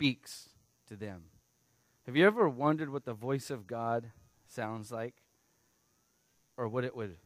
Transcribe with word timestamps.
speaks 0.00 0.48
to 0.88 0.96
them. 0.96 1.24
Have 2.06 2.16
you 2.16 2.26
ever 2.26 2.48
wondered 2.48 2.90
what 2.90 3.04
the 3.04 3.12
voice 3.12 3.50
of 3.50 3.66
God 3.66 4.10
sounds 4.48 4.90
like? 4.90 5.12
Or 6.56 6.68
what 6.68 6.84
it 6.84 6.96
would. 6.96 7.16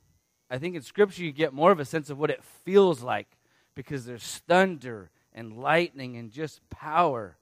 I 0.50 0.58
think 0.58 0.74
in 0.74 0.82
Scripture 0.82 1.22
you 1.22 1.30
get 1.30 1.52
more 1.52 1.71
of 1.71 1.79
a 1.79 1.84
sense 1.84 2.10
of 2.10 2.18
what 2.18 2.30
it 2.30 2.42
feels 2.64 3.00
like 3.00 3.29
because 3.76 4.06
there's 4.06 4.42
thunder 4.48 5.12
and 5.32 5.56
lightning 5.56 6.16
and 6.16 6.32
just 6.32 6.68
power. 6.68 7.37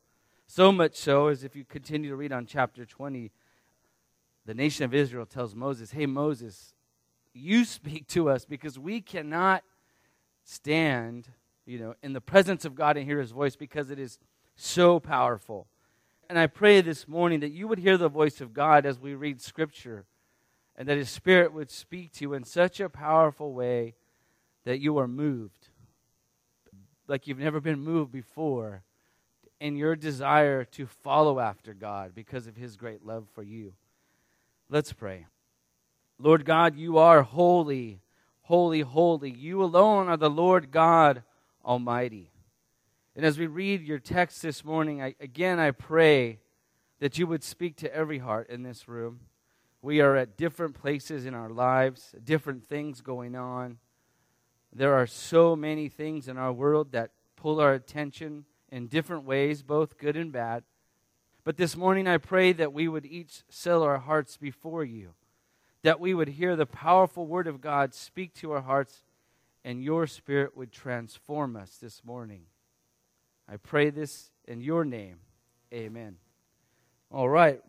So 0.46 0.71
much 0.71 0.96
so 0.96 1.29
as 1.29 1.44
if 1.44 1.56
you 1.56 1.64
continue 1.64 2.10
to 2.10 2.17
read 2.17 2.33
on 2.33 2.44
chapter 2.44 2.85
20, 2.85 3.33
the 4.44 4.53
nation 4.53 4.85
of 4.85 4.92
Israel 4.92 5.24
tells 5.24 5.54
Moses, 5.54 5.92
Hey, 5.92 6.04
Moses, 6.04 6.74
you 7.33 7.64
speak 7.64 8.06
to 8.08 8.28
us 8.28 8.44
because 8.44 8.78
we 8.78 9.01
cannot 9.01 9.64
stand, 10.44 11.28
you 11.64 11.78
know, 11.78 11.94
in 12.03 12.12
the 12.12 12.21
presence 12.21 12.67
of 12.67 12.74
God 12.74 12.99
and 12.99 13.06
hear 13.06 13.19
his 13.19 13.30
voice 13.30 13.56
because 13.56 13.90
it 13.90 13.99
is 13.99 14.19
so 14.56 15.00
powerful. 15.00 15.66
And 16.28 16.38
I 16.38 16.46
pray 16.46 16.80
this 16.80 17.06
morning 17.06 17.41
that 17.41 17.52
you 17.52 17.69
would 17.69 17.79
hear 17.79 17.97
the 17.97 18.09
voice 18.09 18.41
of 18.41 18.55
God 18.55 18.87
as 18.87 18.98
we 18.98 19.15
read 19.15 19.41
scripture 19.41 20.05
and 20.77 20.88
that 20.88 20.97
his 20.97 21.10
spirit 21.10 21.52
would 21.52 21.70
speak 21.70 22.12
to 22.12 22.24
you 22.24 22.34
in 22.34 22.45
such 22.45 22.80
a 22.80 22.88
powerful 22.88 23.52
way 23.52 23.95
that 24.65 24.80
you 24.80 24.98
are 24.98 25.09
moved 25.09 25.69
like 27.12 27.27
you've 27.27 27.38
never 27.38 27.60
been 27.60 27.80
moved 27.80 28.10
before 28.10 28.83
in 29.60 29.77
your 29.77 29.95
desire 29.95 30.65
to 30.65 30.87
follow 30.87 31.38
after 31.38 31.74
God 31.74 32.15
because 32.15 32.46
of 32.46 32.57
his 32.57 32.77
great 32.77 33.05
love 33.05 33.27
for 33.34 33.43
you. 33.43 33.74
Let's 34.71 34.93
pray. 34.95 35.27
Lord 36.19 36.46
God, 36.46 36.74
you 36.74 36.98
are 36.98 37.23
holy, 37.23 38.01
holy, 38.43 38.80
holy. 38.80 39.30
You 39.30 39.62
alone 39.62 40.09
are 40.09 40.16
the 40.16 40.30
Lord 40.30 40.71
God 40.71 41.23
Almighty. 41.65 42.32
And 43.15 43.27
as 43.27 43.39
we 43.39 43.47
read 43.47 43.83
your 43.83 43.98
text 43.98 44.41
this 44.41 44.65
morning, 44.65 45.02
I, 45.02 45.15
again, 45.21 45.59
I 45.59 45.71
pray 45.71 46.39
that 46.98 47.19
you 47.19 47.27
would 47.27 47.45
speak 47.45 47.77
to 47.77 47.95
every 47.95 48.19
heart 48.19 48.48
in 48.48 48.62
this 48.62 48.88
room. 48.88 49.21
We 49.82 50.01
are 50.01 50.16
at 50.16 50.37
different 50.37 50.74
places 50.74 51.27
in 51.27 51.35
our 51.35 51.51
lives, 51.51 52.15
different 52.24 52.65
things 52.65 53.01
going 53.01 53.35
on. 53.35 53.79
There 54.73 54.95
are 54.95 55.07
so 55.07 55.55
many 55.55 55.88
things 55.88 56.27
in 56.29 56.38
our 56.38 56.52
world 56.52 56.93
that 56.93 57.10
pull 57.37 57.60
our 57.60 57.74
attention 57.74 58.46
in 58.71 58.87
different 58.87 59.24
ways, 59.24 59.63
both 59.63 59.99
good 59.99 60.16
and 60.16 60.33
bad. 60.33 60.63
But 61.45 61.59
this 61.59 61.77
morning, 61.77 62.07
I 62.07 62.16
pray 62.16 62.52
that 62.52 62.73
we 62.73 62.88
would 62.88 63.05
each 63.05 63.43
sell 63.51 63.83
our 63.83 63.99
hearts 63.99 64.38
before 64.38 64.84
you, 64.84 65.10
that 65.83 66.00
we 66.00 66.14
would 66.14 66.28
hear 66.28 66.56
the 66.56 66.64
powerful 66.64 67.27
word 67.27 67.48
of 67.48 67.60
God 67.60 67.92
speak 67.92 68.33
to 68.34 68.52
our 68.52 68.62
hearts, 68.62 69.02
and 69.64 69.83
your 69.83 70.06
spirit 70.06 70.56
would 70.56 70.72
transform 70.72 71.56
us 71.56 71.77
this 71.77 72.02
morning. 72.05 72.44
I 73.53 73.58
pray 73.58 73.91
this 73.91 74.31
in 74.48 74.62
your 74.62 74.83
name. 74.83 75.17
Amen. 75.75 76.17
All 77.11 77.28
right. 77.28 77.61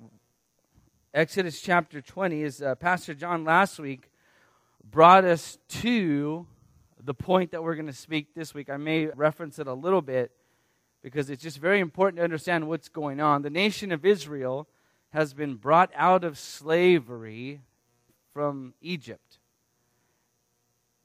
Exodus 1.14 1.60
chapter 1.60 2.00
20 2.00 2.42
is 2.42 2.62
uh, 2.62 2.76
Pastor 2.76 3.14
John 3.14 3.44
last 3.44 3.80
week 3.80 4.10
brought 4.90 5.26
us 5.26 5.58
to 5.82 6.48
the 7.04 7.14
point 7.14 7.52
that 7.52 7.64
we're 7.64 7.76
going 7.76 7.88
to 7.88 7.92
speak 7.92 8.34
this 8.34 8.54
week. 8.54 8.70
I 8.70 8.78
may 8.78 9.08
reference 9.08 9.60
it 9.60 9.68
a 9.68 9.74
little 9.74 10.02
bit 10.02 10.32
because 11.02 11.30
it's 11.30 11.44
just 11.44 11.58
very 11.58 11.82
important 11.82 12.16
to 12.16 12.24
understand 12.24 12.70
what's 12.70 12.88
going 12.88 13.20
on. 13.20 13.42
The 13.42 13.50
nation 13.50 13.92
of 13.92 14.06
Israel 14.06 14.70
has 15.10 15.34
been 15.34 15.56
brought 15.56 15.92
out 15.98 16.24
of 16.24 16.40
slavery 16.40 17.60
from 18.32 18.74
Egypt. 18.80 19.38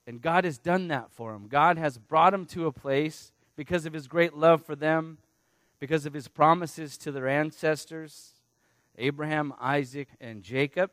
And 0.07 0.21
God 0.21 0.45
has 0.45 0.57
done 0.57 0.87
that 0.87 1.11
for 1.11 1.33
them. 1.33 1.49
God 1.49 1.79
has 1.79 1.99
brought 1.99 2.31
them 2.31 2.47
to 2.47 2.67
a 2.67 2.73
place 2.73 3.33
because 3.59 3.87
of 3.87 3.93
his 3.93 4.07
great 4.07 4.35
love 4.35 4.65
for 4.65 4.77
them, 4.77 5.19
because 5.81 6.07
of 6.07 6.15
his 6.15 6.29
promises 6.29 6.97
to 6.97 7.11
their 7.11 7.27
ancestors, 7.27 8.35
Abraham, 8.97 9.53
Isaac, 9.61 10.07
and 10.21 10.45
Jacob. 10.45 10.93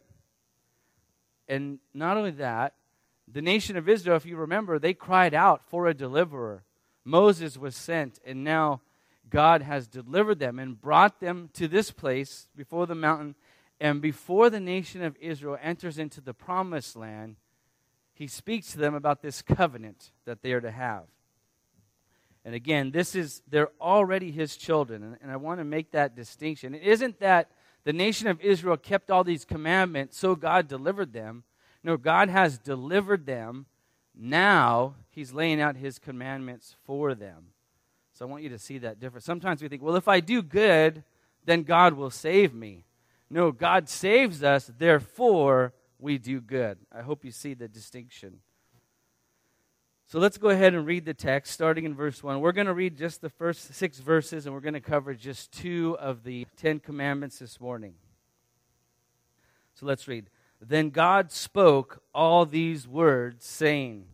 And 1.48 1.78
not 1.94 2.18
only 2.18 2.32
that, 2.32 2.74
the 3.32 3.44
nation 3.44 3.78
of 3.78 3.88
Israel, 3.88 4.18
if 4.18 4.26
you 4.26 4.36
remember, 4.36 4.80
they 4.80 4.96
cried 4.96 5.36
out 5.36 5.62
for 5.70 5.86
a 5.86 5.94
deliverer. 5.94 6.64
Moses 7.04 7.56
was 7.56 7.76
sent, 7.76 8.20
and 8.26 8.44
now 8.44 8.82
God 9.30 9.62
has 9.62 9.88
delivered 9.88 10.40
them 10.40 10.58
and 10.58 10.82
brought 10.82 11.20
them 11.20 11.52
to 11.54 11.68
this 11.68 11.92
place 11.92 12.48
before 12.56 12.88
the 12.88 12.96
mountain. 12.96 13.36
And 13.80 14.02
before 14.02 14.50
the 14.50 14.60
nation 14.60 15.04
of 15.04 15.16
Israel 15.22 15.60
enters 15.62 16.00
into 16.00 16.20
the 16.20 16.34
promised 16.34 16.96
land, 16.96 17.36
he 18.16 18.26
speaks 18.26 18.72
to 18.72 18.80
them 18.80 18.96
about 18.96 19.22
this 19.22 19.44
covenant 19.44 20.10
that 20.26 20.42
they 20.42 20.52
are 20.52 20.62
to 20.62 20.72
have. 20.72 21.04
And 22.46 22.54
again, 22.54 22.92
this 22.92 23.16
is, 23.16 23.42
they're 23.50 23.72
already 23.82 24.32
his 24.32 24.56
children. 24.56 25.04
And, 25.04 25.18
and 25.22 25.32
I 25.32 25.36
want 25.36 25.60
to 25.60 25.66
make 25.66 25.92
that 25.92 26.16
distinction. 26.16 26.76
It 26.76 26.84
isn't 26.84 27.20
that 27.20 27.50
the 27.84 27.94
nation 27.94 28.28
of 28.28 28.40
Israel 28.40 28.78
kept 28.78 29.10
all 29.10 29.24
these 29.24 29.46
commandments, 29.46 30.18
so 30.18 30.36
God 30.36 30.68
delivered 30.68 31.12
them. 31.12 31.44
No, 31.84 31.98
God 31.98 32.30
has 32.30 32.60
delivered 32.60 33.26
them. 33.26 33.66
Now 34.16 34.96
he's 35.10 35.34
laying 35.34 35.60
out 35.60 35.76
his 35.76 36.00
commandments 36.00 36.76
for 36.86 37.16
them. 37.16 37.48
So 38.14 38.26
I 38.26 38.30
want 38.30 38.44
you 38.44 38.50
to 38.50 38.60
see 38.60 38.78
that 38.78 39.00
difference. 39.00 39.26
Sometimes 39.26 39.62
we 39.62 39.68
think, 39.68 39.82
well, 39.82 39.96
if 39.96 40.08
I 40.08 40.20
do 40.20 40.42
good, 40.42 41.04
then 41.46 41.64
God 41.64 41.94
will 41.94 42.10
save 42.10 42.54
me. 42.54 42.86
No, 43.30 43.52
God 43.52 43.90
saves 43.90 44.44
us, 44.44 44.72
therefore 44.78 45.74
we 46.00 46.18
do 46.18 46.40
good. 46.40 46.78
I 46.92 47.02
hope 47.02 47.26
you 47.26 47.32
see 47.32 47.56
the 47.56 47.68
distinction. 47.68 48.40
So 50.08 50.20
let's 50.20 50.38
go 50.38 50.50
ahead 50.50 50.76
and 50.76 50.86
read 50.86 51.06
the 51.06 51.16
text, 51.16 51.52
starting 51.52 51.84
in 51.84 51.96
verse 51.96 52.22
1. 52.22 52.40
We're 52.40 52.52
going 52.52 52.68
to 52.68 52.76
read 52.76 52.96
just 52.96 53.22
the 53.22 53.30
first 53.30 53.74
six 53.74 53.98
verses, 53.98 54.46
and 54.46 54.54
we're 54.54 54.62
going 54.62 54.76
to 54.76 54.80
cover 54.80 55.16
just 55.16 55.52
two 55.52 55.98
of 56.00 56.24
the 56.24 56.46
Ten 56.58 56.80
Commandments 56.80 57.40
this 57.40 57.60
morning. 57.60 57.96
So 59.74 59.88
let's 59.88 60.08
read. 60.08 60.30
Then 60.62 60.92
God 60.92 61.32
spoke 61.32 62.04
all 62.14 62.46
these 62.46 62.88
words, 62.88 63.46
saying, 63.46 64.06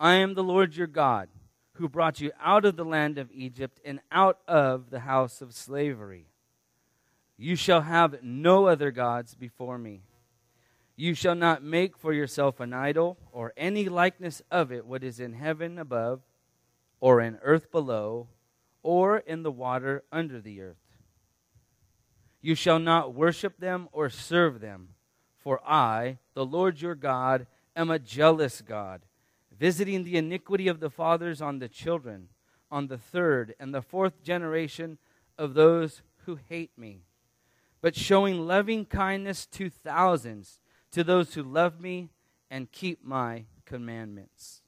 I 0.00 0.14
am 0.14 0.34
the 0.34 0.42
Lord 0.42 0.74
your 0.76 0.88
God, 0.88 1.28
who 1.74 1.88
brought 1.88 2.20
you 2.20 2.32
out 2.42 2.64
of 2.64 2.74
the 2.74 2.84
land 2.84 3.16
of 3.16 3.30
Egypt 3.32 3.78
and 3.84 4.00
out 4.10 4.40
of 4.48 4.90
the 4.90 5.00
house 5.00 5.40
of 5.40 5.54
slavery. 5.54 6.26
You 7.38 7.54
shall 7.54 7.82
have 7.82 8.24
no 8.24 8.66
other 8.66 8.90
gods 8.90 9.36
before 9.36 9.78
me. 9.78 10.02
You 11.02 11.14
shall 11.14 11.34
not 11.34 11.64
make 11.64 11.96
for 11.96 12.12
yourself 12.12 12.60
an 12.60 12.72
idol 12.72 13.18
or 13.32 13.52
any 13.56 13.88
likeness 13.88 14.40
of 14.52 14.70
it, 14.70 14.86
what 14.86 15.02
is 15.02 15.18
in 15.18 15.32
heaven 15.32 15.76
above, 15.76 16.20
or 17.00 17.20
in 17.20 17.40
earth 17.42 17.72
below, 17.72 18.28
or 18.84 19.18
in 19.18 19.42
the 19.42 19.50
water 19.50 20.04
under 20.12 20.40
the 20.40 20.60
earth. 20.60 20.76
You 22.40 22.54
shall 22.54 22.78
not 22.78 23.14
worship 23.14 23.58
them 23.58 23.88
or 23.90 24.10
serve 24.10 24.60
them 24.60 24.90
for 25.38 25.60
I, 25.68 26.18
the 26.34 26.46
Lord 26.46 26.80
your 26.80 26.94
God, 26.94 27.48
am 27.74 27.90
a 27.90 27.98
jealous 27.98 28.60
God, 28.60 29.02
visiting 29.50 30.04
the 30.04 30.16
iniquity 30.16 30.68
of 30.68 30.78
the 30.78 30.88
fathers 30.88 31.42
on 31.42 31.58
the 31.58 31.68
children, 31.68 32.28
on 32.70 32.86
the 32.86 32.96
third 32.96 33.56
and 33.58 33.74
the 33.74 33.82
fourth 33.82 34.22
generation 34.22 34.98
of 35.36 35.54
those 35.54 36.02
who 36.26 36.38
hate 36.48 36.78
me, 36.78 37.00
but 37.80 37.96
showing 37.96 38.46
loving 38.46 38.84
kindness 38.84 39.46
to 39.46 39.68
thousands, 39.68 40.60
to 40.92 41.04
those 41.04 41.34
who 41.34 41.42
love 41.42 41.80
me 41.80 42.10
and 42.50 42.70
keep 42.70 43.04
my 43.04 43.44
commandments. 43.64 44.62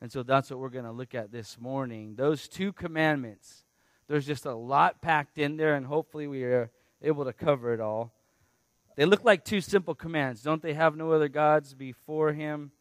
And 0.00 0.12
so 0.12 0.22
that's 0.22 0.50
what 0.50 0.58
we're 0.58 0.68
going 0.68 0.84
to 0.84 0.92
look 0.92 1.14
at 1.14 1.32
this 1.32 1.58
morning. 1.58 2.14
Those 2.16 2.48
two 2.48 2.72
commandments. 2.72 3.64
There's 4.06 4.26
just 4.26 4.44
a 4.44 4.54
lot 4.54 5.00
packed 5.00 5.38
in 5.38 5.56
there, 5.56 5.74
and 5.76 5.86
hopefully 5.86 6.26
we 6.26 6.42
are 6.44 6.70
able 7.00 7.24
to 7.24 7.32
cover 7.32 7.72
it 7.72 7.80
all. 7.80 8.12
They 8.96 9.06
look 9.06 9.24
like 9.24 9.44
two 9.44 9.60
simple 9.60 9.94
commands. 9.94 10.42
Don't 10.42 10.62
they 10.62 10.74
have 10.74 10.96
no 10.96 11.12
other 11.12 11.28
gods 11.28 11.74
before 11.74 12.32
him? 12.32 12.72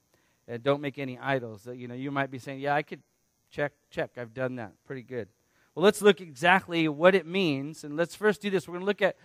And 0.47 0.61
don't 0.61 0.81
make 0.81 0.99
any 0.99 1.17
idols. 1.17 1.67
You 1.71 1.87
know, 1.87 1.95
you 1.95 2.11
might 2.11 2.29
be 2.29 2.39
saying, 2.39 2.59
yeah, 2.59 2.75
I 2.75 2.81
could 2.81 3.01
check, 3.49 3.71
check. 3.89 4.11
I've 4.17 4.33
done 4.33 4.57
that. 4.57 4.73
Pretty 4.85 5.03
good. 5.03 5.29
Well, 5.73 5.85
let's 5.85 6.01
look 6.01 6.19
exactly 6.19 6.87
what 6.87 7.15
it 7.15 7.25
means. 7.25 7.83
And 7.83 7.95
let's 7.95 8.15
first 8.15 8.41
do 8.41 8.49
this. 8.49 8.67
We're 8.67 8.73
going 8.73 8.81
to 8.81 8.85
look 8.85 9.01
at 9.01 9.15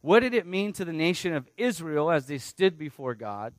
what 0.00 0.20
did 0.20 0.34
it 0.34 0.46
mean 0.46 0.72
to 0.74 0.84
the 0.84 0.92
nation 0.92 1.34
of 1.34 1.48
Israel 1.56 2.10
as 2.10 2.26
they 2.26 2.38
stood 2.38 2.78
before 2.78 3.14
God? 3.14 3.54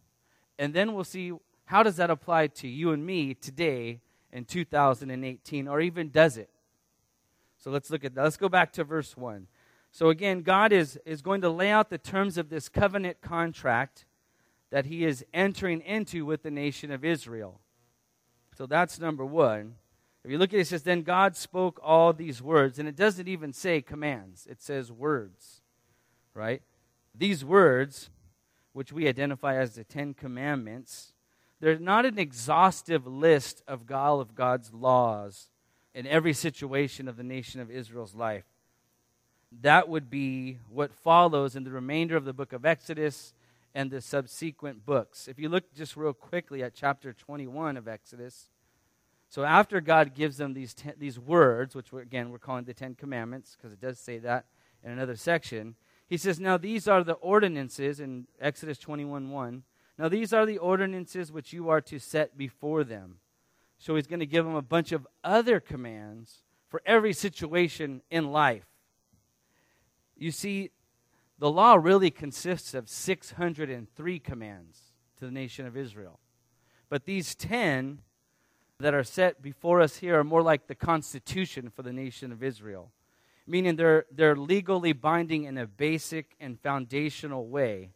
And 0.57 0.74
then 0.74 0.94
we'll 0.94 1.04
see 1.04 1.34
how 1.66 1.84
does 1.84 1.98
that 1.98 2.10
apply 2.10 2.48
to 2.48 2.68
you 2.68 2.92
and 2.92 3.06
me 3.06 3.34
today 3.34 4.00
in 4.31 4.45
2018, 4.45 5.68
or 5.68 5.81
even 5.81 6.10
does 6.10 6.38
it? 6.38 6.50
So 7.57 7.72
let's 7.72 7.89
look 7.89 8.06
at 8.06 8.16
that. 8.16 8.24
Let's 8.24 8.38
go 8.38 8.50
back 8.50 8.72
to 8.74 8.84
verse 8.84 9.18
1. 9.18 9.48
So 9.92 10.10
again, 10.10 10.42
God 10.42 10.72
is, 10.72 11.00
is 11.06 11.22
going 11.22 11.42
to 11.42 11.50
lay 11.50 11.69
out 11.69 11.89
the 11.89 11.98
terms 11.98 12.38
of 12.38 12.50
this 12.50 12.69
covenant 12.69 13.22
contract 13.22 14.06
that 14.69 14.86
he 14.86 15.06
is 15.06 15.25
entering 15.33 15.81
into 15.81 16.25
with 16.25 16.44
the 16.44 16.51
nation 16.51 16.92
of 16.92 17.04
Israel. 17.04 17.60
So 18.57 18.66
that's 18.66 19.00
number 19.00 19.25
one. 19.25 19.75
If 20.24 20.31
you 20.31 20.38
look 20.38 20.50
at 20.54 20.57
it, 20.57 20.62
it 20.62 20.68
says, 20.68 20.83
Then 20.83 21.04
God 21.04 21.36
spoke 21.36 21.80
all 21.81 22.12
these 22.12 22.42
words. 22.42 22.80
And 22.80 22.88
it 22.88 22.95
doesn't 22.95 23.28
even 23.28 23.54
say 23.54 23.81
commands, 23.81 24.45
it 24.50 24.62
says 24.62 24.92
words, 24.92 25.62
right? 26.38 26.62
These 27.16 27.44
words, 27.44 28.10
which 28.74 28.94
we 28.94 29.07
identify 29.07 29.56
as 29.56 29.74
the 29.75 29.84
Ten 29.84 30.13
Commandments, 30.13 31.13
they're 31.60 31.80
not 31.80 32.06
an 32.06 32.19
exhaustive 32.19 33.07
list 33.07 33.63
of 33.68 33.92
all 33.92 34.22
of 34.22 34.36
God's 34.36 34.72
laws 34.72 35.50
in 35.95 36.06
every 36.06 36.34
situation 36.34 37.07
of 37.07 37.18
the 37.18 37.24
nation 37.24 37.60
of 37.60 37.72
Israel's 37.72 38.13
life. 38.13 38.45
that 39.62 39.88
would 39.88 40.10
be 40.10 40.60
what 40.69 40.94
follows 40.94 41.56
in 41.56 41.63
the 41.63 41.72
remainder 41.72 42.18
of 42.18 42.25
the 42.25 42.34
book 42.34 42.51
of 42.51 42.66
Exodus 42.66 43.33
and 43.74 43.90
the 43.90 44.01
subsequent 44.01 44.86
books. 44.86 45.28
If 45.28 45.40
you 45.40 45.50
look 45.50 45.74
just 45.74 45.95
real 45.95 46.13
quickly 46.13 46.62
at 46.63 46.74
chapter 46.74 47.13
21 47.13 47.78
of 47.78 47.88
Exodus, 47.88 48.50
so 49.30 49.44
after 49.44 49.81
God 49.81 50.13
gives 50.13 50.38
them 50.38 50.54
these, 50.54 50.74
ten, 50.74 50.94
these 50.98 51.18
words, 51.19 51.75
which 51.75 51.92
we're, 51.92 52.01
again 52.01 52.30
we're 52.30 52.40
calling 52.40 52.66
the 52.66 52.74
Ten 52.74 52.95
Commandments, 52.95 53.56
because 53.56 53.72
it 53.72 53.81
does 53.81 54.00
say 54.00 54.18
that 54.19 54.45
in 54.83 54.92
another 54.92 55.16
section, 55.16 55.75
he 56.07 56.18
says, 56.18 56.39
Now 56.39 56.57
these 56.57 56.88
are 56.88 57.04
the 57.04 57.13
ordinances 57.13 58.00
in 58.00 58.27
Exodus 58.39 58.77
21 58.77 59.30
1. 59.30 59.63
Now 60.00 60.09
these 60.09 60.33
are 60.33 60.45
the 60.45 60.57
ordinances 60.57 61.31
which 61.31 61.54
you 61.54 61.69
are 61.69 61.81
to 61.81 62.00
set 62.00 62.38
before 62.38 62.83
them. 62.83 63.18
So 63.77 63.95
he's 63.95 64.07
going 64.07 64.19
to 64.19 64.25
give 64.25 64.45
them 64.45 64.56
a 64.56 64.62
bunch 64.62 64.92
of 64.92 65.07
other 65.24 65.59
commands 65.59 66.44
for 66.69 66.81
every 66.86 67.13
situation 67.13 68.01
in 68.09 68.31
life. 68.31 68.65
You 70.15 70.31
see, 70.31 70.71
the 71.38 71.51
law 71.51 71.75
really 71.75 72.09
consists 72.09 72.74
of 72.74 72.89
603 72.89 74.19
commands 74.19 74.81
to 75.19 75.25
the 75.25 75.31
nation 75.31 75.68
of 75.68 75.77
Israel. 75.77 76.19
But 76.89 77.06
these 77.06 77.36
10 77.36 78.00
that 78.80 78.94
are 78.94 79.04
set 79.04 79.42
before 79.42 79.81
us 79.81 79.98
here 79.98 80.19
are 80.19 80.24
more 80.24 80.42
like 80.42 80.68
the 80.68 80.75
constitution 80.75 81.69
for 81.69 81.83
the 81.83 81.94
nation 81.94 82.31
of 82.31 82.44
Israel, 82.44 82.92
meaning 83.48 83.76
they're, 83.76 84.06
they're 84.12 84.36
legally 84.36 84.94
binding 84.94 85.46
in 85.46 85.58
a 85.58 85.66
basic 85.66 86.36
and 86.40 86.60
foundational 86.60 87.48
way. 87.48 87.92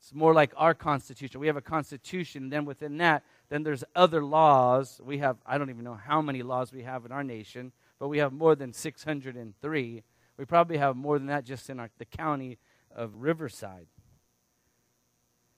It's 0.00 0.14
more 0.14 0.32
like 0.32 0.52
our 0.56 0.74
constitution. 0.74 1.40
We 1.40 1.48
have 1.48 1.56
a 1.56 1.60
constitution, 1.62 2.48
then 2.48 2.64
within 2.64 2.98
that, 2.98 3.24
then 3.48 3.62
there's 3.62 3.84
other 3.94 4.24
laws. 4.24 5.00
We 5.04 5.18
have, 5.18 5.36
I 5.44 5.58
don't 5.58 5.70
even 5.70 5.84
know 5.84 5.94
how 5.94 6.22
many 6.22 6.42
laws 6.42 6.72
we 6.72 6.82
have 6.82 7.04
in 7.04 7.12
our 7.12 7.24
nation, 7.24 7.72
but 7.98 8.08
we 8.08 8.18
have 8.18 8.32
more 8.32 8.54
than 8.54 8.72
603. 8.72 10.02
We 10.36 10.44
probably 10.44 10.78
have 10.78 10.96
more 10.96 11.18
than 11.18 11.26
that 11.28 11.44
just 11.44 11.68
in 11.70 11.80
our, 11.80 11.90
the 11.98 12.04
county 12.04 12.58
of 12.94 13.16
Riverside. 13.16 13.86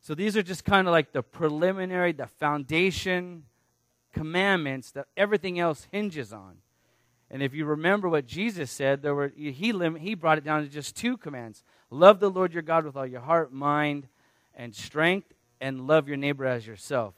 So 0.01 0.15
these 0.15 0.37
are 0.37 0.43
just 0.43 0.65
kind 0.65 0.89
of 0.89 0.93
like 0.93 1.13
the 1.13 1.23
preliminary, 1.23 2.13
the 2.13 2.27
foundation 2.27 3.45
commandments 4.13 4.93
that 4.93 5.07
everything 5.17 5.59
else 5.59 5.87
hinges 5.93 6.33
on. 6.33 6.59
And 7.31 7.43
if 7.43 7.53
you 7.53 7.67
remember 7.67 8.09
what 8.09 8.27
Jesus 8.27 8.71
said, 8.71 9.03
there 9.03 9.15
were 9.15 9.33
he 9.37 9.73
he 10.01 10.15
brought 10.15 10.39
it 10.39 10.45
down 10.45 10.63
to 10.63 10.69
just 10.69 10.97
two 10.97 11.17
commands: 11.17 11.63
love 11.91 12.21
the 12.21 12.31
Lord 12.31 12.53
your 12.53 12.63
God 12.63 12.85
with 12.85 12.97
all 12.97 13.07
your 13.07 13.21
heart, 13.21 13.53
mind, 13.53 14.09
and 14.55 14.75
strength, 14.75 15.35
and 15.61 15.87
love 15.87 16.09
your 16.09 16.17
neighbor 16.17 16.47
as 16.47 16.67
yourself. 16.67 17.15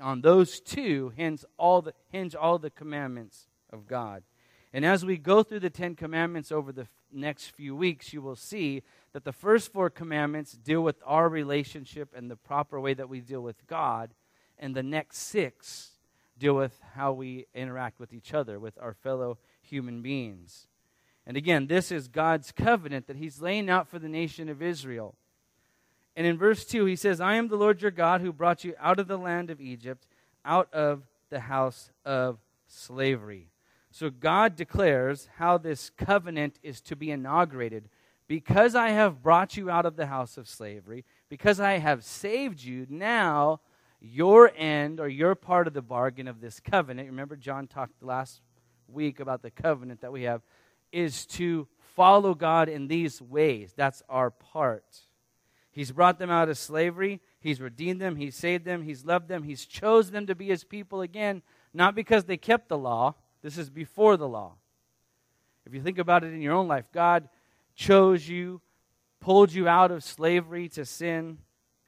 On 0.00 0.20
those 0.20 0.60
two 0.60 1.12
hinge 1.16 1.44
all 1.56 1.80
the 1.80 1.94
hinge 2.10 2.34
all 2.34 2.58
the 2.58 2.70
commandments 2.70 3.46
of 3.72 3.86
God. 3.86 4.22
And 4.72 4.84
as 4.84 5.06
we 5.06 5.16
go 5.16 5.42
through 5.42 5.60
the 5.60 5.70
Ten 5.70 5.94
Commandments 5.94 6.52
over 6.52 6.70
the 6.70 6.86
next 7.10 7.46
few 7.46 7.74
weeks, 7.74 8.12
you 8.12 8.20
will 8.20 8.36
see 8.36 8.82
that 9.14 9.24
the 9.24 9.32
first 9.32 9.72
four 9.72 9.88
commandments 9.88 10.52
deal 10.52 10.82
with 10.82 10.96
our 11.06 11.30
relationship 11.30 12.12
and 12.14 12.30
the 12.30 12.36
proper 12.36 12.78
way 12.78 12.92
that 12.92 13.08
we 13.08 13.20
deal 13.20 13.40
with 13.40 13.66
God, 13.66 14.12
and 14.58 14.74
the 14.74 14.82
next 14.82 15.18
six 15.18 15.92
deal 16.38 16.54
with 16.54 16.80
how 16.94 17.12
we 17.12 17.46
interact 17.54 17.98
with 17.98 18.12
each 18.12 18.34
other, 18.34 18.58
with 18.58 18.78
our 18.80 18.94
fellow 18.94 19.38
human 19.62 20.02
beings. 20.02 20.68
And 21.26 21.36
again, 21.36 21.66
this 21.66 21.90
is 21.90 22.08
God's 22.08 22.52
covenant 22.52 23.06
that 23.06 23.16
He's 23.16 23.40
laying 23.40 23.68
out 23.68 23.88
for 23.88 23.98
the 23.98 24.08
nation 24.08 24.48
of 24.48 24.62
Israel. 24.62 25.14
And 26.14 26.26
in 26.26 26.38
verse 26.38 26.64
2, 26.64 26.84
He 26.84 26.96
says, 26.96 27.20
I 27.20 27.34
am 27.34 27.48
the 27.48 27.56
Lord 27.56 27.82
your 27.82 27.90
God 27.90 28.20
who 28.20 28.32
brought 28.32 28.64
you 28.64 28.74
out 28.80 29.00
of 29.00 29.08
the 29.08 29.18
land 29.18 29.50
of 29.50 29.60
Egypt, 29.60 30.06
out 30.44 30.72
of 30.72 31.02
the 31.30 31.40
house 31.40 31.90
of 32.04 32.38
slavery. 32.66 33.48
So 33.90 34.10
God 34.10 34.56
declares 34.56 35.28
how 35.36 35.58
this 35.58 35.90
covenant 35.90 36.58
is 36.62 36.80
to 36.82 36.96
be 36.96 37.10
inaugurated. 37.10 37.88
Because 38.28 38.74
I 38.74 38.90
have 38.90 39.22
brought 39.22 39.56
you 39.56 39.70
out 39.70 39.86
of 39.86 39.96
the 39.96 40.06
house 40.06 40.36
of 40.36 40.48
slavery, 40.48 41.04
because 41.28 41.60
I 41.60 41.78
have 41.78 42.04
saved 42.04 42.62
you, 42.62 42.86
now 42.90 43.60
your 44.10 44.50
end 44.56 45.00
or 45.00 45.08
your 45.08 45.34
part 45.34 45.66
of 45.66 45.74
the 45.74 45.82
bargain 45.82 46.28
of 46.28 46.40
this 46.40 46.60
covenant, 46.60 47.08
remember 47.08 47.36
John 47.36 47.66
talked 47.66 48.02
last 48.02 48.40
week 48.88 49.20
about 49.20 49.42
the 49.42 49.50
covenant 49.50 50.00
that 50.02 50.12
we 50.12 50.22
have, 50.22 50.42
is 50.92 51.26
to 51.26 51.68
follow 51.94 52.34
God 52.34 52.68
in 52.68 52.88
these 52.88 53.20
ways. 53.20 53.72
That's 53.76 54.02
our 54.08 54.30
part. 54.30 54.84
He's 55.70 55.92
brought 55.92 56.18
them 56.18 56.30
out 56.30 56.48
of 56.48 56.56
slavery. 56.56 57.20
He's 57.40 57.60
redeemed 57.60 58.00
them. 58.00 58.16
He's 58.16 58.34
saved 58.34 58.64
them. 58.64 58.82
He's 58.82 59.04
loved 59.04 59.28
them. 59.28 59.42
He's 59.42 59.66
chosen 59.66 60.14
them 60.14 60.26
to 60.26 60.34
be 60.34 60.46
his 60.46 60.64
people 60.64 61.02
again, 61.02 61.42
not 61.74 61.94
because 61.94 62.24
they 62.24 62.36
kept 62.38 62.68
the 62.68 62.78
law. 62.78 63.14
This 63.42 63.58
is 63.58 63.68
before 63.68 64.16
the 64.16 64.28
law. 64.28 64.54
If 65.66 65.74
you 65.74 65.82
think 65.82 65.98
about 65.98 66.24
it 66.24 66.32
in 66.32 66.40
your 66.40 66.54
own 66.54 66.68
life, 66.68 66.86
God 66.92 67.28
chose 67.74 68.28
you, 68.28 68.60
pulled 69.20 69.52
you 69.52 69.68
out 69.68 69.90
of 69.90 70.02
slavery 70.02 70.68
to 70.70 70.84
sin, 70.84 71.38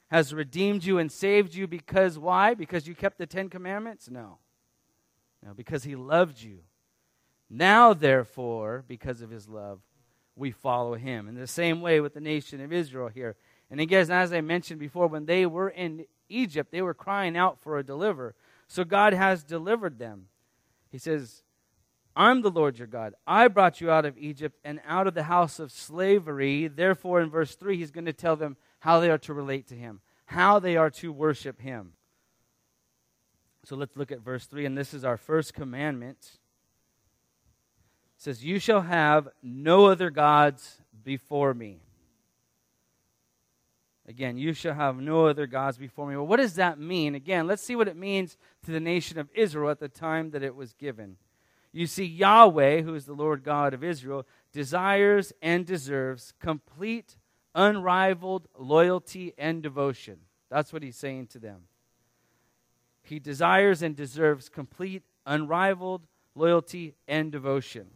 has 0.09 0.33
redeemed 0.33 0.83
you 0.83 0.97
and 0.97 1.11
saved 1.11 1.53
you 1.53 1.67
because 1.67 2.17
why? 2.17 2.53
Because 2.53 2.87
you 2.87 2.95
kept 2.95 3.17
the 3.17 3.27
Ten 3.27 3.49
Commandments? 3.49 4.09
No. 4.09 4.39
No, 5.45 5.53
because 5.53 5.83
he 5.83 5.95
loved 5.95 6.41
you. 6.41 6.59
Now, 7.49 7.93
therefore, 7.93 8.83
because 8.87 9.21
of 9.21 9.29
his 9.29 9.47
love, 9.47 9.79
we 10.35 10.51
follow 10.51 10.95
him. 10.95 11.27
In 11.27 11.35
the 11.35 11.47
same 11.47 11.81
way 11.81 11.99
with 11.99 12.13
the 12.13 12.21
nation 12.21 12.61
of 12.61 12.73
Israel 12.73 13.07
here. 13.07 13.35
And 13.71 13.79
again, 13.79 14.09
as 14.11 14.33
I 14.33 14.41
mentioned 14.41 14.79
before, 14.79 15.07
when 15.07 15.25
they 15.25 15.45
were 15.45 15.69
in 15.69 16.05
Egypt, 16.27 16.71
they 16.71 16.81
were 16.81 16.93
crying 16.93 17.37
out 17.37 17.59
for 17.59 17.77
a 17.77 17.83
deliverer. 17.83 18.35
So 18.67 18.83
God 18.83 19.13
has 19.13 19.43
delivered 19.43 19.99
them. 19.99 20.25
He 20.91 20.97
says, 20.97 21.43
I'm 22.15 22.41
the 22.41 22.51
Lord 22.51 22.77
your 22.77 22.87
God. 22.87 23.13
I 23.25 23.47
brought 23.47 23.81
you 23.81 23.91
out 23.91 24.05
of 24.05 24.17
Egypt 24.17 24.57
and 24.63 24.79
out 24.87 25.07
of 25.07 25.13
the 25.13 25.23
house 25.23 25.59
of 25.59 25.71
slavery. 25.71 26.67
Therefore, 26.67 27.21
in 27.21 27.29
verse 27.29 27.55
3, 27.55 27.77
he's 27.77 27.91
going 27.91 28.05
to 28.05 28.13
tell 28.13 28.35
them 28.35 28.57
how 28.79 28.99
they 28.99 29.09
are 29.09 29.17
to 29.19 29.33
relate 29.33 29.67
to 29.67 29.75
him, 29.75 30.01
how 30.25 30.59
they 30.59 30.77
are 30.77 30.89
to 30.89 31.11
worship 31.11 31.61
him. 31.61 31.93
So 33.65 33.75
let's 33.75 33.95
look 33.95 34.11
at 34.11 34.21
verse 34.21 34.45
3, 34.45 34.65
and 34.65 34.77
this 34.77 34.93
is 34.93 35.03
our 35.03 35.17
first 35.17 35.53
commandment. 35.53 36.17
It 38.17 38.23
says, 38.23 38.43
You 38.43 38.57
shall 38.59 38.81
have 38.81 39.27
no 39.43 39.85
other 39.85 40.09
gods 40.09 40.81
before 41.03 41.53
me. 41.53 41.81
Again, 44.07 44.39
you 44.39 44.53
shall 44.53 44.73
have 44.73 44.97
no 44.97 45.27
other 45.27 45.45
gods 45.45 45.77
before 45.77 46.07
me. 46.07 46.15
Well, 46.15 46.25
what 46.25 46.37
does 46.37 46.55
that 46.55 46.79
mean? 46.79 47.13
Again, 47.13 47.45
let's 47.45 47.61
see 47.61 47.75
what 47.75 47.87
it 47.87 47.95
means 47.95 48.37
to 48.65 48.71
the 48.71 48.79
nation 48.79 49.19
of 49.19 49.29
Israel 49.35 49.69
at 49.69 49.79
the 49.79 49.87
time 49.87 50.31
that 50.31 50.41
it 50.41 50.55
was 50.55 50.73
given. 50.73 51.17
You 51.71 51.85
see, 51.85 52.05
Yahweh, 52.05 52.81
who 52.81 52.95
is 52.95 53.05
the 53.05 53.13
Lord 53.13 53.43
God 53.43 53.75
of 53.75 53.83
Israel, 53.83 54.25
desires 54.51 55.31
and 55.43 55.63
deserves 55.63 56.33
complete 56.39 57.18
unrivaled 57.55 58.47
loyalty 58.57 59.33
and 59.37 59.61
devotion. 59.61 60.17
That's 60.49 60.73
what 60.73 60.83
he's 60.83 60.95
saying 60.95 61.27
to 61.27 61.39
them. 61.39 61.61
He 63.01 63.19
desires 63.19 63.81
and 63.81 63.95
deserves 63.95 64.49
complete, 64.49 65.03
unrivaled 65.25 66.01
loyalty 66.35 66.95
and 67.07 67.31
devotion. 67.31 67.87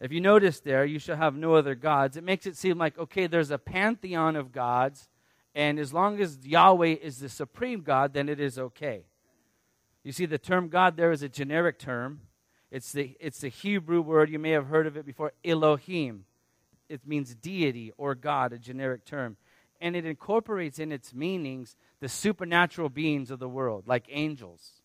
If 0.00 0.10
you 0.10 0.20
notice 0.20 0.58
there, 0.58 0.84
you 0.84 0.98
shall 0.98 1.16
have 1.16 1.36
no 1.36 1.54
other 1.54 1.76
gods. 1.76 2.16
It 2.16 2.24
makes 2.24 2.44
it 2.46 2.56
seem 2.56 2.76
like, 2.76 2.98
okay, 2.98 3.28
there's 3.28 3.52
a 3.52 3.58
pantheon 3.58 4.34
of 4.34 4.50
gods, 4.50 5.08
and 5.54 5.78
as 5.78 5.92
long 5.92 6.20
as 6.20 6.44
Yahweh 6.44 6.96
is 7.00 7.20
the 7.20 7.28
supreme 7.28 7.82
God, 7.82 8.12
then 8.12 8.28
it 8.28 8.40
is 8.40 8.58
okay. 8.58 9.04
You 10.02 10.10
see, 10.10 10.26
the 10.26 10.38
term 10.38 10.68
God 10.68 10.96
there 10.96 11.12
is 11.12 11.22
a 11.22 11.28
generic 11.28 11.78
term. 11.78 12.22
It's 12.72 12.90
the, 12.90 13.16
it's 13.20 13.40
the 13.40 13.48
Hebrew 13.48 14.00
word, 14.00 14.30
you 14.30 14.38
may 14.40 14.50
have 14.50 14.66
heard 14.66 14.86
of 14.86 14.96
it 14.96 15.06
before, 15.06 15.32
Elohim 15.44 16.24
it 16.92 17.06
means 17.06 17.34
deity 17.34 17.92
or 17.96 18.14
God, 18.14 18.52
a 18.52 18.58
generic 18.58 19.04
term. 19.04 19.36
And 19.80 19.96
it 19.96 20.04
incorporates 20.04 20.78
in 20.78 20.92
its 20.92 21.14
meanings 21.14 21.76
the 22.00 22.08
supernatural 22.08 22.90
beings 22.90 23.30
of 23.30 23.38
the 23.38 23.48
world, 23.48 23.84
like 23.86 24.04
angels. 24.10 24.82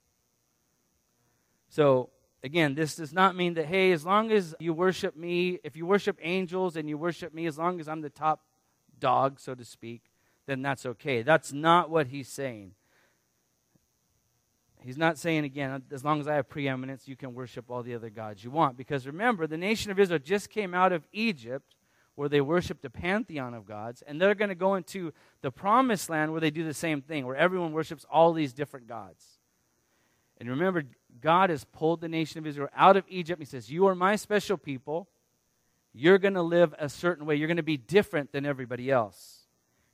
So, 1.69 2.09
again, 2.43 2.75
this 2.75 2.95
does 2.95 3.11
not 3.11 3.35
mean 3.35 3.55
that, 3.55 3.65
hey, 3.65 3.91
as 3.91 4.05
long 4.05 4.31
as 4.31 4.55
you 4.59 4.73
worship 4.73 5.17
me, 5.17 5.59
if 5.63 5.75
you 5.75 5.85
worship 5.85 6.17
angels 6.21 6.77
and 6.77 6.87
you 6.87 6.97
worship 6.97 7.33
me, 7.33 7.45
as 7.45 7.57
long 7.57 7.79
as 7.81 7.89
I'm 7.89 8.01
the 8.01 8.09
top 8.09 8.41
dog, 8.99 9.39
so 9.39 9.53
to 9.53 9.65
speak, 9.65 10.01
then 10.45 10.61
that's 10.61 10.85
okay. 10.85 11.23
That's 11.23 11.51
not 11.51 11.89
what 11.89 12.07
he's 12.07 12.29
saying. 12.29 12.71
He's 14.79 14.97
not 14.97 15.17
saying, 15.17 15.43
again, 15.43 15.83
as 15.91 16.05
long 16.05 16.21
as 16.21 16.27
I 16.27 16.35
have 16.35 16.47
preeminence, 16.47 17.07
you 17.07 17.17
can 17.17 17.33
worship 17.33 17.69
all 17.69 17.83
the 17.83 17.93
other 17.93 18.09
gods 18.09 18.43
you 18.43 18.51
want. 18.51 18.77
Because 18.77 19.05
remember, 19.05 19.45
the 19.45 19.57
nation 19.57 19.91
of 19.91 19.99
Israel 19.99 20.19
just 20.19 20.49
came 20.49 20.73
out 20.73 20.93
of 20.93 21.05
Egypt 21.11 21.75
where 22.17 22.27
they 22.27 22.41
worship 22.41 22.81
the 22.81 22.89
pantheon 22.89 23.53
of 23.53 23.67
gods, 23.67 24.01
and 24.01 24.19
they're 24.19 24.33
going 24.33 24.49
to 24.49 24.55
go 24.55 24.73
into 24.73 25.13
the 25.43 25.51
promised 25.51 26.09
land 26.09 26.31
where 26.31 26.41
they 26.41 26.49
do 26.49 26.63
the 26.63 26.73
same 26.73 26.99
thing, 26.99 27.27
where 27.27 27.35
everyone 27.35 27.71
worships 27.73 28.07
all 28.09 28.33
these 28.33 28.53
different 28.53 28.87
gods. 28.87 29.23
And 30.39 30.49
remember, 30.49 30.81
God 31.21 31.51
has 31.51 31.63
pulled 31.63 32.01
the 32.01 32.09
nation 32.09 32.39
of 32.39 32.47
Israel 32.47 32.69
out 32.75 32.97
of 32.97 33.05
Egypt. 33.07 33.39
He 33.39 33.45
says, 33.45 33.69
You 33.69 33.85
are 33.85 33.93
my 33.93 34.15
special 34.15 34.57
people. 34.57 35.07
You're 35.93 36.17
going 36.17 36.33
to 36.33 36.41
live 36.41 36.73
a 36.79 36.89
certain 36.89 37.27
way. 37.27 37.35
You're 37.35 37.47
going 37.47 37.57
to 37.57 37.63
be 37.63 37.77
different 37.77 38.31
than 38.31 38.47
everybody 38.47 38.89
else. 38.89 39.45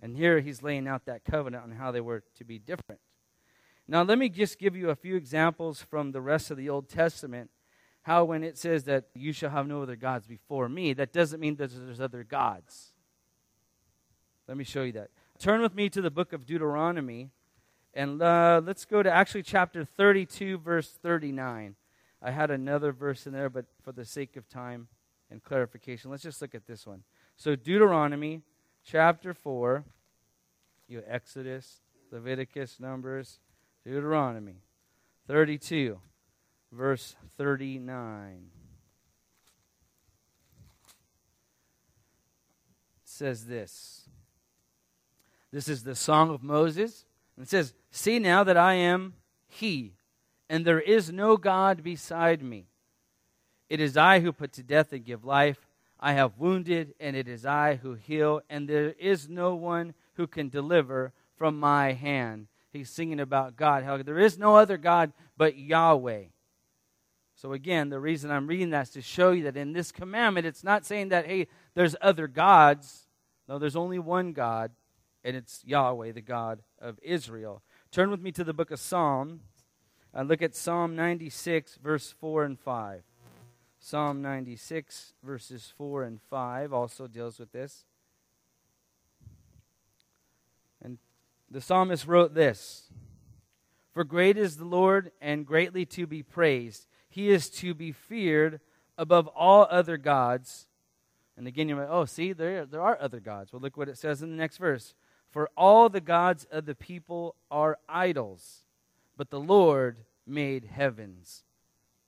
And 0.02 0.16
here 0.16 0.40
he's 0.40 0.64
laying 0.64 0.88
out 0.88 1.06
that 1.08 1.26
covenant 1.26 1.66
on 1.66 1.72
how 1.72 1.92
they 1.92 2.02
were 2.02 2.24
to 2.38 2.46
be 2.46 2.58
different. 2.58 3.02
Now, 3.86 4.04
let 4.04 4.18
me 4.18 4.30
just 4.30 4.60
give 4.60 4.78
you 4.78 4.90
a 4.92 4.96
few 4.96 5.18
examples 5.18 5.82
from 5.82 6.14
the 6.14 6.22
rest 6.22 6.52
of 6.52 6.56
the 6.56 6.70
Old 6.70 6.88
Testament 6.88 7.50
how 8.04 8.26
when 8.26 8.44
it 8.44 8.58
says 8.58 8.84
that 8.84 9.06
you 9.16 9.32
shall 9.34 9.50
have 9.50 9.66
no 9.66 9.82
other 9.82 9.96
gods 9.96 10.28
before 10.28 10.70
me, 10.70 10.94
that 10.94 11.12
doesn't 11.12 11.40
mean 11.40 11.56
that 11.56 11.72
there's 11.74 12.02
other 12.02 12.24
gods. 12.24 12.94
Let 14.48 14.58
me 14.58 14.66
show 14.66 14.84
you 14.84 14.92
that. 14.94 15.10
Turn 15.40 15.62
with 15.62 15.74
me 15.74 15.90
to 15.90 16.02
the 16.02 16.12
book 16.12 16.34
of 16.34 16.46
Deuteronomy, 16.46 17.30
and 17.94 18.22
uh, 18.22 18.62
let's 18.64 18.86
go 18.86 19.02
to 19.02 19.12
actually 19.12 19.44
chapter 19.44 19.86
32, 19.86 20.58
verse 20.58 20.90
39. 21.02 21.76
I 22.22 22.32
had 22.32 22.52
another 22.52 22.92
verse 22.92 23.26
in 23.26 23.34
there, 23.34 23.50
but 23.50 23.66
for 23.82 23.94
the 23.94 24.06
sake 24.06 24.36
of 24.36 24.50
time 24.50 24.88
and 25.32 25.42
clarification, 25.42 26.12
let's 26.12 26.24
just 26.24 26.42
look 26.42 26.54
at 26.54 26.68
this 26.68 26.86
one. 26.86 27.04
So, 27.38 27.56
Deuteronomy 27.56 28.42
chapter 28.86 29.34
4, 29.34 29.86
you 30.88 31.04
Exodus, 31.08 31.82
Leviticus, 32.12 32.80
Numbers, 32.80 33.40
Deuteronomy 33.86 34.58
32, 35.28 36.00
verse 36.74 37.16
39. 37.38 38.50
says 43.14 43.46
this. 43.46 44.10
This 45.52 45.68
is 45.68 45.84
the 45.84 45.96
Song 45.96 46.32
of 46.32 46.44
Moses. 46.44 47.06
It 47.40 47.48
says, 47.48 47.74
See 47.92 48.20
now 48.20 48.44
that 48.44 48.58
I 48.58 48.74
am 48.74 49.14
He, 49.48 49.94
and 50.50 50.66
there 50.66 50.82
is 50.82 51.12
no 51.12 51.38
God 51.38 51.84
beside 51.84 52.42
me. 52.42 52.66
It 53.70 53.80
is 53.80 53.96
I 53.96 54.20
who 54.20 54.34
put 54.34 54.52
to 54.54 54.64
death 54.64 54.92
and 54.92 55.06
give 55.06 55.24
life. 55.24 55.60
I 56.00 56.14
have 56.14 56.38
wounded, 56.38 56.96
and 57.00 57.16
it 57.16 57.28
is 57.28 57.46
I 57.46 57.76
who 57.76 57.94
heal, 57.94 58.42
and 58.50 58.68
there 58.68 58.94
is 59.00 59.30
no 59.30 59.56
one 59.56 59.94
who 60.16 60.28
can 60.28 60.50
deliver 60.50 61.14
from 61.38 61.60
my 61.60 61.94
hand. 61.94 62.48
He's 62.72 62.90
singing 62.90 63.20
about 63.20 63.56
God, 63.56 63.84
how 63.84 63.98
there 63.98 64.20
is 64.20 64.38
no 64.38 64.56
other 64.56 64.78
God 64.78 65.14
but 65.38 65.58
Yahweh. 65.58 66.26
So, 67.44 67.52
again, 67.52 67.90
the 67.90 68.00
reason 68.00 68.32
I'm 68.32 68.48
reading 68.48 68.70
that 68.70 68.84
is 68.84 68.90
to 68.92 69.02
show 69.02 69.32
you 69.32 69.44
that 69.44 69.58
in 69.58 69.74
this 69.74 69.92
commandment, 69.92 70.48
it's 70.48 70.64
not 70.64 70.86
saying 70.86 71.10
that, 71.10 71.26
hey, 71.26 71.50
there's 71.74 71.94
other 72.00 72.26
gods. 72.26 73.10
No, 73.50 73.60
there's 73.60 73.76
only 73.76 74.00
one 74.00 74.32
God, 74.32 74.72
and 75.26 75.36
it's 75.36 75.62
Yahweh, 75.66 76.14
the 76.14 76.22
God 76.22 76.62
of 76.80 76.98
Israel. 77.04 77.62
Turn 77.92 78.10
with 78.10 78.22
me 78.22 78.32
to 78.32 78.46
the 78.46 78.54
book 78.54 78.72
of 78.72 78.80
Psalm. 78.80 79.42
Uh, 80.18 80.22
look 80.22 80.42
at 80.42 80.56
Psalm 80.56 80.96
96, 80.96 81.80
verse 81.84 82.16
4 82.18 82.46
and 82.46 82.58
5. 82.58 83.04
Psalm 83.78 84.22
96, 84.22 85.12
verses 85.22 85.74
4 85.78 86.04
and 86.04 86.22
5 86.22 86.72
also 86.72 87.08
deals 87.08 87.40
with 87.40 87.52
this. 87.52 87.84
And 90.82 90.98
the 91.52 91.60
psalmist 91.60 92.08
wrote 92.08 92.36
this 92.36 92.88
For 93.92 94.06
great 94.06 94.38
is 94.38 94.56
the 94.56 94.64
Lord 94.64 95.12
and 95.20 95.46
greatly 95.46 95.86
to 95.88 96.08
be 96.08 96.24
praised. 96.24 96.88
He 97.14 97.30
is 97.30 97.52
to 97.52 97.76
be 97.76 97.92
feared 97.92 98.60
above 98.98 99.28
all 99.28 99.68
other 99.70 99.98
gods. 99.98 100.66
And 101.38 101.46
again, 101.46 101.70
you're 101.70 101.78
like, 101.78 101.88
oh, 101.92 102.06
see, 102.06 102.34
there, 102.34 102.66
there 102.66 102.82
are 102.82 102.98
other 103.00 103.20
gods. 103.20 103.54
Well, 103.54 103.62
look 103.62 103.78
what 103.78 103.88
it 103.88 104.00
says 104.00 104.24
in 104.24 104.32
the 104.32 104.36
next 104.36 104.58
verse. 104.58 104.96
For 105.30 105.48
all 105.56 105.90
the 105.90 106.02
gods 106.02 106.48
of 106.52 106.66
the 106.66 106.74
people 106.74 107.36
are 107.52 107.78
idols, 107.88 108.64
but 109.16 109.30
the 109.30 109.40
Lord 109.40 109.98
made 110.26 110.66
heavens, 110.66 111.44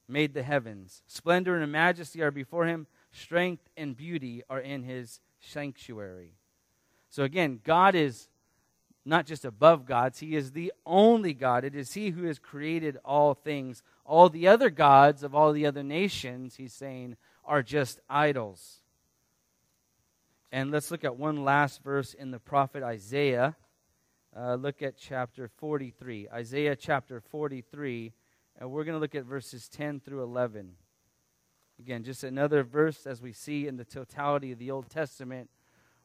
made 0.08 0.34
the 0.34 0.42
heavens. 0.42 1.04
Splendor 1.06 1.56
and 1.56 1.72
majesty 1.72 2.24
are 2.24 2.32
before 2.32 2.66
him, 2.66 2.88
strength 3.12 3.70
and 3.78 3.96
beauty 3.96 4.42
are 4.50 4.60
in 4.60 4.82
his 4.82 5.20
sanctuary. 5.40 6.34
So 7.12 7.22
again, 7.22 7.60
God 7.64 7.94
is 7.94 8.28
not 9.06 9.28
just 9.28 9.46
above 9.46 9.86
gods, 9.86 10.20
he 10.20 10.36
is 10.36 10.52
the 10.52 10.74
only 10.86 11.34
God. 11.34 11.64
It 11.64 11.76
is 11.76 11.94
he 11.94 12.10
who 12.10 12.24
has 12.26 12.40
created 12.40 12.98
all 13.06 13.36
things. 13.36 13.84
All 14.04 14.30
the 14.30 14.48
other 14.48 14.70
gods 14.70 15.22
of 15.22 15.36
all 15.36 15.54
the 15.54 15.68
other 15.68 15.84
nations, 15.84 16.56
he's 16.56 16.74
saying, 16.74 17.16
are 17.46 17.62
just 17.62 18.00
idols. 18.10 18.82
And 20.52 20.72
let's 20.72 20.90
look 20.90 21.04
at 21.04 21.18
one 21.18 21.44
last 21.44 21.84
verse 21.84 22.14
in 22.14 22.32
the 22.32 22.40
prophet 22.40 22.82
Isaiah. 22.82 23.56
Uh, 24.36 24.56
look 24.56 24.82
at 24.82 24.98
chapter 24.98 25.48
43. 25.48 26.28
Isaiah 26.34 26.76
chapter 26.76 27.20
43. 27.20 28.14
And 28.58 28.72
we're 28.72 28.86
going 28.86 28.96
to 28.96 29.00
look 29.00 29.16
at 29.16 29.26
verses 29.26 29.68
10 29.70 30.00
through 30.00 30.24
11. 30.24 30.72
Again, 31.80 32.04
just 32.04 32.24
another 32.24 32.64
verse 32.64 33.06
as 33.06 33.22
we 33.22 33.34
see 33.34 33.68
in 33.68 33.78
the 33.78 33.86
totality 33.86 34.52
of 34.52 34.60
the 34.60 34.72
Old 34.72 34.90
Testament 34.90 35.50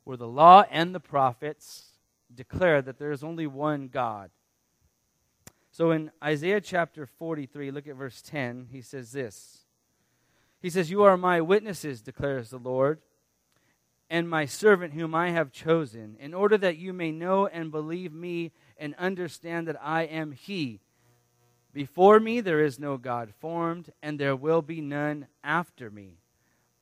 where 0.04 0.16
the 0.16 0.26
law 0.26 0.64
and 0.70 0.94
the 0.94 1.00
prophets 1.00 1.89
declare 2.34 2.82
that 2.82 2.98
there 2.98 3.12
is 3.12 3.24
only 3.24 3.46
one 3.46 3.88
God. 3.88 4.30
So 5.70 5.90
in 5.90 6.10
Isaiah 6.22 6.60
chapter 6.60 7.06
43, 7.06 7.70
look 7.70 7.86
at 7.86 7.96
verse 7.96 8.22
10, 8.22 8.68
he 8.70 8.82
says 8.82 9.12
this. 9.12 9.66
He 10.60 10.70
says, 10.70 10.90
You 10.90 11.04
are 11.04 11.16
my 11.16 11.40
witnesses, 11.40 12.02
declares 12.02 12.50
the 12.50 12.58
Lord 12.58 13.00
and 14.10 14.28
my 14.28 14.44
servant 14.44 14.92
whom 14.92 15.14
I 15.14 15.30
have 15.30 15.52
chosen, 15.52 16.16
in 16.18 16.34
order 16.34 16.58
that 16.58 16.76
you 16.76 16.92
may 16.92 17.12
know 17.12 17.46
and 17.46 17.70
believe 17.70 18.12
me 18.12 18.50
and 18.76 18.94
understand 18.96 19.68
that 19.68 19.80
I 19.80 20.02
am 20.02 20.32
He. 20.32 20.80
Before 21.72 22.18
me 22.18 22.40
there 22.40 22.60
is 22.60 22.80
no 22.80 22.98
God 22.98 23.32
formed, 23.38 23.92
and 24.02 24.18
there 24.18 24.34
will 24.34 24.62
be 24.62 24.80
none 24.80 25.28
after 25.44 25.90
me. 25.90 26.18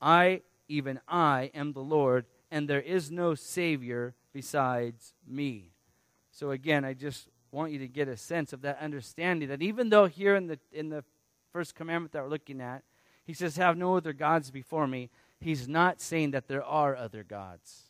I, 0.00 0.40
even 0.68 1.00
I, 1.06 1.50
am 1.52 1.74
the 1.74 1.80
Lord, 1.80 2.24
and 2.50 2.66
there 2.66 2.80
is 2.80 3.10
no 3.10 3.34
Savior 3.34 4.14
besides 4.32 5.14
me. 5.26 5.72
So 6.30 6.50
again, 6.50 6.84
I 6.84 6.94
just 6.94 7.28
want 7.50 7.72
you 7.72 7.78
to 7.80 7.88
get 7.88 8.08
a 8.08 8.16
sense 8.16 8.52
of 8.52 8.62
that 8.62 8.78
understanding 8.80 9.48
that 9.48 9.62
even 9.62 9.88
though 9.88 10.06
here 10.06 10.36
in 10.36 10.46
the 10.46 10.58
in 10.72 10.90
the 10.90 11.04
first 11.52 11.74
commandment 11.74 12.12
that 12.12 12.22
we're 12.22 12.28
looking 12.28 12.60
at, 12.60 12.82
he 13.24 13.32
says, 13.32 13.56
Have 13.56 13.76
no 13.76 13.96
other 13.96 14.12
gods 14.12 14.50
before 14.50 14.86
me 14.86 15.10
he's 15.40 15.68
not 15.68 16.00
saying 16.00 16.32
that 16.32 16.48
there 16.48 16.64
are 16.64 16.96
other 16.96 17.22
gods. 17.22 17.84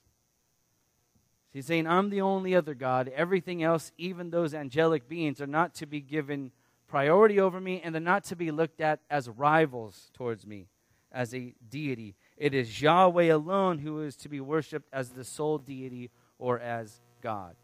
He's 1.51 1.67
saying, 1.67 1.87
I'm 1.87 2.11
the 2.11 2.21
only 2.21 2.55
other 2.55 2.75
God. 2.75 3.11
Everything 3.15 3.63
else, 3.63 3.91
even 3.97 4.31
those 4.31 4.55
angelic 4.55 5.09
beings, 5.09 5.41
are 5.41 5.47
not 5.47 5.75
to 5.77 5.87
be 5.87 6.01
given 6.01 6.53
priority 6.87 7.41
over 7.41 7.61
me, 7.61 7.81
and 7.83 7.95
they're 7.95 8.03
not 8.03 8.25
to 8.25 8.37
be 8.37 8.51
looked 8.51 8.81
at 8.81 9.01
as 9.11 9.29
rivals 9.29 10.11
towards 10.13 10.47
me, 10.47 10.69
as 11.11 11.35
a 11.35 11.55
deity. 11.69 12.17
It 12.37 12.55
is 12.55 12.81
Yahweh 12.81 13.33
alone 13.33 13.79
who 13.79 14.03
is 14.03 14.15
to 14.17 14.29
be 14.29 14.41
worshiped 14.41 14.89
as 14.93 15.11
the 15.11 15.25
sole 15.25 15.59
deity 15.59 16.11
or 16.39 16.59
as 16.61 17.01
God. 17.21 17.57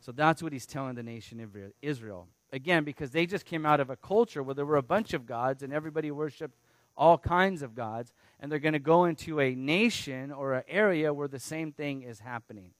So 0.00 0.12
that's 0.12 0.42
what 0.42 0.52
he's 0.52 0.66
telling 0.66 0.94
the 0.94 1.02
nation 1.02 1.40
of 1.40 1.56
Israel. 1.82 2.28
Again, 2.52 2.84
because 2.84 3.10
they 3.10 3.26
just 3.26 3.44
came 3.44 3.66
out 3.66 3.80
of 3.80 3.90
a 3.90 3.96
culture 3.96 4.42
where 4.42 4.54
there 4.54 4.66
were 4.66 4.76
a 4.76 4.82
bunch 4.82 5.14
of 5.14 5.26
gods 5.26 5.62
and 5.62 5.72
everybody 5.72 6.10
worshiped 6.10 6.56
all 6.96 7.18
kinds 7.18 7.62
of 7.62 7.74
gods, 7.74 8.12
and 8.40 8.50
they're 8.50 8.58
going 8.58 8.72
to 8.72 8.78
go 8.78 9.04
into 9.04 9.40
a 9.40 9.54
nation 9.54 10.32
or 10.32 10.54
an 10.54 10.62
area 10.68 11.12
where 11.12 11.28
the 11.28 11.38
same 11.38 11.72
thing 11.72 12.02
is 12.02 12.20
happening. 12.20 12.70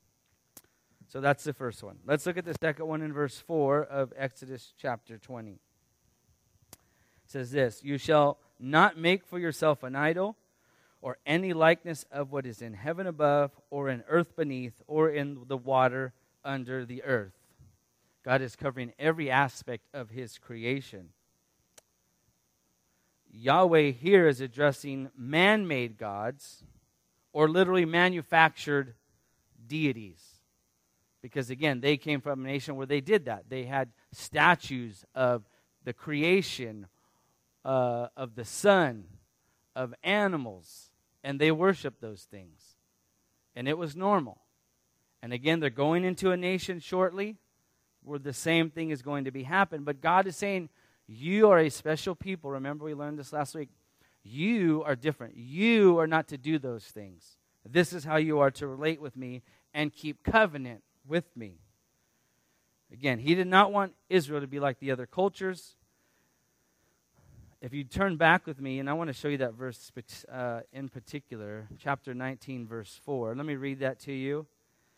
So 1.09 1.21
that's 1.21 1.45
the 1.45 1.53
first 1.53 1.83
one. 1.83 1.99
Let's 2.07 2.27
look 2.27 2.37
at 2.37 2.45
the 2.45 2.57
second 2.61 2.87
one 2.87 3.03
in 3.03 3.13
verse 3.13 3.39
4 3.39 3.85
of 3.85 4.13
Exodus 4.17 4.73
chapter 4.81 5.19
20. 5.19 5.53
It 5.53 5.59
says 7.27 7.51
this 7.51 7.83
You 7.85 7.99
shall 7.99 8.39
not 8.59 8.99
make 8.99 9.25
for 9.25 9.39
yourself 9.39 9.83
an 9.83 9.95
idol 9.95 10.37
or 11.01 11.19
any 11.27 11.53
likeness 11.53 12.05
of 12.11 12.33
what 12.33 12.47
is 12.47 12.63
in 12.63 12.75
heaven 12.75 13.07
above, 13.07 13.53
or 13.71 13.89
in 13.89 14.03
earth 14.09 14.35
beneath, 14.37 14.81
or 14.87 15.09
in 15.11 15.45
the 15.47 15.57
water 15.57 16.13
under 16.45 16.85
the 16.85 17.03
earth. 17.05 17.35
God 18.25 18.43
is 18.43 18.57
covering 18.57 18.93
every 18.99 19.31
aspect 19.31 19.87
of 19.95 20.11
his 20.11 20.39
creation. 20.39 21.11
Yahweh 23.31 23.91
here 23.91 24.27
is 24.27 24.41
addressing 24.41 25.11
man 25.17 25.69
made 25.69 25.99
gods 25.99 26.65
or 27.33 27.49
literally 27.49 27.85
manufactured 27.85 28.95
deities. 29.67 30.23
Because 31.21 31.51
again, 31.51 31.81
they 31.81 31.97
came 31.97 32.21
from 32.21 32.45
a 32.45 32.49
nation 32.49 32.77
where 32.77 32.87
they 32.87 33.01
did 33.01 33.27
that. 33.27 33.45
They 33.49 33.65
had 33.65 33.91
statues 34.13 35.05
of 35.15 35.43
the 35.85 35.93
creation, 35.93 36.87
uh, 37.65 38.09
of 38.17 38.35
the 38.35 38.45
sun, 38.45 39.05
of 39.77 39.95
animals, 40.03 40.91
and 41.23 41.39
they 41.39 41.53
worship 41.53 42.01
those 42.01 42.23
things. 42.23 42.75
And 43.55 43.69
it 43.69 43.79
was 43.79 43.95
normal. 43.95 44.39
And 45.23 45.33
again, 45.33 45.61
they're 45.61 45.71
going 45.71 46.05
into 46.05 46.33
a 46.33 46.37
nation 46.37 46.81
shortly 46.81 47.37
where 48.03 48.19
the 48.19 48.33
same 48.33 48.71
thing 48.71 48.91
is 48.91 49.03
going 49.03 49.25
to 49.25 49.31
be 49.31 49.45
happen. 49.45 49.85
But 49.85 50.01
God 50.01 50.27
is 50.27 50.37
saying, 50.37 50.71
you 51.07 51.51
are 51.51 51.59
a 51.59 51.69
special 51.69 52.15
people. 52.15 52.51
Remember, 52.51 52.85
we 52.85 52.95
learned 52.95 53.19
this 53.19 53.33
last 53.33 53.55
week. 53.55 53.69
You 54.23 54.83
are 54.85 54.97
different. 54.97 55.37
You 55.37 55.99
are 55.99 56.07
not 56.07 56.29
to 56.29 56.39
do 56.39 56.59
those 56.59 56.85
things. 56.85 57.37
This 57.65 57.93
is 57.93 58.05
how 58.05 58.17
you 58.17 58.41
are 58.41 58.51
to 58.53 58.67
relate 58.67 59.01
with 59.01 59.17
me 59.17 59.43
and 59.75 59.93
keep 59.93 60.23
covenant 60.25 60.83
with 61.07 61.25
me. 61.37 61.59
Again, 62.93 63.19
he 63.19 63.35
did 63.35 63.47
not 63.47 63.73
want 63.73 63.95
Israel 64.09 64.41
to 64.41 64.47
be 64.47 64.61
like 64.61 64.79
the 64.79 64.91
other 64.91 65.07
cultures. 65.07 65.77
If 67.63 67.73
you 67.73 67.85
turn 67.85 68.17
back 68.17 68.47
with 68.47 68.61
me, 68.61 68.79
and 68.81 68.91
I 68.91 68.93
want 68.93 69.09
to 69.09 69.15
show 69.15 69.29
you 69.29 69.39
that 69.39 69.55
verse 69.55 69.91
uh, 70.31 70.61
in 70.73 70.91
particular, 70.91 71.69
chapter 71.79 72.13
19, 72.13 72.67
verse 72.67 73.01
4. 73.03 73.35
Let 73.35 73.47
me 73.47 73.57
read 73.57 73.81
that 73.81 73.99
to 74.01 74.13
you. 74.13 74.47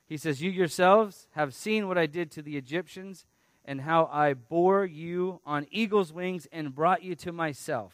He 0.06 0.16
says, 0.16 0.42
You 0.42 0.50
yourselves 0.50 1.28
have 1.32 1.54
seen 1.54 1.86
what 1.86 1.96
I 1.96 2.06
did 2.06 2.32
to 2.32 2.42
the 2.42 2.56
Egyptians 2.56 3.26
and 3.64 3.82
how 3.82 4.08
I 4.12 4.34
bore 4.34 4.84
you 4.84 5.40
on 5.46 5.66
eagle's 5.70 6.12
wings 6.12 6.48
and 6.50 6.74
brought 6.74 7.04
you 7.04 7.14
to 7.16 7.32
myself. 7.32 7.92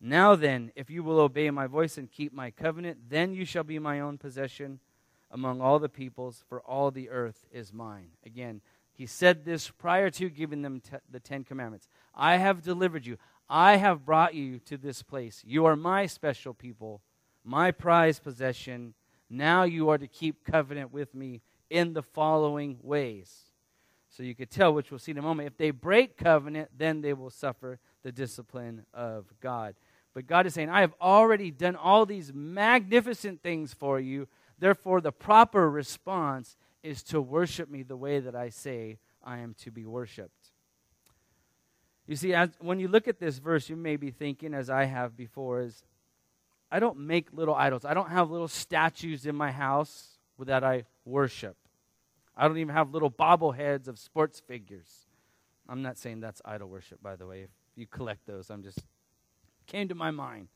Now 0.00 0.34
then, 0.34 0.72
if 0.74 0.88
you 0.88 1.02
will 1.02 1.20
obey 1.20 1.50
my 1.50 1.66
voice 1.66 1.98
and 1.98 2.10
keep 2.10 2.32
my 2.32 2.50
covenant, 2.50 3.10
then 3.10 3.34
you 3.34 3.44
shall 3.44 3.64
be 3.64 3.78
my 3.78 4.00
own 4.00 4.16
possession 4.16 4.80
among 5.30 5.60
all 5.60 5.78
the 5.78 5.88
peoples, 5.88 6.42
for 6.48 6.60
all 6.62 6.90
the 6.90 7.10
earth 7.10 7.44
is 7.52 7.72
mine. 7.72 8.08
Again, 8.24 8.62
he 8.92 9.06
said 9.06 9.44
this 9.44 9.70
prior 9.70 10.10
to 10.10 10.28
giving 10.28 10.62
them 10.62 10.82
the 11.10 11.20
Ten 11.20 11.44
Commandments. 11.44 11.88
I 12.14 12.36
have 12.36 12.62
delivered 12.62 13.06
you. 13.06 13.16
I 13.48 13.76
have 13.76 14.04
brought 14.04 14.34
you 14.34 14.58
to 14.60 14.76
this 14.76 15.02
place. 15.02 15.42
You 15.46 15.64
are 15.66 15.76
my 15.76 16.06
special 16.06 16.54
people, 16.54 17.00
my 17.44 17.70
prized 17.70 18.22
possession. 18.22 18.94
Now 19.28 19.64
you 19.64 19.88
are 19.88 19.98
to 19.98 20.06
keep 20.06 20.44
covenant 20.44 20.92
with 20.92 21.14
me 21.14 21.40
in 21.70 21.94
the 21.94 22.02
following 22.02 22.78
ways. 22.82 23.44
So 24.10 24.22
you 24.22 24.34
could 24.34 24.50
tell, 24.50 24.74
which 24.74 24.90
we'll 24.90 24.98
see 24.98 25.12
in 25.12 25.18
a 25.18 25.22
moment. 25.22 25.46
If 25.46 25.56
they 25.56 25.70
break 25.70 26.16
covenant, 26.16 26.70
then 26.76 27.00
they 27.00 27.12
will 27.12 27.30
suffer 27.30 27.78
the 28.02 28.12
discipline 28.12 28.84
of 28.92 29.26
God. 29.40 29.74
But 30.14 30.26
God 30.26 30.46
is 30.46 30.54
saying, 30.54 30.68
I 30.68 30.80
have 30.80 30.94
already 31.00 31.52
done 31.52 31.76
all 31.76 32.04
these 32.04 32.32
magnificent 32.34 33.42
things 33.42 33.72
for 33.72 34.00
you. 34.00 34.26
Therefore, 34.58 35.00
the 35.00 35.12
proper 35.12 35.70
response 35.70 36.56
is 36.82 37.02
to 37.04 37.20
worship 37.20 37.70
me 37.70 37.82
the 37.82 37.96
way 37.96 38.20
that 38.20 38.34
I 38.34 38.48
say 38.48 38.98
I 39.22 39.38
am 39.38 39.54
to 39.62 39.70
be 39.70 39.84
worshiped. 39.84 40.50
You 42.06 42.16
see, 42.16 42.34
as, 42.34 42.50
when 42.58 42.80
you 42.80 42.88
look 42.88 43.06
at 43.06 43.20
this 43.20 43.38
verse, 43.38 43.68
you 43.68 43.76
may 43.76 43.96
be 43.96 44.10
thinking, 44.10 44.54
as 44.54 44.68
I 44.68 44.84
have 44.84 45.16
before, 45.16 45.60
is 45.60 45.84
I 46.70 46.80
don't 46.80 46.98
make 46.98 47.32
little 47.32 47.54
idols. 47.54 47.84
I 47.84 47.94
don't 47.94 48.10
have 48.10 48.30
little 48.30 48.48
statues 48.48 49.26
in 49.26 49.36
my 49.36 49.52
house 49.52 50.18
that 50.38 50.64
I 50.64 50.84
worship. 51.04 51.56
I 52.36 52.48
don't 52.48 52.58
even 52.58 52.74
have 52.74 52.92
little 52.92 53.10
bobbleheads 53.10 53.86
of 53.86 53.98
sports 53.98 54.40
figures. 54.40 55.06
I'm 55.68 55.82
not 55.82 55.98
saying 55.98 56.20
that's 56.20 56.40
idol 56.44 56.68
worship, 56.68 57.02
by 57.02 57.16
the 57.16 57.26
way. 57.26 57.42
If 57.42 57.50
you 57.76 57.86
collect 57.86 58.26
those, 58.26 58.50
I'm 58.50 58.62
just 58.62 58.80
came 59.66 59.88
to 59.88 59.94
my 59.94 60.10
mind. 60.10 60.48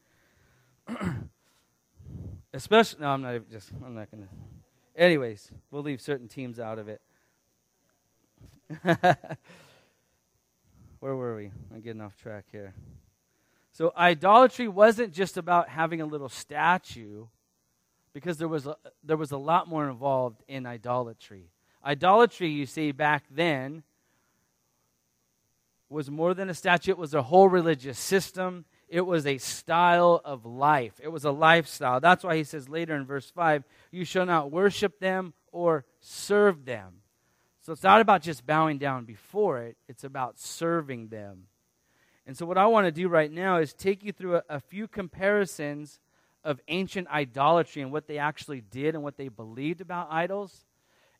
Especially, 2.52 3.00
no, 3.00 3.08
I'm 3.08 3.22
not 3.22 3.34
even 3.34 3.50
just. 3.50 3.70
I'm 3.84 3.94
not 3.94 4.10
gonna. 4.10 4.28
Anyways, 4.96 5.50
we'll 5.70 5.82
leave 5.82 6.00
certain 6.00 6.28
teams 6.28 6.60
out 6.60 6.78
of 6.78 6.88
it. 6.88 7.00
Where 11.00 11.16
were 11.16 11.36
we? 11.36 11.50
I'm 11.72 11.80
getting 11.80 12.00
off 12.00 12.16
track 12.16 12.44
here. 12.50 12.74
So 13.72 13.92
idolatry 13.96 14.68
wasn't 14.68 15.12
just 15.12 15.36
about 15.36 15.68
having 15.68 16.00
a 16.00 16.06
little 16.06 16.28
statue, 16.28 17.26
because 18.12 18.38
there 18.38 18.48
was 18.48 18.66
a, 18.66 18.76
there 19.02 19.16
was 19.16 19.32
a 19.32 19.36
lot 19.36 19.68
more 19.68 19.88
involved 19.88 20.42
in 20.46 20.64
idolatry. 20.64 21.50
Idolatry, 21.84 22.48
you 22.48 22.64
see, 22.64 22.92
back 22.92 23.24
then 23.30 23.82
was 25.90 26.10
more 26.10 26.32
than 26.32 26.48
a 26.48 26.54
statue, 26.54 26.92
it 26.92 26.98
was 26.98 27.14
a 27.14 27.22
whole 27.22 27.48
religious 27.48 27.98
system. 27.98 28.64
It 28.94 29.04
was 29.04 29.26
a 29.26 29.38
style 29.38 30.20
of 30.24 30.46
life. 30.46 31.00
It 31.02 31.08
was 31.08 31.24
a 31.24 31.32
lifestyle. 31.32 31.98
That's 31.98 32.22
why 32.22 32.36
he 32.36 32.44
says 32.44 32.68
later 32.68 32.94
in 32.94 33.06
verse 33.06 33.28
5 33.28 33.64
you 33.90 34.04
shall 34.04 34.24
not 34.24 34.52
worship 34.52 35.00
them 35.00 35.34
or 35.50 35.84
serve 35.98 36.64
them. 36.64 37.00
So 37.60 37.72
it's 37.72 37.82
not 37.82 38.00
about 38.00 38.22
just 38.22 38.46
bowing 38.46 38.78
down 38.78 39.04
before 39.04 39.62
it, 39.62 39.76
it's 39.88 40.04
about 40.04 40.38
serving 40.38 41.08
them. 41.08 41.48
And 42.24 42.36
so, 42.36 42.46
what 42.46 42.56
I 42.56 42.66
want 42.66 42.86
to 42.86 42.92
do 42.92 43.08
right 43.08 43.32
now 43.32 43.56
is 43.56 43.74
take 43.74 44.04
you 44.04 44.12
through 44.12 44.36
a, 44.36 44.42
a 44.48 44.60
few 44.60 44.86
comparisons 44.86 45.98
of 46.44 46.60
ancient 46.68 47.08
idolatry 47.08 47.82
and 47.82 47.90
what 47.90 48.06
they 48.06 48.18
actually 48.18 48.60
did 48.60 48.94
and 48.94 49.02
what 49.02 49.16
they 49.16 49.26
believed 49.26 49.80
about 49.80 50.06
idols 50.12 50.66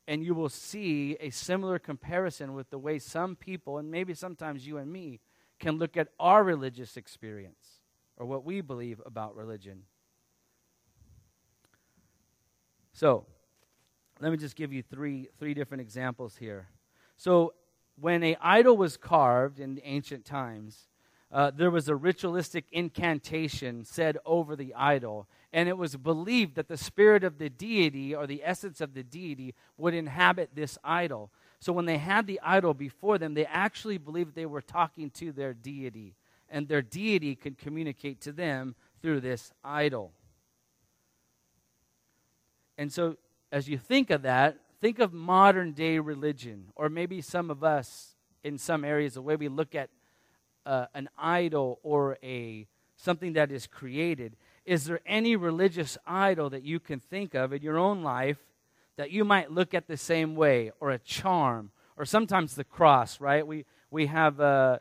and 0.07 0.23
you 0.23 0.33
will 0.33 0.49
see 0.49 1.17
a 1.19 1.29
similar 1.29 1.77
comparison 1.77 2.53
with 2.53 2.69
the 2.69 2.77
way 2.77 2.99
some 2.99 3.35
people, 3.35 3.79
and 3.79 3.91
maybe 3.91 4.13
sometimes 4.13 4.65
you 4.65 4.77
and 4.77 4.91
me, 4.91 5.19
can 5.59 5.77
look 5.77 5.97
at 5.97 6.09
our 6.19 6.43
religious 6.43 6.97
experience 6.97 7.81
or 8.17 8.25
what 8.25 8.43
we 8.43 8.61
believe 8.61 9.01
about 9.05 9.35
religion. 9.35 9.83
So, 12.93 13.25
let 14.21 14.31
me 14.31 14.37
just 14.37 14.55
give 14.55 14.71
you 14.71 14.81
three, 14.81 15.27
three 15.37 15.53
different 15.53 15.81
examples 15.81 16.37
here. 16.37 16.69
So, 17.17 17.53
when 17.99 18.23
a 18.23 18.37
idol 18.41 18.77
was 18.77 18.97
carved 18.97 19.59
in 19.59 19.79
ancient 19.83 20.25
times, 20.25 20.87
uh, 21.31 21.51
there 21.51 21.71
was 21.71 21.89
a 21.89 21.95
ritualistic 21.95 22.65
incantation 22.71 23.83
said 23.83 24.17
over 24.25 24.55
the 24.55 24.73
idol, 24.73 25.27
and 25.51 25.67
it 25.67 25.77
was 25.77 25.97
believed 25.97 26.55
that 26.55 26.67
the 26.67 26.77
spirit 26.77 27.23
of 27.23 27.37
the 27.37 27.49
deity 27.49 28.15
or 28.15 28.27
the 28.27 28.41
essence 28.43 28.79
of 28.79 28.93
the 28.93 29.03
deity 29.03 29.53
would 29.77 29.93
inhabit 29.93 30.51
this 30.53 30.77
idol. 30.83 31.31
So 31.59 31.73
when 31.73 31.85
they 31.85 31.97
had 31.97 32.27
the 32.27 32.39
idol 32.41 32.73
before 32.73 33.17
them, 33.17 33.33
they 33.33 33.45
actually 33.45 33.97
believed 33.97 34.35
they 34.35 34.45
were 34.45 34.61
talking 34.61 35.09
to 35.11 35.31
their 35.31 35.53
deity, 35.53 36.15
and 36.49 36.67
their 36.67 36.81
deity 36.81 37.35
could 37.35 37.57
communicate 37.57 38.21
to 38.21 38.31
them 38.31 38.75
through 39.01 39.21
this 39.21 39.51
idol. 39.63 40.11
And 42.77 42.91
so, 42.91 43.17
as 43.51 43.69
you 43.69 43.77
think 43.77 44.09
of 44.09 44.23
that, 44.23 44.57
think 44.81 44.99
of 44.99 45.13
modern 45.13 45.71
day 45.71 45.99
religion, 45.99 46.65
or 46.75 46.89
maybe 46.89 47.21
some 47.21 47.49
of 47.49 47.63
us 47.63 48.15
in 48.43 48.57
some 48.57 48.83
areas, 48.83 49.15
the 49.15 49.21
way 49.21 49.35
we 49.35 49.47
look 49.47 49.73
at 49.73 49.89
uh, 50.65 50.85
an 50.93 51.09
idol 51.17 51.79
or 51.83 52.17
a 52.23 52.67
something 52.97 53.33
that 53.33 53.51
is 53.51 53.67
created 53.67 54.35
is 54.65 54.85
there 54.85 54.99
any 55.05 55.35
religious 55.35 55.97
idol 56.07 56.49
that 56.49 56.63
you 56.63 56.79
can 56.79 56.99
think 56.99 57.35
of 57.35 57.53
in 57.53 57.61
your 57.61 57.77
own 57.77 58.01
life 58.01 58.39
that 58.97 59.11
you 59.11 59.25
might 59.25 59.51
look 59.51 59.73
at 59.73 59.87
the 59.87 59.97
same 59.97 60.35
way, 60.35 60.71
or 60.79 60.91
a 60.91 60.99
charm, 60.99 61.71
or 61.97 62.05
sometimes 62.05 62.55
the 62.55 62.63
cross, 62.63 63.19
right? 63.19 63.45
We, 63.45 63.65
we 63.91 64.07
have, 64.07 64.39
uh, 64.39 64.79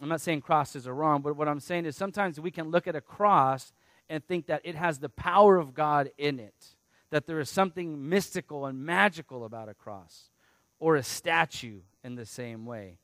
I'm 0.00 0.08
not 0.08 0.20
saying 0.20 0.40
crosses 0.42 0.86
are 0.86 0.94
wrong, 0.94 1.22
but 1.22 1.36
what 1.36 1.48
I'm 1.48 1.60
saying 1.60 1.86
is 1.86 1.96
sometimes 1.96 2.40
we 2.40 2.50
can 2.50 2.70
look 2.70 2.86
at 2.86 2.96
a 2.96 3.00
cross 3.00 3.72
and 4.08 4.24
think 4.24 4.46
that 4.46 4.62
it 4.64 4.74
has 4.74 4.98
the 4.98 5.08
power 5.08 5.56
of 5.56 5.74
God 5.74 6.10
in 6.18 6.38
it, 6.38 6.76
that 7.10 7.26
there 7.26 7.40
is 7.40 7.48
something 7.48 8.08
mystical 8.08 8.66
and 8.66 8.84
magical 8.84 9.44
about 9.44 9.68
a 9.68 9.74
cross, 9.74 10.30
or 10.78 10.96
a 10.96 11.02
statue 11.02 11.80
in 12.02 12.16
the 12.16 12.26
same 12.26 12.66
way. 12.66 12.98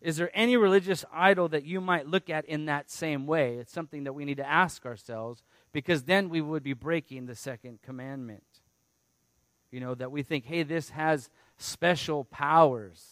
Is 0.00 0.16
there 0.16 0.30
any 0.32 0.56
religious 0.56 1.04
idol 1.12 1.48
that 1.48 1.64
you 1.64 1.80
might 1.80 2.06
look 2.06 2.30
at 2.30 2.44
in 2.44 2.66
that 2.66 2.90
same 2.90 3.26
way? 3.26 3.56
It's 3.56 3.72
something 3.72 4.04
that 4.04 4.12
we 4.12 4.24
need 4.24 4.36
to 4.36 4.48
ask 4.48 4.86
ourselves 4.86 5.42
because 5.72 6.04
then 6.04 6.28
we 6.28 6.40
would 6.40 6.62
be 6.62 6.72
breaking 6.72 7.26
the 7.26 7.34
second 7.34 7.82
commandment. 7.82 8.44
You 9.70 9.80
know, 9.80 9.94
that 9.94 10.10
we 10.10 10.22
think, 10.22 10.46
hey, 10.46 10.62
this 10.62 10.90
has 10.90 11.28
special 11.58 12.24
powers. 12.24 13.04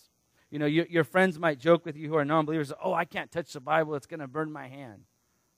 You 0.51 0.59
know, 0.59 0.67
your, 0.67 0.87
your 0.87 1.05
friends 1.05 1.39
might 1.39 1.59
joke 1.59 1.85
with 1.85 1.97
you 1.97 2.09
who 2.09 2.17
are 2.17 2.25
non 2.25 2.47
believers, 2.47 2.73
oh, 2.83 2.95
I 2.95 3.05
can't 3.05 3.31
touch 3.31 3.53
the 3.53 3.61
Bible, 3.61 3.95
it's 3.95 4.07
going 4.07 4.21
to 4.21 4.29
burn 4.29 4.51
my 4.51 4.69
hand. 4.69 5.03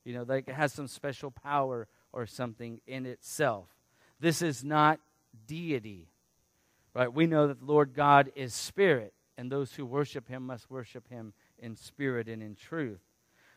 You 0.05 0.15
know, 0.15 0.25
like 0.27 0.49
it 0.49 0.55
has 0.55 0.73
some 0.73 0.89
special 0.89 1.31
power 1.31 1.87
or 2.13 2.27
something 2.27 2.81
in 2.87 3.07
itself. 3.07 3.69
This 4.19 4.43
is 4.43 4.65
not 4.65 4.99
deity, 5.47 6.09
right? 6.95 7.13
We 7.13 7.27
know 7.27 7.47
that 7.47 7.61
the 7.61 7.67
Lord 7.67 7.95
God 7.95 8.33
is 8.35 8.55
spirit, 8.55 9.13
and 9.37 9.53
those 9.53 9.75
who 9.75 9.87
worship 9.87 10.29
him 10.29 10.47
must 10.47 10.71
worship 10.71 11.09
him 11.09 11.33
in 11.59 11.77
spirit 11.77 12.29
and 12.29 12.43
in 12.43 12.57
truth. 12.57 13.01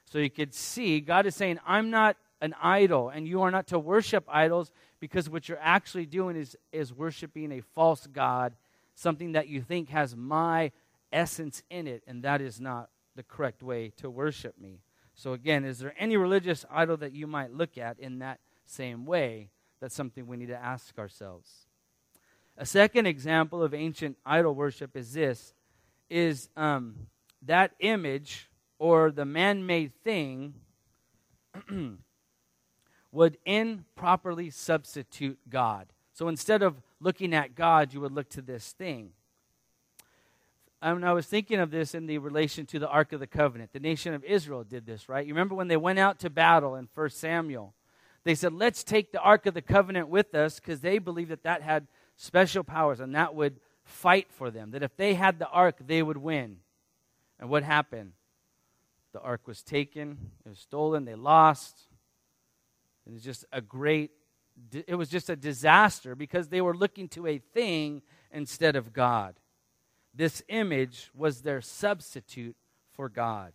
So 0.05 0.19
you 0.19 0.29
could 0.29 0.53
see 0.53 0.99
God 0.99 1.25
is 1.25 1.35
saying, 1.35 1.59
I'm 1.65 1.89
not 1.89 2.17
an 2.41 2.55
idol, 2.61 3.09
and 3.09 3.27
you 3.27 3.41
are 3.41 3.51
not 3.51 3.67
to 3.67 3.79
worship 3.79 4.25
idols 4.27 4.71
because 4.99 5.29
what 5.29 5.47
you're 5.47 5.59
actually 5.61 6.05
doing 6.05 6.35
is, 6.35 6.57
is 6.71 6.91
worshiping 6.91 7.51
a 7.51 7.61
false 7.61 8.07
God, 8.07 8.55
something 8.95 9.33
that 9.33 9.47
you 9.47 9.61
think 9.61 9.89
has 9.89 10.15
my 10.15 10.71
essence 11.11 11.61
in 11.69 11.87
it, 11.87 12.03
and 12.07 12.23
that 12.23 12.41
is 12.41 12.59
not 12.59 12.89
the 13.15 13.23
correct 13.23 13.61
way 13.61 13.91
to 13.97 14.09
worship 14.09 14.57
me. 14.59 14.79
So, 15.13 15.33
again, 15.33 15.65
is 15.65 15.79
there 15.79 15.93
any 15.97 16.17
religious 16.17 16.65
idol 16.71 16.97
that 16.97 17.13
you 17.13 17.27
might 17.27 17.53
look 17.53 17.77
at 17.77 17.99
in 17.99 18.19
that 18.19 18.39
same 18.65 19.05
way? 19.05 19.49
That's 19.79 19.95
something 19.95 20.25
we 20.25 20.37
need 20.37 20.47
to 20.47 20.57
ask 20.57 20.97
ourselves. 20.97 21.67
A 22.57 22.65
second 22.65 23.05
example 23.05 23.63
of 23.63 23.73
ancient 23.73 24.17
idol 24.25 24.55
worship 24.55 24.95
is 24.95 25.13
this 25.13 25.53
is 26.09 26.49
um, 26.57 27.07
that 27.43 27.71
image 27.79 28.49
or 28.77 29.11
the 29.11 29.25
man 29.25 29.65
made 29.65 29.93
thing 30.03 30.53
would 33.11 33.37
improperly 33.45 34.49
substitute 34.49 35.37
God. 35.49 35.87
So 36.13 36.27
instead 36.27 36.61
of 36.61 36.81
looking 36.99 37.33
at 37.33 37.55
God, 37.55 37.93
you 37.93 38.01
would 38.01 38.11
look 38.11 38.29
to 38.29 38.41
this 38.41 38.71
thing. 38.71 39.11
And 40.81 41.05
I 41.05 41.13
was 41.13 41.27
thinking 41.27 41.59
of 41.59 41.69
this 41.69 41.93
in 41.93 42.07
the 42.07 42.17
relation 42.17 42.65
to 42.67 42.79
the 42.79 42.87
Ark 42.87 43.13
of 43.13 43.19
the 43.19 43.27
Covenant. 43.27 43.71
The 43.71 43.79
nation 43.79 44.13
of 44.13 44.23
Israel 44.23 44.63
did 44.63 44.85
this, 44.85 45.07
right? 45.07 45.25
You 45.25 45.33
remember 45.33 45.53
when 45.53 45.67
they 45.67 45.77
went 45.77 45.99
out 45.99 46.19
to 46.19 46.29
battle 46.29 46.75
in 46.75 46.87
1 46.95 47.09
Samuel? 47.11 47.73
They 48.23 48.35
said, 48.35 48.53
let's 48.53 48.83
take 48.83 49.11
the 49.11 49.19
Ark 49.19 49.45
of 49.45 49.53
the 49.53 49.61
Covenant 49.61 50.09
with 50.09 50.33
us 50.33 50.59
because 50.59 50.81
they 50.81 50.97
believed 50.97 51.31
that 51.31 51.43
that 51.43 51.61
had 51.61 51.87
special 52.15 52.63
powers 52.63 52.99
and 52.99 53.13
that 53.15 53.35
would 53.35 53.59
fight 53.83 54.27
for 54.31 54.49
them. 54.49 54.71
That 54.71 54.83
if 54.83 54.95
they 54.95 55.13
had 55.13 55.37
the 55.37 55.47
Ark, 55.49 55.77
they 55.85 56.01
would 56.01 56.17
win. 56.17 56.57
And 57.39 57.49
what 57.49 57.63
happened? 57.63 58.13
The 59.13 59.21
Ark 59.21 59.41
was 59.45 59.61
taken, 59.61 60.31
it 60.45 60.49
was 60.49 60.59
stolen, 60.59 61.05
they 61.05 61.15
lost. 61.15 61.87
It 63.05 63.13
was 63.13 63.23
just 63.23 63.45
a 63.51 63.61
great, 63.61 64.11
it 64.87 64.95
was 64.95 65.09
just 65.09 65.29
a 65.29 65.35
disaster 65.35 66.15
because 66.15 66.49
they 66.49 66.61
were 66.61 66.75
looking 66.75 67.07
to 67.09 67.27
a 67.27 67.39
thing 67.39 68.01
instead 68.31 68.75
of 68.75 68.93
God. 68.93 69.35
This 70.13 70.43
image 70.49 71.09
was 71.15 71.41
their 71.41 71.61
substitute 71.61 72.55
for 72.93 73.09
God. 73.09 73.53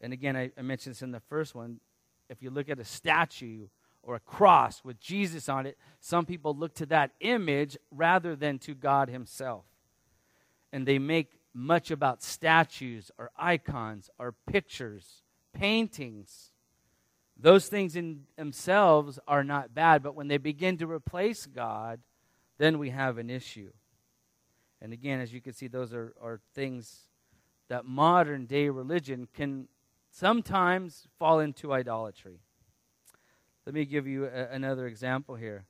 And 0.00 0.12
again, 0.12 0.36
I, 0.36 0.50
I 0.56 0.62
mentioned 0.62 0.94
this 0.94 1.02
in 1.02 1.10
the 1.10 1.20
first 1.20 1.54
one. 1.54 1.80
If 2.28 2.42
you 2.42 2.50
look 2.50 2.68
at 2.68 2.78
a 2.78 2.84
statue 2.84 3.68
or 4.02 4.14
a 4.14 4.20
cross 4.20 4.84
with 4.84 5.00
Jesus 5.00 5.48
on 5.48 5.66
it, 5.66 5.76
some 6.00 6.26
people 6.26 6.54
look 6.54 6.74
to 6.74 6.86
that 6.86 7.12
image 7.20 7.76
rather 7.90 8.36
than 8.36 8.58
to 8.60 8.74
God 8.74 9.08
Himself. 9.08 9.64
And 10.72 10.86
they 10.86 10.98
make 10.98 11.38
much 11.54 11.90
about 11.90 12.22
statues 12.22 13.10
or 13.18 13.30
icons 13.36 14.10
or 14.18 14.34
pictures, 14.46 15.22
paintings. 15.52 16.52
Those 17.38 17.68
things 17.68 17.94
in 17.94 18.24
themselves 18.36 19.18
are 19.28 19.44
not 19.44 19.74
bad, 19.74 20.02
but 20.02 20.16
when 20.16 20.28
they 20.28 20.38
begin 20.38 20.76
to 20.78 20.86
replace 20.86 21.46
God, 21.46 22.00
then 22.58 22.78
we 22.78 22.90
have 22.90 23.18
an 23.18 23.30
issue. 23.30 23.70
And 24.80 24.92
again, 24.92 25.20
as 25.20 25.32
you 25.32 25.40
can 25.40 25.52
see, 25.52 25.68
those 25.68 25.92
are, 25.92 26.14
are 26.20 26.40
things 26.54 27.08
that 27.68 27.84
modern 27.84 28.46
day 28.46 28.68
religion 28.68 29.28
can 29.34 29.68
sometimes 30.10 31.06
fall 31.18 31.38
into 31.40 31.72
idolatry. 31.72 32.40
Let 33.66 33.74
me 33.74 33.84
give 33.84 34.06
you 34.06 34.24
a, 34.24 34.48
another 34.50 34.86
example 34.86 35.34
here. 35.34 35.64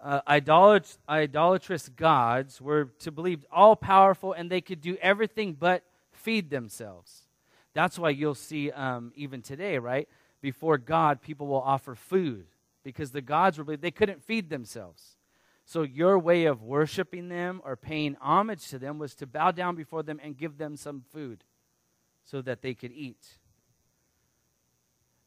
Uh, 0.00 0.20
idolat- 0.28 0.98
idolatrous 1.08 1.88
gods 1.88 2.60
were 2.60 2.86
to 3.00 3.10
believe 3.10 3.44
all 3.52 3.76
powerful 3.76 4.32
and 4.32 4.50
they 4.50 4.60
could 4.60 4.80
do 4.80 4.96
everything 5.00 5.54
but 5.54 5.82
feed 6.12 6.50
themselves. 6.50 7.26
That's 7.74 7.98
why 7.98 8.10
you'll 8.10 8.34
see, 8.34 8.70
um, 8.70 9.12
even 9.14 9.42
today, 9.42 9.78
right? 9.78 10.08
Before 10.40 10.78
God, 10.78 11.20
people 11.20 11.46
will 11.46 11.60
offer 11.60 11.94
food 11.94 12.46
because 12.84 13.10
the 13.10 13.20
gods 13.20 13.58
were 13.58 13.64
believed 13.64 13.82
they 13.82 13.90
couldn't 13.90 14.22
feed 14.22 14.50
themselves. 14.50 15.16
So 15.64 15.82
your 15.82 16.18
way 16.18 16.46
of 16.46 16.62
worshiping 16.62 17.28
them 17.28 17.60
or 17.64 17.76
paying 17.76 18.16
homage 18.20 18.68
to 18.68 18.78
them 18.78 18.98
was 18.98 19.14
to 19.16 19.26
bow 19.26 19.50
down 19.50 19.76
before 19.76 20.02
them 20.02 20.18
and 20.22 20.36
give 20.36 20.56
them 20.56 20.76
some 20.76 21.02
food 21.12 21.44
so 22.24 22.40
that 22.42 22.62
they 22.62 22.74
could 22.74 22.92
eat. 22.92 23.38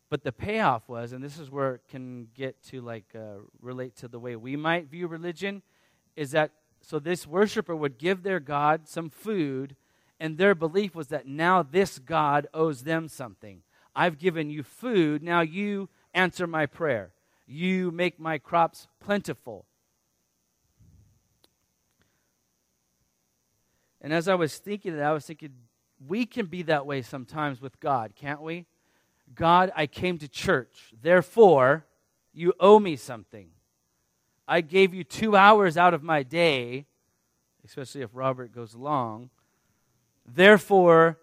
But 0.10 0.24
the 0.24 0.32
payoff 0.32 0.90
was, 0.90 1.14
and 1.14 1.24
this 1.24 1.38
is 1.38 1.50
where 1.50 1.76
it 1.76 1.82
can 1.90 2.28
get 2.36 2.62
to 2.70 2.82
like 2.82 3.06
uh, 3.16 3.44
relate 3.62 3.96
to 3.98 4.08
the 4.08 4.20
way 4.20 4.36
we 4.36 4.56
might 4.56 4.90
view 4.90 5.08
religion, 5.08 5.62
is 6.16 6.32
that 6.32 6.52
so 6.82 7.00
this 7.00 7.28
worshiper 7.28 7.76
would 7.76 7.98
give 7.98 8.24
their 8.24 8.40
God 8.40 8.88
some 8.88 9.10
food, 9.10 9.76
and 10.20 10.38
their 10.38 10.56
belief 10.56 10.96
was 10.96 11.08
that 11.08 11.28
now 11.28 11.64
this 11.64 12.00
God 12.00 12.48
owes 12.54 12.84
them 12.84 13.08
something. 13.08 13.62
I've 13.96 14.18
given 14.18 14.50
you 14.50 14.64
food, 14.64 15.22
now 15.22 15.42
you 15.42 15.90
answer 16.14 16.48
my 16.48 16.66
prayer. 16.66 17.12
You 17.46 17.92
make 17.92 18.20
my 18.20 18.38
crops 18.38 18.88
plentiful. 19.00 19.66
And 24.02 24.14
as 24.14 24.28
I 24.28 24.36
was 24.36 24.58
thinking 24.58 24.96
that, 24.96 25.04
I 25.04 25.14
was 25.14 25.26
thinking, 25.26 25.52
we 26.08 26.26
can 26.26 26.48
be 26.48 26.64
that 26.64 26.86
way 26.86 27.02
sometimes 27.02 27.62
with 27.62 27.80
God, 27.80 28.14
can't 28.16 28.42
we? 28.42 28.66
God, 29.36 29.72
I 29.76 29.86
came 29.88 30.18
to 30.18 30.28
church. 30.28 30.94
Therefore, 31.02 31.86
you 32.34 32.54
owe 32.60 32.80
me 32.80 32.96
something. 32.96 33.50
I 34.48 34.62
gave 34.62 34.94
you 34.94 35.04
two 35.04 35.36
hours 35.36 35.78
out 35.78 35.94
of 35.94 36.04
my 36.04 36.24
day, 36.24 36.86
especially 37.64 38.02
if 38.02 38.10
Robert 38.14 38.54
goes 38.54 38.76
long. 38.76 39.30
Therefore, 40.26 41.20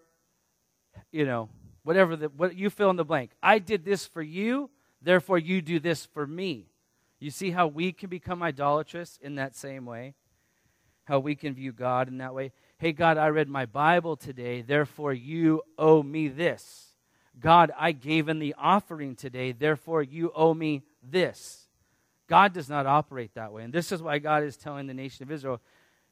you 1.11 1.25
know, 1.25 1.49
whatever 1.89 2.15
the, 2.15 2.27
what 2.27 2.55
you 2.55 2.69
fill 2.69 2.91
in 2.91 2.97
the 2.97 3.03
blank. 3.03 3.31
I 3.41 3.57
did 3.57 3.83
this 3.83 4.05
for 4.05 4.21
you, 4.21 4.69
therefore 5.01 5.39
you 5.39 5.59
do 5.59 5.79
this 5.79 6.05
for 6.05 6.27
me. 6.27 6.67
You 7.19 7.31
see 7.31 7.49
how 7.49 7.65
we 7.65 7.93
can 7.93 8.11
become 8.11 8.43
idolatrous 8.43 9.17
in 9.23 9.33
that 9.35 9.55
same 9.55 9.87
way? 9.87 10.13
How 11.05 11.17
we 11.17 11.33
can 11.33 11.55
view 11.55 11.71
God 11.71 12.07
in 12.07 12.19
that 12.19 12.35
way? 12.35 12.51
Hey, 12.77 12.91
God, 12.91 13.17
I 13.17 13.29
read 13.29 13.49
my 13.49 13.65
Bible 13.65 14.15
today, 14.15 14.61
therefore 14.61 15.13
you 15.13 15.63
owe 15.79 16.03
me 16.03 16.27
this. 16.27 16.93
God, 17.39 17.71
I 17.75 17.91
gave 17.91 18.29
in 18.29 18.37
the 18.37 18.53
offering 18.55 19.15
today, 19.15 19.51
therefore 19.51 20.03
you 20.03 20.31
owe 20.35 20.53
me 20.53 20.83
this. 21.01 21.69
God 22.27 22.53
does 22.53 22.69
not 22.69 22.85
operate 22.85 23.33
that 23.33 23.51
way. 23.51 23.63
And 23.63 23.73
this 23.73 23.91
is 23.91 24.03
why 24.03 24.19
God 24.19 24.43
is 24.43 24.57
telling 24.57 24.85
the 24.85 24.93
nation 24.93 25.23
of 25.23 25.31
Israel, 25.31 25.59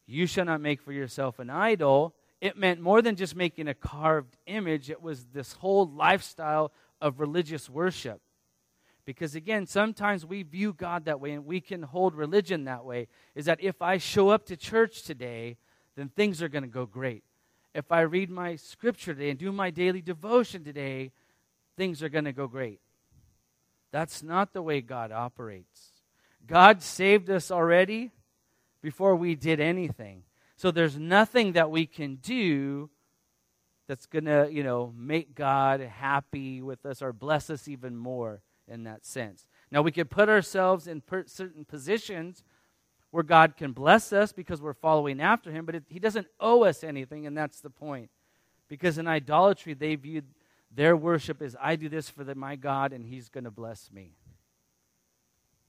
You 0.08 0.26
shall 0.26 0.46
not 0.46 0.60
make 0.60 0.82
for 0.82 0.92
yourself 0.92 1.38
an 1.38 1.52
idol. 1.52 2.16
It 2.39 2.58
meant 2.58 2.80
more 2.80 3.02
than 3.02 3.15
just 3.15 3.36
making 3.36 3.67
a 3.67 3.73
carved 3.73 4.38
image, 4.45 4.89
it 4.89 5.02
was 5.02 5.26
this 5.34 5.54
whole 5.54 5.88
lifestyle 5.88 6.71
of 7.02 7.19
religious 7.19 7.69
worship. 7.69 8.21
Because 9.06 9.36
again, 9.36 9.65
sometimes 9.65 10.26
we 10.26 10.43
view 10.43 10.73
God 10.73 11.06
that 11.06 11.21
way 11.21 11.32
and 11.32 11.45
we 11.45 11.62
can 11.62 11.82
hold 11.82 12.13
religion 12.13 12.65
that 12.65 12.84
way. 12.84 13.08
Is 13.36 13.45
that 13.45 13.63
if 13.63 13.82
I 13.82 13.97
show 13.97 14.30
up 14.30 14.45
to 14.47 14.58
church 14.58 15.04
today, 15.04 15.58
then 15.95 16.10
things 16.10 16.41
are 16.41 16.50
going 16.50 16.63
to 16.63 16.69
go 16.69 16.86
great. 16.86 17.23
If 17.73 17.91
I 17.91 18.02
read 18.02 18.30
my 18.30 18.56
scripture 18.58 19.13
today 19.13 19.30
and 19.30 19.39
do 19.39 19.52
my 19.52 19.69
daily 19.69 20.02
devotion 20.02 20.63
today, 20.63 21.12
things 21.78 22.04
are 22.04 22.10
going 22.10 22.26
to 22.26 22.34
go 22.34 22.47
great. 22.47 22.82
That's 23.91 24.21
not 24.21 24.52
the 24.52 24.62
way 24.62 24.82
God 24.82 25.12
operates. 25.12 25.91
God 26.45 26.82
saved 26.82 27.30
us 27.30 27.50
already 27.50 28.12
before 28.82 29.15
we 29.15 29.36
did 29.36 29.60
anything. 29.60 30.23
So 30.58 30.72
there's 30.72 30.98
nothing 30.98 31.54
that 31.54 31.70
we 31.70 31.86
can 31.86 32.15
do 32.15 32.89
that's 33.88 34.08
going 34.08 34.26
to, 34.26 34.50
you 34.52 34.63
know, 34.63 34.91
make 34.98 35.34
God 35.36 35.80
happy 35.80 36.62
with 36.62 36.86
us 36.86 37.02
or 37.02 37.13
bless 37.13 37.50
us 37.50 37.67
even 37.67 37.96
more 37.96 38.41
in 38.67 38.84
that 38.84 39.06
sense. 39.06 39.46
Now 39.72 39.82
we 39.82 39.91
could 39.91 40.10
put 40.10 40.30
ourselves 40.30 40.88
in 40.88 41.02
per- 41.02 41.26
certain 41.28 41.63
positions 41.63 42.43
where 43.12 43.24
God 43.24 43.56
can 43.56 43.72
bless 43.72 44.12
us 44.12 44.34
because 44.34 44.62
we're 44.62 44.74
following 44.74 45.22
after 45.22 45.52
Him, 45.52 45.65
but 45.65 45.76
it, 45.76 45.84
He 45.88 46.00
doesn't 46.00 46.28
owe 46.39 46.63
us 46.63 46.84
anything, 46.84 47.26
and 47.26 47.38
that's 47.38 47.62
the 47.62 47.70
point. 47.70 48.10
Because 48.67 48.98
in 48.98 49.08
idolatry, 49.08 49.74
they 49.74 49.96
viewed 49.96 50.26
their 50.76 50.98
worship 50.98 51.41
as 51.41 51.56
I 51.62 51.78
do 51.78 51.88
this 51.88 52.10
for 52.10 52.24
the, 52.24 52.36
my 52.36 52.56
God, 52.56 52.91
and 52.91 53.06
He's 53.06 53.30
going 53.30 53.46
to 53.46 53.52
bless 53.52 53.91
me. 53.91 54.12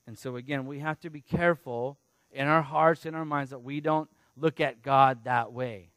And 0.07 0.19
so, 0.19 0.37
again, 0.37 0.67
we 0.67 0.81
have 0.81 0.99
to 1.01 1.11
be 1.11 1.21
careful 1.21 1.99
in 2.33 2.49
our 2.49 2.63
hearts, 2.63 3.07
in 3.07 3.15
our 3.15 3.25
minds, 3.25 3.51
that 3.51 3.63
we 3.63 3.81
don't 3.81 4.09
look 4.41 4.61
at 4.61 4.83
God 4.83 5.25
that 5.25 5.53
way. 5.53 5.91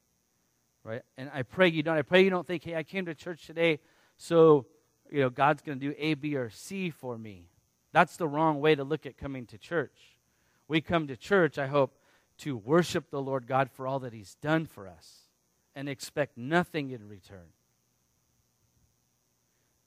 Right? 0.83 1.01
And 1.17 1.29
I 1.33 1.43
pray 1.43 1.67
you 1.67 1.83
don't. 1.83 1.97
I 1.97 2.01
pray 2.01 2.23
you 2.23 2.29
don't 2.29 2.45
think, 2.45 2.63
hey, 2.63 2.75
I 2.75 2.83
came 2.83 3.05
to 3.05 3.13
church 3.13 3.45
today, 3.45 3.79
so 4.17 4.65
you 5.11 5.21
know 5.21 5.29
God's 5.29 5.61
going 5.61 5.79
to 5.79 5.89
do 5.89 5.95
A, 5.97 6.15
B, 6.15 6.35
or 6.35 6.49
C 6.49 6.89
for 6.89 7.17
me. 7.17 7.49
That's 7.91 8.17
the 8.17 8.27
wrong 8.27 8.59
way 8.59 8.73
to 8.75 8.83
look 8.83 9.05
at 9.05 9.17
coming 9.17 9.45
to 9.47 9.57
church. 9.57 10.17
We 10.67 10.81
come 10.81 11.07
to 11.07 11.17
church, 11.17 11.57
I 11.57 11.67
hope, 11.67 11.97
to 12.39 12.57
worship 12.57 13.11
the 13.11 13.21
Lord 13.21 13.45
God 13.45 13.69
for 13.69 13.85
all 13.85 13.99
that 13.99 14.13
He's 14.13 14.35
done 14.35 14.65
for 14.65 14.87
us 14.87 15.27
and 15.75 15.87
expect 15.87 16.37
nothing 16.37 16.91
in 16.91 17.07
return. 17.07 17.49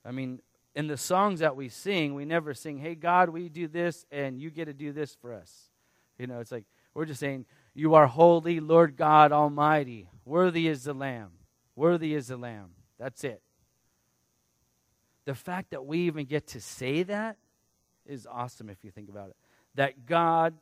I 0.05 0.13
mean, 0.13 0.41
in 0.75 0.87
the 0.87 0.97
songs 0.97 1.41
that 1.41 1.57
we 1.57 1.69
sing, 1.69 2.15
we 2.15 2.25
never 2.25 2.53
sing, 2.55 2.79
Hey, 2.79 2.95
God, 2.95 3.31
we 3.31 3.49
do 3.49 3.67
this 3.69 4.05
and 4.11 4.41
you 4.41 4.51
get 4.51 4.67
to 4.67 4.75
do 4.75 4.93
this 4.93 5.15
for 5.15 5.33
us. 5.33 5.71
You 6.19 6.27
know, 6.27 6.41
it's 6.41 6.53
like 6.53 6.65
we're 6.95 7.07
just 7.07 7.21
saying, 7.21 7.47
You 7.75 7.95
are 7.95 8.07
holy, 8.07 8.61
Lord 8.61 8.97
God 8.97 9.33
Almighty. 9.33 10.09
Worthy 10.25 10.69
is 10.69 10.85
the 10.85 10.95
Lamb. 10.95 11.31
Worthy 11.75 12.15
is 12.15 12.29
the 12.29 12.37
Lamb. 12.37 12.71
That's 12.99 13.25
it. 13.25 13.43
The 15.25 15.35
fact 15.35 15.71
that 15.71 15.85
we 15.85 16.01
even 16.01 16.27
get 16.27 16.47
to 16.49 16.61
say 16.61 17.03
that 17.03 17.37
is 18.07 18.27
awesome 18.31 18.71
if 18.71 18.85
you 18.85 18.91
think 18.91 19.09
about 19.09 19.31
it. 19.31 19.37
That 19.75 20.07
God 20.07 20.55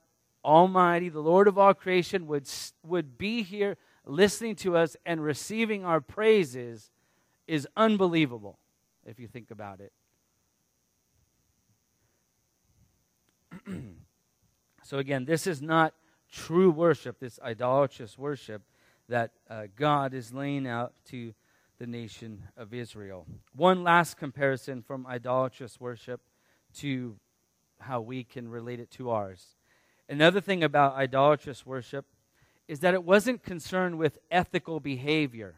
Almighty, 0.45 1.09
the 1.09 1.21
Lord 1.21 1.49
of 1.49 1.59
all 1.59 1.75
creation, 1.75 2.27
would, 2.29 2.49
would 2.85 3.19
be 3.19 3.43
here 3.43 3.77
listening 4.07 4.57
to 4.57 4.77
us 4.77 4.97
and 5.05 5.23
receiving 5.23 5.85
our 5.85 6.01
praises 6.01 6.91
is 7.47 7.69
unbelievable 7.77 8.59
if 9.05 9.21
you 9.21 9.29
think 9.29 9.51
about 9.51 9.81
it. 9.81 9.93
so, 14.83 14.99
again, 14.99 15.25
this 15.27 15.47
is 15.47 15.61
not 15.61 15.93
true 16.33 16.71
worship, 16.71 17.21
this 17.21 17.39
idolatrous 17.43 18.19
worship 18.19 18.63
that 19.09 19.33
uh, 19.49 19.65
God 19.77 20.15
is 20.15 20.33
laying 20.33 20.67
out 20.67 20.95
to 21.11 21.35
the 21.79 21.87
nation 21.87 22.49
of 22.57 22.73
Israel. 22.73 23.27
One 23.55 23.85
last 23.85 24.17
comparison 24.17 24.83
from 24.83 25.07
idolatrous 25.07 25.79
worship 25.79 26.21
to 26.79 27.17
how 27.81 28.01
we 28.01 28.25
can 28.25 28.49
relate 28.49 28.81
it 28.81 28.91
to 28.93 29.11
ours. 29.11 29.57
Another 30.09 30.41
thing 30.41 30.65
about 30.65 30.95
idolatrous 30.95 31.67
worship 31.67 32.07
is 32.69 32.81
that 32.81 32.95
it 32.95 33.05
wasn't 33.05 33.43
concerned 33.43 33.99
with 33.99 34.19
ethical 34.31 34.81
behavior. 34.81 35.57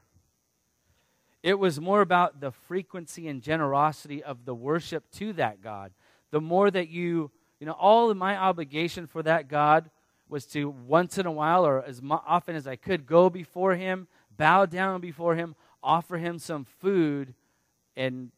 It 1.42 1.58
was 1.58 1.78
more 1.78 2.00
about 2.00 2.40
the 2.40 2.50
frequency 2.50 3.28
and 3.28 3.42
generosity 3.42 4.22
of 4.22 4.46
the 4.46 4.54
worship 4.54 5.10
to 5.12 5.34
that 5.34 5.62
God. 5.62 5.92
The 6.30 6.40
more 6.40 6.70
that 6.70 6.88
you, 6.88 7.30
you 7.60 7.66
know, 7.66 7.72
all 7.78 8.10
of 8.10 8.16
my 8.16 8.36
obligation 8.36 9.06
for 9.06 9.22
that 9.22 9.48
God 9.48 9.90
was 10.28 10.46
to 10.46 10.68
once 10.68 11.18
in 11.18 11.26
a 11.26 11.32
while 11.32 11.66
or 11.66 11.82
as 11.84 12.00
often 12.10 12.56
as 12.56 12.66
I 12.66 12.76
could 12.76 13.06
go 13.06 13.30
before 13.30 13.74
Him, 13.74 14.08
bow 14.36 14.66
down 14.66 15.00
before 15.00 15.34
Him, 15.34 15.54
offer 15.82 16.16
Him 16.16 16.38
some 16.38 16.64
food, 16.64 17.34
and 17.96 18.30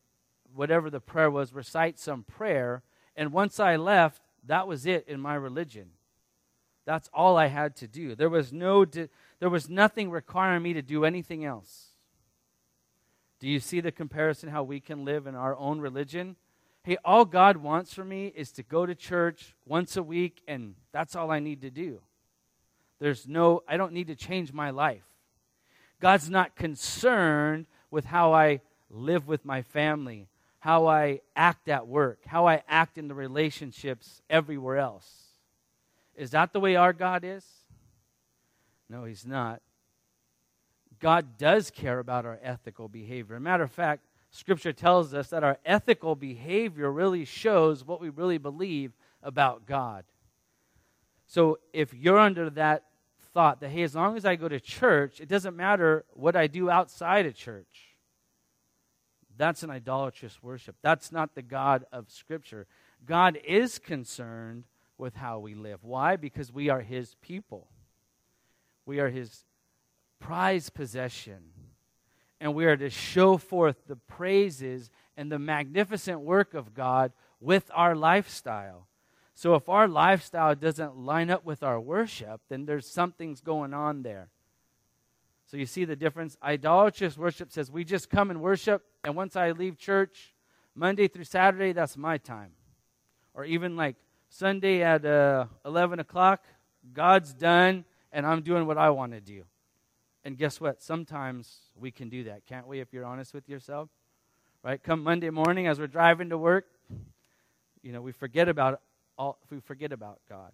whatever 0.54 0.90
the 0.90 1.00
prayer 1.00 1.30
was, 1.30 1.52
recite 1.52 1.98
some 1.98 2.22
prayer. 2.22 2.82
And 3.14 3.32
once 3.32 3.60
I 3.60 3.76
left, 3.76 4.22
that 4.44 4.66
was 4.66 4.86
it 4.86 5.06
in 5.08 5.20
my 5.20 5.34
religion. 5.34 5.90
That's 6.84 7.10
all 7.12 7.36
I 7.36 7.46
had 7.46 7.74
to 7.76 7.88
do. 7.88 8.14
There 8.14 8.30
was 8.30 8.52
no 8.52 8.84
there 8.84 9.50
was 9.50 9.68
nothing 9.68 10.10
requiring 10.10 10.62
me 10.62 10.72
to 10.72 10.82
do 10.82 11.04
anything 11.04 11.44
else. 11.44 11.88
Do 13.40 13.48
you 13.48 13.60
see 13.60 13.80
the 13.80 13.92
comparison 13.92 14.48
how 14.48 14.62
we 14.62 14.80
can 14.80 15.04
live 15.04 15.26
in 15.26 15.34
our 15.34 15.56
own 15.56 15.80
religion? 15.80 16.36
Hey, 16.86 16.98
all 17.04 17.24
God 17.24 17.56
wants 17.56 17.92
for 17.92 18.04
me 18.04 18.28
is 18.28 18.52
to 18.52 18.62
go 18.62 18.86
to 18.86 18.94
church 18.94 19.56
once 19.66 19.96
a 19.96 20.04
week, 20.04 20.40
and 20.46 20.76
that's 20.92 21.16
all 21.16 21.32
I 21.32 21.40
need 21.40 21.62
to 21.62 21.70
do. 21.70 22.00
There's 23.00 23.26
no, 23.26 23.64
I 23.66 23.76
don't 23.76 23.92
need 23.92 24.06
to 24.06 24.14
change 24.14 24.52
my 24.52 24.70
life. 24.70 25.02
God's 26.00 26.30
not 26.30 26.54
concerned 26.54 27.66
with 27.90 28.04
how 28.04 28.32
I 28.32 28.60
live 28.88 29.26
with 29.26 29.44
my 29.44 29.62
family, 29.62 30.28
how 30.60 30.86
I 30.86 31.22
act 31.34 31.68
at 31.68 31.88
work, 31.88 32.20
how 32.24 32.46
I 32.46 32.62
act 32.68 32.98
in 32.98 33.08
the 33.08 33.14
relationships 33.14 34.22
everywhere 34.30 34.76
else. 34.76 35.10
Is 36.14 36.30
that 36.30 36.52
the 36.52 36.60
way 36.60 36.76
our 36.76 36.92
God 36.92 37.24
is? 37.24 37.44
No, 38.88 39.02
He's 39.06 39.26
not. 39.26 39.60
God 41.00 41.36
does 41.36 41.68
care 41.68 41.98
about 41.98 42.24
our 42.26 42.38
ethical 42.40 42.86
behavior. 42.86 43.40
matter 43.40 43.64
of 43.64 43.72
fact, 43.72 44.04
Scripture 44.36 44.72
tells 44.72 45.14
us 45.14 45.28
that 45.30 45.42
our 45.42 45.58
ethical 45.64 46.14
behavior 46.14 46.92
really 46.92 47.24
shows 47.24 47.84
what 47.84 48.00
we 48.00 48.10
really 48.10 48.38
believe 48.38 48.92
about 49.22 49.66
God. 49.66 50.04
So 51.26 51.58
if 51.72 51.94
you're 51.94 52.18
under 52.18 52.50
that 52.50 52.84
thought 53.32 53.60
that, 53.60 53.70
hey, 53.70 53.82
as 53.82 53.94
long 53.94 54.16
as 54.16 54.24
I 54.24 54.36
go 54.36 54.48
to 54.48 54.60
church, 54.60 55.20
it 55.20 55.28
doesn't 55.28 55.56
matter 55.56 56.04
what 56.12 56.36
I 56.36 56.46
do 56.46 56.70
outside 56.70 57.26
of 57.26 57.34
church, 57.34 57.96
that's 59.38 59.62
an 59.62 59.70
idolatrous 59.70 60.42
worship. 60.42 60.76
That's 60.82 61.10
not 61.10 61.34
the 61.34 61.42
God 61.42 61.84
of 61.90 62.10
Scripture. 62.10 62.66
God 63.04 63.38
is 63.46 63.78
concerned 63.78 64.64
with 64.98 65.14
how 65.14 65.38
we 65.38 65.54
live. 65.54 65.82
Why? 65.82 66.16
Because 66.16 66.52
we 66.52 66.68
are 66.68 66.80
His 66.80 67.14
people, 67.20 67.68
we 68.84 69.00
are 69.00 69.08
His 69.08 69.44
prized 70.20 70.74
possession. 70.74 71.42
And 72.40 72.54
we 72.54 72.66
are 72.66 72.76
to 72.76 72.90
show 72.90 73.38
forth 73.38 73.76
the 73.86 73.96
praises 73.96 74.90
and 75.16 75.32
the 75.32 75.38
magnificent 75.38 76.20
work 76.20 76.54
of 76.54 76.74
God 76.74 77.12
with 77.40 77.70
our 77.74 77.94
lifestyle. 77.94 78.86
So 79.34 79.54
if 79.54 79.68
our 79.68 79.86
lifestyle 79.86 80.54
doesn't 80.54 80.96
line 80.96 81.30
up 81.30 81.44
with 81.44 81.62
our 81.62 81.80
worship, 81.80 82.40
then 82.48 82.64
there's 82.64 82.86
something's 82.86 83.40
going 83.40 83.74
on 83.74 84.02
there. 84.02 84.28
So 85.46 85.56
you 85.56 85.66
see 85.66 85.84
the 85.84 85.94
difference? 85.94 86.36
Idolatrous 86.42 87.16
worship 87.16 87.52
says 87.52 87.70
we 87.70 87.84
just 87.84 88.10
come 88.10 88.30
and 88.30 88.40
worship, 88.40 88.82
and 89.04 89.14
once 89.14 89.36
I 89.36 89.52
leave 89.52 89.78
church, 89.78 90.34
Monday 90.74 91.08
through 91.08 91.24
Saturday, 91.24 91.72
that's 91.72 91.96
my 91.96 92.18
time. 92.18 92.52
Or 93.32 93.44
even 93.44 93.76
like 93.76 93.96
Sunday 94.28 94.82
at 94.82 95.04
uh, 95.04 95.46
11 95.64 96.00
o'clock, 96.00 96.44
God's 96.92 97.32
done, 97.32 97.84
and 98.12 98.26
I'm 98.26 98.42
doing 98.42 98.66
what 98.66 98.78
I 98.78 98.90
want 98.90 99.12
to 99.12 99.20
do. 99.20 99.44
And 100.26 100.36
guess 100.36 100.60
what? 100.60 100.82
Sometimes 100.82 101.56
we 101.78 101.92
can 101.92 102.08
do 102.08 102.24
that, 102.24 102.44
can't 102.46 102.66
we, 102.66 102.80
if 102.80 102.92
you're 102.92 103.04
honest 103.04 103.32
with 103.32 103.48
yourself? 103.48 103.88
Right? 104.64 104.82
Come 104.82 105.04
Monday 105.04 105.30
morning 105.30 105.68
as 105.68 105.78
we're 105.78 105.86
driving 105.86 106.30
to 106.30 106.36
work, 106.36 106.66
you 107.80 107.92
know, 107.92 108.02
we 108.02 108.10
forget 108.10 108.48
about 108.48 108.80
all 109.16 109.38
we 109.50 109.60
forget 109.60 109.92
about 109.92 110.18
God. 110.28 110.50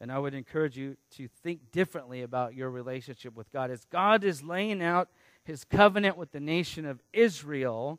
And 0.00 0.12
I 0.12 0.20
would 0.20 0.34
encourage 0.34 0.76
you 0.76 0.96
to 1.16 1.26
think 1.42 1.72
differently 1.72 2.22
about 2.22 2.54
your 2.54 2.70
relationship 2.70 3.34
with 3.34 3.52
God. 3.52 3.72
As 3.72 3.84
God 3.86 4.22
is 4.22 4.44
laying 4.44 4.80
out 4.80 5.08
his 5.42 5.64
covenant 5.64 6.16
with 6.16 6.30
the 6.30 6.38
nation 6.38 6.86
of 6.86 7.00
Israel, 7.12 7.98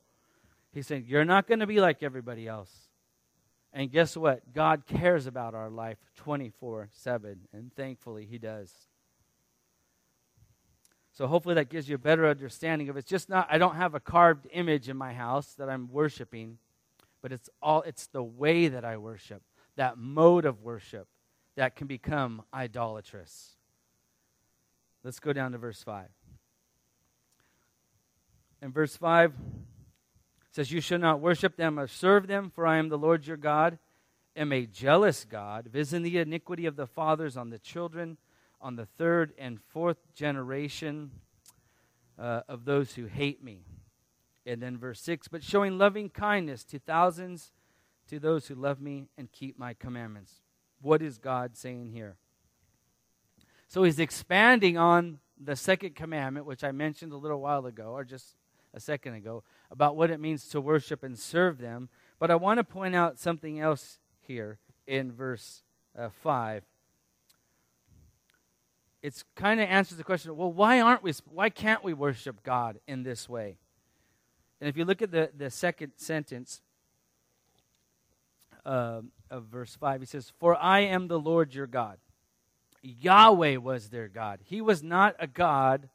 he's 0.73 0.87
saying, 0.87 1.03
You're 1.05 1.25
not 1.25 1.47
going 1.47 1.59
to 1.59 1.67
be 1.67 1.81
like 1.81 2.01
everybody 2.01 2.47
else. 2.47 2.71
And 3.73 3.91
guess 3.91 4.15
what? 4.15 4.53
God 4.53 4.85
cares 4.87 5.27
about 5.27 5.53
our 5.53 5.69
life 5.69 5.97
24 6.15 6.87
7. 6.93 7.39
And 7.51 7.75
thankfully, 7.75 8.25
he 8.25 8.37
does. 8.37 8.71
So 11.13 11.27
hopefully 11.27 11.55
that 11.55 11.69
gives 11.69 11.87
you 11.87 11.95
a 11.95 11.99
better 11.99 12.27
understanding 12.27 12.89
of 12.89 12.95
it. 12.95 12.99
It's 12.99 13.09
just 13.09 13.29
not 13.29 13.47
I 13.49 13.59
don't 13.59 13.75
have 13.75 13.93
a 13.93 13.99
carved 13.99 14.47
image 14.51 14.89
in 14.89 14.97
my 14.97 15.13
house 15.13 15.53
that 15.53 15.69
I'm 15.69 15.91
worshiping, 15.91 16.57
but 17.21 17.31
it's 17.31 17.49
all 17.61 17.83
it's 17.83 18.07
the 18.07 18.23
way 18.23 18.67
that 18.67 18.83
I 18.83 18.97
worship, 18.97 19.43
that 19.75 19.97
mode 19.97 20.45
of 20.45 20.61
worship 20.61 21.07
that 21.55 21.75
can 21.75 21.85
become 21.85 22.41
idolatrous. 22.51 23.55
Let's 25.03 25.19
go 25.19 25.33
down 25.33 25.51
to 25.51 25.59
verse 25.59 25.83
5. 25.83 26.07
In 28.63 28.71
verse 28.71 28.95
5 28.95 29.33
says 30.51 30.71
you 30.71 30.81
shall 30.81 30.99
not 30.99 31.19
worship 31.19 31.57
them 31.57 31.77
or 31.77 31.85
serve 31.85 32.25
them 32.25 32.51
for 32.53 32.65
I 32.65 32.77
am 32.77 32.89
the 32.89 32.97
Lord 32.97 33.27
your 33.27 33.37
God 33.37 33.77
am 34.35 34.51
a 34.51 34.65
jealous 34.65 35.25
God, 35.25 35.67
visiting 35.71 36.03
the 36.03 36.17
iniquity 36.17 36.65
of 36.65 36.75
the 36.75 36.87
fathers 36.87 37.37
on 37.37 37.49
the 37.49 37.59
children 37.59 38.17
on 38.63 38.77
the 38.77 38.85
third 38.85 39.33
and 39.37 39.59
fourth 39.61 39.97
generation 40.15 41.11
uh, 42.17 42.41
of 42.47 42.63
those 42.63 42.93
who 42.95 43.05
hate 43.05 43.43
me. 43.43 43.65
And 44.45 44.61
then 44.61 44.77
verse 44.77 45.01
6 45.01 45.27
But 45.27 45.43
showing 45.43 45.77
loving 45.77 46.09
kindness 46.09 46.63
to 46.65 46.79
thousands 46.79 47.51
to 48.07 48.19
those 48.19 48.47
who 48.47 48.55
love 48.55 48.81
me 48.81 49.09
and 49.17 49.31
keep 49.31 49.59
my 49.59 49.73
commandments. 49.73 50.41
What 50.81 51.01
is 51.01 51.17
God 51.17 51.55
saying 51.55 51.91
here? 51.91 52.15
So 53.67 53.83
he's 53.83 53.99
expanding 53.99 54.77
on 54.77 55.19
the 55.39 55.55
second 55.55 55.95
commandment, 55.95 56.45
which 56.45 56.63
I 56.63 56.71
mentioned 56.71 57.11
a 57.11 57.17
little 57.17 57.41
while 57.41 57.65
ago, 57.65 57.91
or 57.91 58.03
just 58.03 58.35
a 58.73 58.79
second 58.79 59.15
ago, 59.15 59.43
about 59.71 59.95
what 59.95 60.09
it 60.09 60.19
means 60.19 60.47
to 60.49 60.61
worship 60.61 61.03
and 61.03 61.17
serve 61.17 61.57
them. 61.57 61.89
But 62.19 62.31
I 62.31 62.35
want 62.35 62.59
to 62.59 62.63
point 62.63 62.95
out 62.95 63.19
something 63.19 63.59
else 63.59 63.99
here 64.19 64.59
in 64.87 65.11
verse 65.11 65.63
uh, 65.97 66.09
5 66.09 66.63
it's 69.03 69.25
kind 69.35 69.59
of 69.59 69.69
answers 69.69 69.97
the 69.97 70.03
question 70.03 70.35
well 70.35 70.51
why 70.51 70.79
aren't 70.79 71.03
we 71.03 71.13
why 71.29 71.49
can't 71.49 71.83
we 71.83 71.93
worship 71.93 72.41
god 72.41 72.79
in 72.87 73.03
this 73.03 73.29
way? 73.29 73.57
And 74.61 74.69
if 74.69 74.77
you 74.77 74.85
look 74.85 75.01
at 75.01 75.11
the, 75.11 75.29
the 75.37 75.49
second 75.49 75.91
sentence 75.97 76.61
uh, 78.65 79.01
of 79.29 79.43
verse 79.43 79.75
5 79.75 79.99
he 79.99 80.05
says 80.07 80.31
for 80.39 80.55
i 80.55 80.79
am 80.79 81.07
the 81.09 81.19
lord 81.19 81.53
your 81.53 81.67
god. 81.67 81.97
Yahweh 82.81 83.57
was 83.57 83.89
their 83.89 84.09
god. 84.09 84.39
He 84.43 84.59
was 84.59 84.83
not 84.83 85.15
a 85.19 85.27
god 85.27 85.89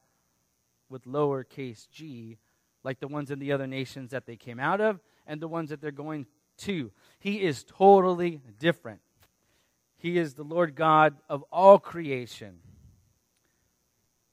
with 0.88 1.04
lowercase 1.04 1.88
g 1.90 2.38
like 2.84 3.00
the 3.00 3.08
ones 3.08 3.30
in 3.30 3.38
the 3.38 3.52
other 3.52 3.66
nations 3.66 4.10
that 4.10 4.26
they 4.26 4.36
came 4.36 4.60
out 4.60 4.80
of 4.80 5.00
and 5.26 5.40
the 5.40 5.48
ones 5.48 5.70
that 5.70 5.80
they're 5.80 5.90
going 5.90 6.26
to. 6.58 6.90
He 7.18 7.42
is 7.42 7.64
totally 7.64 8.40
different. 8.58 9.00
He 9.96 10.18
is 10.18 10.34
the 10.34 10.44
lord 10.44 10.74
god 10.74 11.16
of 11.28 11.42
all 11.50 11.78
creation 11.78 12.60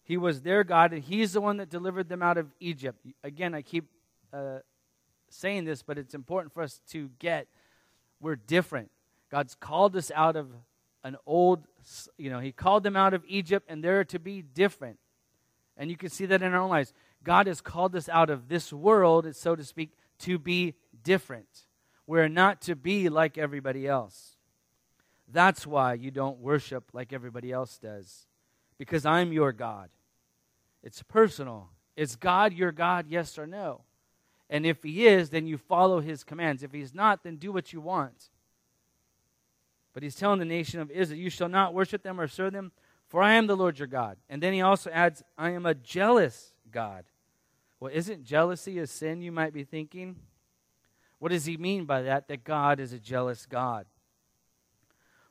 he 0.05 0.17
was 0.17 0.41
their 0.41 0.63
God, 0.63 0.93
and 0.93 1.03
He's 1.03 1.33
the 1.33 1.41
one 1.41 1.57
that 1.57 1.69
delivered 1.69 2.07
them 2.07 2.21
out 2.21 2.37
of 2.37 2.47
Egypt. 2.59 2.99
Again, 3.23 3.55
I 3.55 3.63
keep 3.63 3.89
uh, 4.31 4.59
saying 5.29 5.65
this, 5.65 5.81
but 5.81 5.97
it's 5.97 6.13
important 6.13 6.53
for 6.53 6.61
us 6.61 6.79
to 6.91 7.09
get 7.19 7.47
we're 8.21 8.35
different. 8.35 8.91
God's 9.29 9.55
called 9.55 9.95
us 9.95 10.11
out 10.15 10.35
of 10.35 10.47
an 11.03 11.17
old, 11.25 11.65
you 12.17 12.29
know, 12.29 12.39
He 12.39 12.51
called 12.51 12.83
them 12.83 12.95
out 12.95 13.15
of 13.15 13.23
Egypt, 13.27 13.65
and 13.67 13.83
they're 13.83 14.05
to 14.05 14.19
be 14.19 14.43
different. 14.43 14.99
And 15.75 15.89
you 15.89 15.97
can 15.97 16.09
see 16.09 16.27
that 16.27 16.41
in 16.41 16.53
our 16.53 16.61
own 16.61 16.69
lives. 16.69 16.93
God 17.23 17.47
has 17.47 17.59
called 17.59 17.95
us 17.95 18.07
out 18.07 18.29
of 18.29 18.47
this 18.47 18.71
world, 18.71 19.35
so 19.35 19.55
to 19.55 19.63
speak, 19.63 19.89
to 20.19 20.37
be 20.37 20.75
different. 21.03 21.65
We're 22.05 22.29
not 22.29 22.61
to 22.61 22.75
be 22.75 23.09
like 23.09 23.39
everybody 23.39 23.87
else. 23.87 24.37
That's 25.27 25.65
why 25.65 25.95
you 25.95 26.11
don't 26.11 26.37
worship 26.37 26.91
like 26.93 27.11
everybody 27.11 27.51
else 27.51 27.79
does 27.79 28.27
because 28.77 29.05
I'm 29.05 29.33
your 29.33 29.51
God. 29.51 29.89
It's 30.85 31.03
personal. 31.03 31.69
Is 31.97 32.15
God 32.15 32.53
your 32.53 32.71
God, 32.71 33.07
yes 33.09 33.37
or 33.37 33.47
no? 33.47 33.81
And 34.49 34.65
if 34.65 34.83
He 34.83 35.07
is, 35.07 35.31
then 35.31 35.47
you 35.47 35.57
follow 35.57 35.99
His 35.99 36.23
commands. 36.23 36.63
If 36.63 36.71
He's 36.71 36.93
not, 36.93 37.23
then 37.23 37.37
do 37.37 37.51
what 37.51 37.73
you 37.73 37.81
want. 37.81 38.29
But 39.93 40.03
He's 40.03 40.15
telling 40.15 40.39
the 40.39 40.45
nation 40.45 40.79
of 40.79 40.91
Israel, 40.91 41.19
You 41.19 41.31
shall 41.31 41.49
not 41.49 41.73
worship 41.73 42.03
them 42.03 42.21
or 42.21 42.27
serve 42.27 42.53
them, 42.53 42.71
for 43.07 43.23
I 43.23 43.33
am 43.33 43.47
the 43.47 43.57
Lord 43.57 43.79
your 43.79 43.87
God. 43.87 44.17
And 44.29 44.41
then 44.41 44.53
He 44.53 44.61
also 44.61 44.91
adds, 44.91 45.23
I 45.37 45.49
am 45.49 45.65
a 45.65 45.73
jealous 45.73 46.53
God. 46.71 47.05
Well, 47.79 47.91
isn't 47.93 48.23
jealousy 48.23 48.77
a 48.79 48.87
sin, 48.87 49.21
you 49.21 49.31
might 49.31 49.53
be 49.53 49.63
thinking? 49.63 50.17
What 51.17 51.31
does 51.31 51.45
He 51.45 51.57
mean 51.57 51.85
by 51.85 52.03
that? 52.03 52.27
That 52.27 52.43
God 52.43 52.79
is 52.79 52.93
a 52.93 52.99
jealous 52.99 53.47
God. 53.47 53.87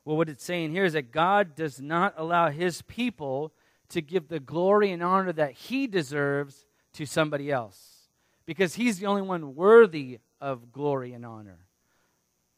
Well, 0.05 0.17
what 0.17 0.29
it's 0.29 0.45
saying 0.45 0.73
here 0.73 0.85
is 0.85 0.93
that 0.93 1.13
God 1.13 1.55
does 1.55 1.81
not 1.81 2.15
allow 2.17 2.51
his 2.51 2.83
people 2.83 3.53
to 3.95 4.03
give 4.03 4.29
the 4.29 4.41
glory 4.41 4.91
and 4.91 5.03
honor 5.03 5.33
that 5.33 5.53
he 5.53 5.87
deserves 5.87 6.67
to 6.93 7.07
somebody 7.07 7.51
else 7.51 8.09
because 8.45 8.75
he's 8.75 8.99
the 8.99 9.07
only 9.07 9.23
one 9.23 9.55
worthy 9.55 10.19
of 10.41 10.73
glory 10.73 11.13
and 11.13 11.25
honor. 11.25 11.67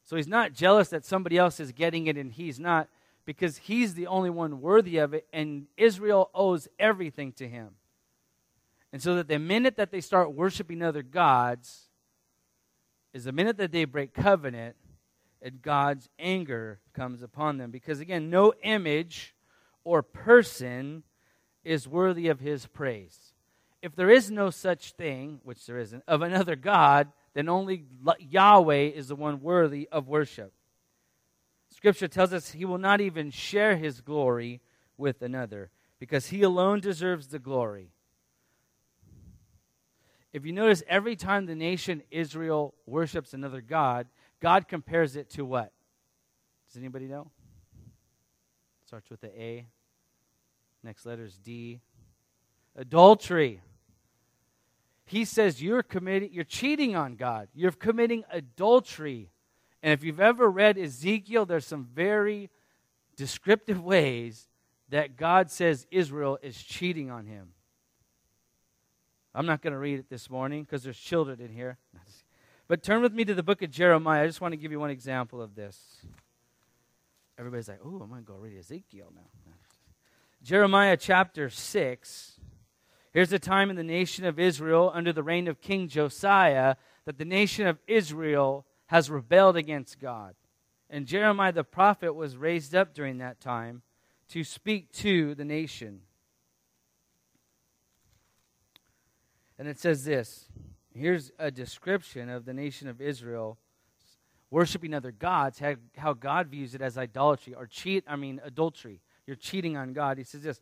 So 0.03 0.17
he's 0.17 0.27
not 0.27 0.53
jealous 0.53 0.89
that 0.89 1.05
somebody 1.05 1.37
else 1.37 1.61
is 1.61 1.73
getting 1.73 2.07
it 2.07 2.17
and 2.17 2.33
he's 2.33 2.59
not 2.59 2.89
because 3.27 3.59
he's 3.59 3.95
the 3.95 4.07
only 4.07 4.31
one 4.31 4.61
worthy 4.61 4.97
of 4.97 5.13
it 5.15 5.27
and 5.33 5.67
Israel 5.77 6.31
owes 6.35 6.69
everything 6.79 7.33
to 7.33 7.47
him. 7.47 7.71
And 8.93 9.03
so 9.03 9.17
that 9.17 9.29
the 9.29 9.39
minute 9.39 9.77
that 9.77 9.91
they 9.91 10.01
start 10.01 10.33
worshiping 10.33 10.83
other 10.83 11.03
gods 11.03 11.89
is 13.13 13.25
the 13.25 13.33
minute 13.33 13.59
that 13.59 13.73
they 13.73 13.85
break 13.85 14.15
covenant 14.15 14.77
and 15.43 15.61
God's 15.61 16.09
anger 16.19 16.81
comes 16.95 17.21
upon 17.21 17.59
them. 17.59 17.71
Because 17.71 18.01
again, 18.01 18.31
no 18.31 18.55
image 18.63 19.35
or 19.85 20.03
person 20.03 21.03
is 21.67 21.89
worthy 21.89 22.29
of 22.29 22.41
his 22.41 22.67
praise. 22.67 23.33
if 23.83 23.95
there 23.95 24.11
is 24.11 24.31
no 24.31 24.51
such 24.51 24.93
thing, 24.93 25.39
which 25.45 25.65
there 25.67 25.79
isn't, 25.79 26.03
of 26.09 26.23
another 26.23 26.57
God, 26.57 27.13
then 27.35 27.49
only 27.49 27.85
Yahweh 28.19 28.89
is 28.89 29.09
the 29.09 29.15
one 29.15 29.41
worthy 29.41 29.89
of 29.93 30.09
worship. 30.09 30.53
Scripture 31.69 32.09
tells 32.09 32.33
us 32.33 32.51
he 32.51 32.65
will 32.65 32.79
not 32.79 33.01
even 33.01 33.31
share 33.31 33.77
his 33.77 34.01
glory 34.01 34.61
with 34.97 35.23
another 35.23 35.71
because 36.01 36.29
he 36.29 36.43
alone 36.43 36.81
deserves 36.81 37.29
the 37.29 37.39
glory. 37.39 37.91
If 40.33 40.45
you 40.45 40.53
notice, 40.53 40.83
every 40.89 41.15
time 41.15 41.47
the 41.47 41.55
nation 41.55 42.03
Israel 42.11 42.75
worships 42.87 43.35
another 43.35 43.61
God, 43.61 44.09
God 44.41 44.67
compares 44.69 45.15
it 45.17 45.31
to 45.31 45.45
what? 45.45 45.73
Does 46.69 46.77
anybody 46.77 47.07
know? 47.07 47.31
Starts 48.87 49.11
with 49.11 49.21
the 49.21 49.41
A. 49.41 49.67
Next 50.87 51.05
letter 51.05 51.25
is 51.25 51.37
D. 51.37 51.81
Adultery 52.75 53.61
he 55.07 55.25
says 55.25 55.63
you're 55.63 55.85
committing 55.85 56.33
you're 56.33 56.45
cheating 56.45 56.97
on 56.97 57.15
God. 57.15 57.49
You're 57.55 57.71
committing 57.71 58.25
adultery. 58.31 59.31
And 59.83 59.93
if 59.93 60.03
you've 60.03 60.21
ever 60.21 60.51
read 60.51 60.77
Ezekiel, 60.77 61.47
there's 61.47 61.67
some 61.67 61.89
very 61.95 62.51
descriptive 63.17 63.83
ways 63.85 64.49
that 64.89 65.17
God 65.17 65.51
says 65.51 65.87
Israel 65.91 66.39
is 66.43 66.61
cheating 66.61 67.11
on 67.11 67.27
him. 67.27 67.53
I'm 69.35 69.47
not 69.47 69.63
going 69.63 69.73
to 69.73 69.79
read 69.79 69.99
it 69.99 70.09
this 70.09 70.29
morning 70.29 70.63
because 70.63 70.83
there's 70.83 70.99
children 70.99 71.41
in 71.41 71.49
here. 71.51 71.79
But 72.69 72.83
turn 72.83 73.01
with 73.01 73.13
me 73.13 73.25
to 73.25 73.33
the 73.33 73.45
book 73.45 73.63
of 73.63 73.71
Jeremiah. 73.71 74.25
I 74.25 74.27
just 74.27 74.41
want 74.41 74.51
to 74.51 74.57
give 74.57 74.73
you 74.73 74.81
one 74.81 74.91
example 74.91 75.41
of 75.41 75.55
this. 75.55 76.05
Everybody's 77.39 77.69
like, 77.69 77.79
oh, 77.85 78.01
I'm 78.03 78.09
going 78.09 78.25
to 78.25 78.27
go 78.27 78.35
read 78.35 78.59
Ezekiel 78.59 79.13
now. 79.15 79.53
Jeremiah 80.43 80.97
chapter 80.97 81.51
6. 81.51 82.41
Here's 83.13 83.33
a 83.33 83.39
time 83.39 83.71
in 83.71 83.77
the 83.77 83.83
nation 83.83 84.25
of 84.25 84.39
Israel 84.39 84.91
under 84.95 85.13
the 85.13 85.23
reign 85.23 85.49
of 85.49 85.61
King 85.61 85.89
Josiah 85.89 86.77
that 87.05 87.19
the 87.19 87.25
nation 87.25 87.67
of 87.67 87.79
Israel 87.87 88.67
has 88.87 89.11
rebelled 89.11 89.57
against 89.57 89.99
God. 89.99 90.35
And 90.91 91.07
Jeremiah 91.07 91.53
the 91.53 91.65
prophet 91.65 92.15
was 92.15 92.37
raised 92.37 92.75
up 92.75 92.95
during 92.95 93.19
that 93.19 93.41
time 93.41 93.83
to 94.29 94.45
speak 94.45 94.93
to 94.93 95.35
the 95.35 95.45
nation. 95.45 96.01
And 99.59 99.67
it 99.67 99.79
says 99.79 100.05
this 100.05 100.49
here's 100.95 101.31
a 101.39 101.51
description 101.51 102.29
of 102.29 102.45
the 102.45 102.55
nation 102.55 102.89
of 102.89 103.01
Israel 103.01 103.59
worshiping 104.51 104.95
other 104.95 105.13
gods, 105.13 105.61
how 105.97 106.13
God 106.13 106.49
views 106.49 106.75
it 106.75 106.81
as 106.81 106.97
idolatry 106.97 107.53
or 107.53 107.67
cheat, 107.67 108.05
I 108.07 108.17
mean, 108.17 108.41
adultery. 108.45 109.01
You're 109.27 109.37
cheating 109.37 109.77
on 109.77 109.93
God. 109.93 110.19
He 110.19 110.25
says 110.25 110.43
this 110.43 110.61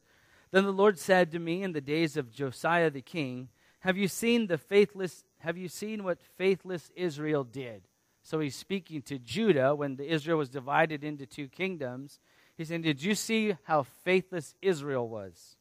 then 0.50 0.64
the 0.64 0.72
Lord 0.72 0.98
said 0.98 1.32
to 1.32 1.40
me 1.40 1.62
in 1.64 1.72
the 1.72 1.80
days 1.80 2.16
of 2.16 2.30
Josiah 2.30 2.88
the 2.88 3.02
king, 3.02 3.48
Have 3.80 3.96
you 3.96 4.06
seen 4.06 4.46
the 4.46 4.58
faithless 4.58 5.24
have 5.38 5.58
you 5.58 5.68
seen 5.68 6.04
what 6.04 6.22
faithless 6.38 6.90
Israel 6.96 7.44
did? 7.44 7.82
So 8.22 8.40
he's 8.40 8.56
speaking 8.56 9.02
to 9.02 9.18
Judah 9.18 9.74
when 9.74 9.96
the 9.96 10.10
Israel 10.10 10.38
was 10.38 10.48
divided 10.48 11.04
into 11.04 11.26
two 11.26 11.48
kingdoms. 11.48 12.18
He's 12.56 12.68
saying, 12.68 12.82
Did 12.82 13.02
you 13.02 13.14
see 13.14 13.56
how 13.64 13.82
faithless 13.82 14.54
Israel 14.62 15.08
was? 15.08 15.56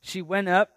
She 0.00 0.22
went 0.22 0.48
up 0.48 0.70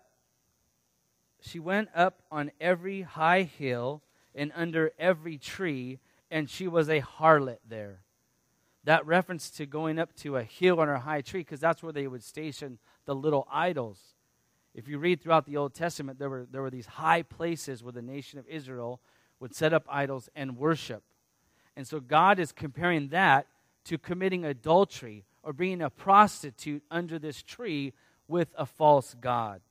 she 1.41 1.59
went 1.59 1.89
up 1.95 2.21
on 2.31 2.51
every 2.61 3.01
high 3.01 3.41
hill 3.41 4.03
and 4.35 4.51
under 4.55 4.91
every 4.99 5.39
tree, 5.39 5.99
and 6.29 6.47
she 6.47 6.67
was 6.67 6.87
a 6.87 7.01
harlot 7.01 7.57
there. 7.67 8.00
That 8.83 9.05
reference 9.05 9.49
to 9.51 9.65
going 9.65 9.99
up 9.99 10.13
to 10.17 10.37
a 10.37 10.43
hill 10.43 10.79
on 10.79 10.89
a 10.89 10.99
high 10.99 11.21
tree, 11.21 11.41
because 11.41 11.59
that's 11.59 11.83
where 11.83 11.93
they 11.93 12.07
would 12.07 12.23
station 12.23 12.79
the 13.05 13.15
little 13.15 13.47
idols. 13.51 13.99
If 14.73 14.87
you 14.87 14.97
read 14.97 15.21
throughout 15.21 15.45
the 15.45 15.57
Old 15.57 15.73
Testament, 15.73 16.17
there 16.17 16.29
were, 16.29 16.47
there 16.49 16.61
were 16.61 16.69
these 16.69 16.85
high 16.85 17.21
places 17.23 17.83
where 17.83 17.91
the 17.91 18.01
nation 18.01 18.39
of 18.39 18.47
Israel 18.47 19.01
would 19.39 19.53
set 19.53 19.73
up 19.73 19.85
idols 19.89 20.29
and 20.35 20.57
worship. 20.57 21.03
And 21.75 21.87
so 21.87 21.99
God 21.99 22.39
is 22.39 22.51
comparing 22.51 23.09
that 23.09 23.47
to 23.85 23.97
committing 23.97 24.45
adultery 24.45 25.25
or 25.43 25.53
being 25.53 25.81
a 25.81 25.89
prostitute 25.89 26.83
under 26.89 27.19
this 27.19 27.41
tree 27.41 27.93
with 28.27 28.49
a 28.57 28.65
false 28.65 29.15
God. 29.19 29.61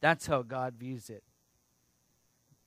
That's 0.00 0.26
how 0.26 0.42
God 0.42 0.74
views 0.74 1.10
it. 1.10 1.22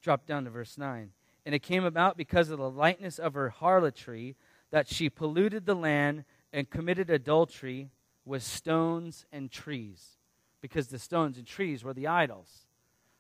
Drop 0.02 0.26
down 0.26 0.46
to 0.46 0.50
verse 0.50 0.78
9. 0.78 1.12
And 1.46 1.56
it 1.56 1.60
came 1.64 1.84
about 1.84 2.18
because 2.18 2.50
of 2.50 2.60
the 2.60 2.70
lightness 2.70 3.20
of 3.20 3.34
her 3.34 3.50
harlotry 3.50 4.36
that 4.72 4.88
she 4.88 5.10
polluted 5.10 5.66
the 5.66 5.76
land 5.76 6.24
and 6.52 6.70
committed 6.70 7.10
adultery 7.10 7.92
with 8.26 8.44
stones 8.44 9.26
and 9.32 9.52
trees, 9.52 10.18
because 10.62 10.88
the 10.88 11.00
stones 11.00 11.38
and 11.38 11.46
trees 11.46 11.84
were 11.84 11.94
the 11.94 12.08
idols. 12.08 12.68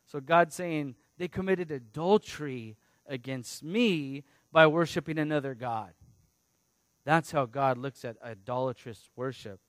So 0.05 0.19
God's 0.19 0.55
saying 0.55 0.95
they 1.17 1.27
committed 1.27 1.71
adultery 1.71 2.77
against 3.07 3.63
me 3.63 4.23
by 4.51 4.67
worshiping 4.67 5.17
another 5.17 5.55
God. 5.55 5.93
That's 7.03 7.31
how 7.31 7.45
God 7.45 7.77
looks 7.77 8.05
at 8.05 8.17
idolatrous 8.23 9.09
worship. 9.15 9.59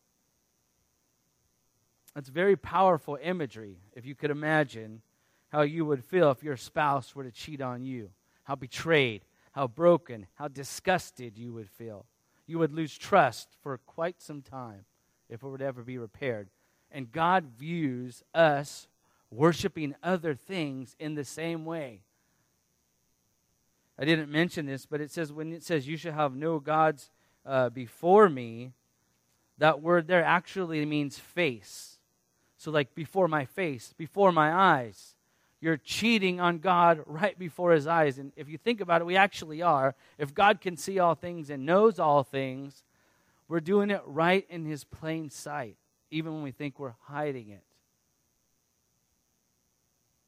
That's 2.14 2.28
very 2.28 2.56
powerful 2.56 3.18
imagery, 3.22 3.78
if 3.94 4.04
you 4.04 4.14
could 4.14 4.30
imagine 4.30 5.00
how 5.48 5.62
you 5.62 5.84
would 5.86 6.04
feel 6.04 6.30
if 6.30 6.42
your 6.42 6.56
spouse 6.56 7.14
were 7.14 7.24
to 7.24 7.30
cheat 7.30 7.60
on 7.60 7.84
you, 7.84 8.10
how 8.44 8.54
betrayed, 8.54 9.24
how 9.52 9.66
broken, 9.66 10.26
how 10.34 10.48
disgusted 10.48 11.38
you 11.38 11.52
would 11.52 11.70
feel. 11.70 12.06
You 12.46 12.58
would 12.58 12.72
lose 12.72 12.96
trust 12.98 13.48
for 13.62 13.78
quite 13.78 14.20
some 14.20 14.42
time 14.42 14.84
if 15.28 15.42
it 15.42 15.48
would 15.48 15.62
ever 15.62 15.82
be 15.82 15.98
repaired. 15.98 16.48
And 16.90 17.12
God 17.12 17.44
views 17.58 18.22
us 18.34 18.88
worshiping 19.30 19.94
other 20.02 20.34
things 20.34 20.94
in 20.98 21.14
the 21.14 21.24
same 21.24 21.64
way. 21.64 22.02
I 23.98 24.04
didn't 24.04 24.30
mention 24.30 24.66
this, 24.66 24.84
but 24.84 25.00
it 25.00 25.10
says 25.10 25.32
when 25.32 25.52
it 25.52 25.62
says 25.62 25.86
you 25.86 25.96
shall 25.96 26.12
have 26.12 26.34
no 26.34 26.58
gods 26.58 27.10
uh, 27.46 27.68
before 27.70 28.28
me, 28.28 28.72
that 29.58 29.80
word 29.80 30.06
there 30.06 30.24
actually 30.24 30.84
means 30.84 31.18
face. 31.18 31.98
So, 32.56 32.70
like 32.70 32.94
before 32.94 33.28
my 33.28 33.44
face, 33.44 33.94
before 33.96 34.32
my 34.32 34.52
eyes. 34.52 35.14
You're 35.62 35.76
cheating 35.76 36.40
on 36.40 36.58
God 36.58 37.02
right 37.06 37.38
before 37.38 37.70
his 37.70 37.86
eyes. 37.86 38.18
And 38.18 38.32
if 38.34 38.48
you 38.48 38.58
think 38.58 38.80
about 38.80 39.00
it, 39.00 39.04
we 39.04 39.16
actually 39.16 39.62
are. 39.62 39.94
If 40.18 40.34
God 40.34 40.60
can 40.60 40.76
see 40.76 40.98
all 40.98 41.14
things 41.14 41.50
and 41.50 41.64
knows 41.64 42.00
all 42.00 42.24
things, 42.24 42.82
we're 43.46 43.60
doing 43.60 43.90
it 43.90 44.02
right 44.04 44.44
in 44.50 44.64
His 44.64 44.82
plain 44.82 45.30
sight, 45.30 45.76
even 46.10 46.32
when 46.32 46.42
we 46.42 46.50
think 46.50 46.80
we're 46.80 46.94
hiding 47.02 47.50
it. 47.50 47.62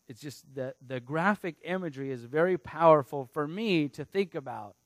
It's 0.09 0.21
just 0.21 0.45
the, 0.55 0.75
the 0.87 1.01
graphic 1.01 1.57
imagery 1.65 2.13
is 2.13 2.23
very 2.23 2.57
powerful 2.57 3.29
for 3.33 3.49
me 3.49 3.89
to 3.89 4.05
think 4.05 4.37
about 4.37 4.77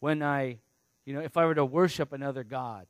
when 0.00 0.20
I, 0.20 0.58
you 1.04 1.14
know, 1.14 1.20
if 1.20 1.36
I 1.36 1.44
were 1.44 1.54
to 1.54 1.64
worship 1.64 2.12
another 2.12 2.42
God 2.42 2.86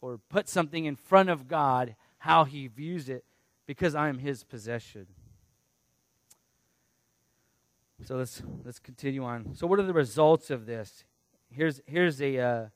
or 0.00 0.18
put 0.30 0.48
something 0.48 0.86
in 0.86 0.96
front 0.96 1.28
of 1.28 1.46
God, 1.46 1.94
how 2.18 2.44
He 2.44 2.68
views 2.68 3.10
it 3.10 3.24
because 3.66 3.94
I 3.94 4.08
am 4.08 4.18
His 4.18 4.44
possession. 4.44 5.08
So 8.02 8.16
let's 8.16 8.42
let's 8.64 8.78
continue 8.78 9.24
on. 9.24 9.54
So 9.54 9.66
what 9.66 9.78
are 9.78 9.84
the 9.84 9.92
results 9.92 10.50
of 10.50 10.66
this? 10.66 11.04
Here's 11.50 11.80
here's 11.86 12.20
a 12.20 12.38
uh, 12.38 12.66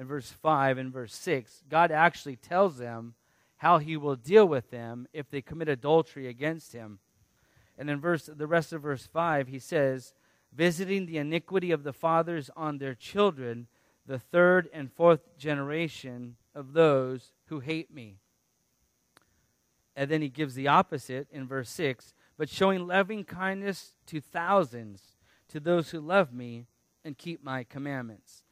in 0.00 0.06
verse 0.06 0.30
5 0.30 0.78
and 0.78 0.92
verse 0.92 1.14
6, 1.14 1.64
God 1.68 1.90
actually 1.90 2.36
tells 2.36 2.78
them 2.78 3.14
how 3.56 3.76
he 3.78 3.96
will 3.98 4.16
deal 4.16 4.46
with 4.46 4.70
them 4.70 5.06
if 5.12 5.28
they 5.28 5.42
commit 5.42 5.68
adultery 5.68 6.26
against 6.26 6.72
him. 6.72 7.00
And 7.76 7.90
in 7.90 8.00
verse 8.00 8.24
the 8.24 8.46
rest 8.46 8.72
of 8.72 8.80
verse 8.80 9.06
5, 9.06 9.48
he 9.48 9.58
says, 9.58 10.14
visiting 10.54 11.04
the 11.04 11.18
iniquity 11.18 11.70
of 11.70 11.82
the 11.82 11.92
fathers 11.92 12.50
on 12.56 12.78
their 12.78 12.94
children, 12.94 13.66
the 14.06 14.18
third 14.18 14.70
and 14.72 14.90
fourth 14.90 15.36
generation 15.36 16.36
of 16.54 16.72
those 16.72 17.32
who 17.46 17.60
hate 17.60 17.92
me. 17.92 18.16
And 19.94 20.10
then 20.10 20.22
he 20.22 20.30
gives 20.30 20.54
the 20.54 20.68
opposite 20.68 21.28
in 21.30 21.46
verse 21.46 21.68
6 21.68 22.14
but 22.40 22.48
showing 22.48 22.86
loving 22.86 23.22
kindness 23.22 23.92
to 24.06 24.18
thousands, 24.18 25.02
to 25.46 25.60
those 25.60 25.90
who 25.90 26.00
love 26.00 26.32
me 26.32 26.64
and 27.04 27.18
keep 27.18 27.44
my 27.44 27.64
commandments. 27.64 28.44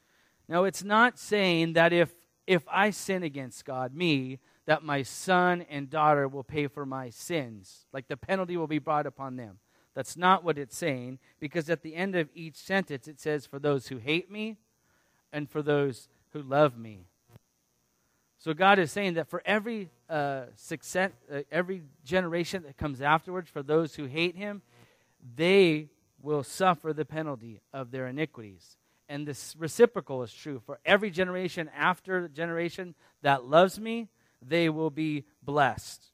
Now, 0.47 0.65
it's 0.65 0.85
not 0.85 1.19
saying 1.19 1.73
that 1.73 1.95
if, 1.95 2.11
if 2.47 2.65
I 2.71 2.91
sin 2.91 3.23
against 3.23 3.65
God, 3.65 3.95
me, 3.95 4.41
that 4.67 4.83
my 4.83 5.03
son 5.03 5.65
and 5.71 5.89
daughter 5.89 6.29
will 6.29 6.45
pay 6.45 6.67
for 6.67 6.85
my 6.85 7.09
sins. 7.09 7.87
Like 7.91 8.09
the 8.09 8.19
penalty 8.19 8.59
will 8.59 8.67
be 8.67 8.79
brought 8.79 9.07
upon 9.07 9.37
them. 9.37 9.59
That's 9.95 10.19
not 10.19 10.45
what 10.45 10.59
it's 10.59 10.77
saying, 10.77 11.19
because 11.41 11.71
at 11.71 11.81
the 11.81 11.95
end 11.95 12.15
of 12.15 12.29
each 12.35 12.57
sentence 12.57 13.09
it 13.09 13.19
says, 13.19 13.47
For 13.47 13.59
those 13.59 13.89
who 13.89 13.97
hate 13.97 14.31
me 14.31 14.59
and 15.33 15.49
for 15.49 15.63
those 15.63 16.11
who 16.35 16.43
love 16.43 16.77
me. 16.77 17.07
So 18.39 18.55
God 18.55 18.79
is 18.79 18.93
saying 18.93 19.15
that 19.15 19.29
for 19.29 19.43
every 19.45 19.91
uh, 20.09 20.45
success, 20.55 21.11
uh, 21.33 21.41
every 21.51 21.83
generation 22.05 22.63
that 22.63 22.77
comes 22.77 23.03
afterwards, 23.03 23.51
for 23.51 23.63
those 23.63 23.97
who 23.97 24.05
hate 24.05 24.37
Him, 24.37 24.63
they 25.35 25.89
will 26.23 26.45
suffer 26.45 26.93
the 26.93 27.05
penalty 27.05 27.61
of 27.73 27.91
their 27.91 28.07
iniquities. 28.07 28.77
And 29.09 29.27
this 29.27 29.57
reciprocal 29.59 30.23
is 30.23 30.33
true. 30.33 30.61
For 30.65 30.79
every 30.85 31.11
generation 31.11 31.69
after 31.77 32.29
generation 32.29 32.95
that 33.23 33.45
loves 33.45 33.81
me, 33.81 34.09
they 34.41 34.69
will 34.69 34.91
be 34.91 35.25
blessed. 35.43 36.05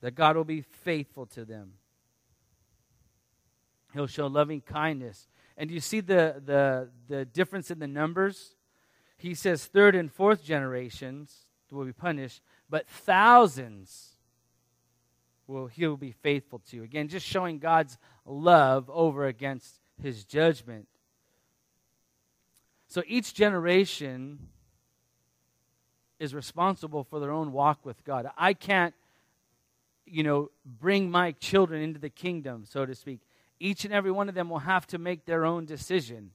that 0.00 0.14
God 0.14 0.36
will 0.36 0.44
be 0.44 0.62
faithful 0.62 1.26
to 1.26 1.44
them. 1.44 1.72
He'll 3.92 4.06
show 4.06 4.28
loving 4.28 4.60
kindness. 4.60 5.28
And 5.56 5.70
you 5.70 5.80
see 5.80 6.00
the, 6.00 6.40
the, 6.44 6.88
the 7.08 7.24
difference 7.24 7.70
in 7.70 7.80
the 7.80 7.88
numbers? 7.88 8.54
He 9.16 9.34
says 9.34 9.66
third 9.66 9.96
and 9.96 10.12
fourth 10.12 10.44
generations 10.44 11.47
will 11.76 11.84
be 11.84 11.92
punished, 11.92 12.42
but 12.68 12.86
thousands 12.88 14.12
will 15.46 15.66
he 15.66 15.86
will 15.86 15.96
be 15.96 16.12
faithful 16.12 16.60
to. 16.70 16.82
Again, 16.82 17.08
just 17.08 17.26
showing 17.26 17.58
God's 17.58 17.98
love 18.24 18.88
over 18.90 19.26
against 19.26 19.80
his 20.00 20.24
judgment. 20.24 20.86
So 22.88 23.02
each 23.06 23.34
generation 23.34 24.48
is 26.18 26.34
responsible 26.34 27.04
for 27.04 27.20
their 27.20 27.30
own 27.30 27.52
walk 27.52 27.84
with 27.84 28.04
God. 28.04 28.30
I 28.36 28.54
can't, 28.54 28.94
you 30.06 30.22
know, 30.22 30.50
bring 30.64 31.10
my 31.10 31.32
children 31.32 31.82
into 31.82 32.00
the 32.00 32.10
kingdom, 32.10 32.64
so 32.66 32.86
to 32.86 32.94
speak. 32.94 33.20
Each 33.60 33.84
and 33.84 33.92
every 33.92 34.10
one 34.10 34.28
of 34.28 34.34
them 34.34 34.48
will 34.48 34.60
have 34.60 34.86
to 34.88 34.98
make 34.98 35.26
their 35.26 35.44
own 35.44 35.64
decision. 35.64 36.30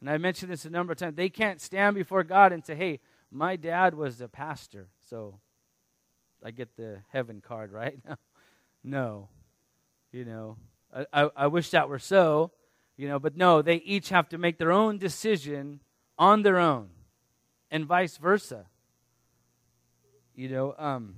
And 0.00 0.08
I 0.08 0.16
mentioned 0.18 0.50
this 0.50 0.64
a 0.64 0.70
number 0.70 0.92
of 0.92 0.98
times. 0.98 1.16
They 1.16 1.28
can't 1.28 1.60
stand 1.60 1.94
before 1.94 2.22
God 2.22 2.52
and 2.52 2.64
say, 2.64 2.74
hey, 2.74 3.00
my 3.30 3.56
dad 3.56 3.94
was 3.94 4.20
a 4.20 4.28
pastor, 4.28 4.88
so 5.08 5.40
I 6.44 6.50
get 6.50 6.76
the 6.76 7.02
heaven 7.08 7.40
card, 7.40 7.72
right? 7.72 7.98
no. 8.82 9.28
You 10.12 10.24
know, 10.24 10.56
I, 10.94 11.06
I, 11.12 11.30
I 11.36 11.46
wish 11.46 11.70
that 11.70 11.88
were 11.88 12.00
so, 12.00 12.50
you 12.96 13.06
know, 13.08 13.18
but 13.18 13.36
no, 13.36 13.62
they 13.62 13.76
each 13.76 14.08
have 14.08 14.28
to 14.30 14.38
make 14.38 14.58
their 14.58 14.72
own 14.72 14.98
decision 14.98 15.80
on 16.18 16.42
their 16.42 16.58
own, 16.58 16.88
and 17.70 17.86
vice 17.86 18.16
versa. 18.16 18.66
You 20.34 20.48
know, 20.48 20.74
um, 20.78 21.14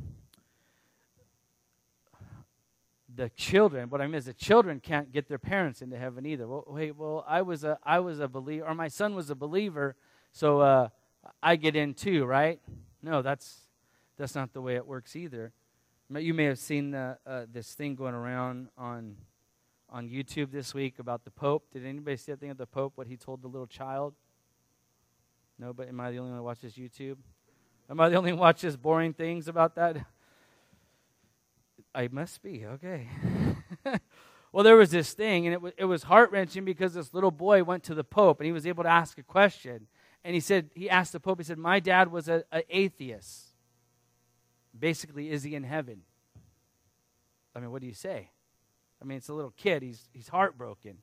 the 3.14 3.30
children, 3.30 3.88
what 3.88 4.00
I 4.00 4.06
mean 4.06 4.16
is 4.16 4.26
the 4.26 4.34
children 4.34 4.80
can't 4.80 5.10
get 5.10 5.28
their 5.28 5.38
parents 5.38 5.80
into 5.80 5.96
heaven 5.96 6.26
either. 6.26 6.46
Well, 6.46 6.64
wait, 6.66 6.96
well, 6.96 7.24
I 7.26 7.42
was 7.42 7.64
a, 7.64 7.78
I 7.82 8.00
was 8.00 8.20
a 8.20 8.28
believer, 8.28 8.66
or 8.66 8.74
my 8.74 8.88
son 8.88 9.14
was 9.14 9.30
a 9.30 9.34
believer, 9.34 9.96
so 10.32 10.60
uh, 10.60 10.88
I 11.43 11.57
get 11.57 11.74
in 11.74 11.95
too, 11.95 12.24
right? 12.24 12.61
No, 13.03 13.22
that's 13.22 13.61
that's 14.16 14.34
not 14.34 14.53
the 14.53 14.61
way 14.61 14.76
it 14.76 14.86
works 14.86 15.16
either. 15.16 15.53
You 16.11 16.34
may 16.34 16.45
have 16.45 16.59
seen 16.59 16.90
the, 16.90 17.16
uh, 17.26 17.47
this 17.51 17.72
thing 17.72 17.95
going 17.95 18.14
around 18.14 18.68
on 18.76 19.16
on 19.88 20.09
YouTube 20.09 20.53
this 20.53 20.72
week 20.72 20.99
about 20.99 21.24
the 21.24 21.30
Pope. 21.30 21.64
Did 21.72 21.84
anybody 21.84 22.16
see 22.16 22.32
that 22.32 22.40
thing 22.40 22.51
of 22.51 22.59
the 22.59 22.66
Pope? 22.66 22.93
What 22.97 23.07
he 23.07 23.16
told 23.16 23.43
the 23.43 23.49
little 23.49 23.66
child? 23.66 24.14
No, 25.59 25.72
but 25.72 25.88
am 25.88 26.01
I 26.01 26.11
the 26.11 26.18
only 26.18 26.30
one 26.30 26.38
who 26.38 26.45
watches 26.45 26.74
YouTube? 26.74 27.16
Am 27.90 28.01
I 28.01 28.09
the 28.09 28.16
only 28.16 28.32
one 28.32 28.38
who 28.38 28.43
watches 28.43 28.76
boring 28.76 29.12
things 29.12 29.49
about 29.49 29.74
that? 29.74 29.97
I 31.95 32.09
must 32.11 32.43
be, 32.43 32.64
okay. 32.64 33.07
well, 34.53 34.64
there 34.64 34.76
was 34.76 34.90
this 34.90 35.12
thing, 35.12 35.47
and 35.47 35.53
it 35.53 35.61
was, 35.61 35.72
it 35.76 35.84
was 35.84 36.05
heart 36.05 36.30
wrenching 36.30 36.64
because 36.64 36.95
this 36.95 37.12
little 37.12 37.30
boy 37.30 37.62
went 37.62 37.82
to 37.84 37.95
the 37.95 38.05
Pope 38.05 38.40
and 38.40 38.47
he 38.47 38.53
was 38.53 38.66
able 38.66 38.82
to 38.84 38.88
ask 38.88 39.18
a 39.18 39.22
question. 39.22 39.88
And 40.24 40.34
he 40.34 40.40
said, 40.40 40.70
he 40.74 40.88
asked 40.88 41.12
the 41.12 41.20
Pope, 41.20 41.38
he 41.38 41.44
said, 41.44 41.58
My 41.58 41.80
dad 41.80 42.10
was 42.10 42.28
an 42.28 42.44
atheist. 42.70 43.48
Basically, 44.78 45.30
is 45.30 45.42
he 45.42 45.54
in 45.54 45.64
heaven? 45.64 46.02
I 47.54 47.60
mean, 47.60 47.70
what 47.70 47.82
do 47.82 47.86
you 47.86 47.94
say? 47.94 48.30
I 49.00 49.04
mean, 49.04 49.18
it's 49.18 49.28
a 49.28 49.34
little 49.34 49.52
kid. 49.56 49.82
He's, 49.82 50.08
he's 50.12 50.28
heartbroken. 50.28 50.98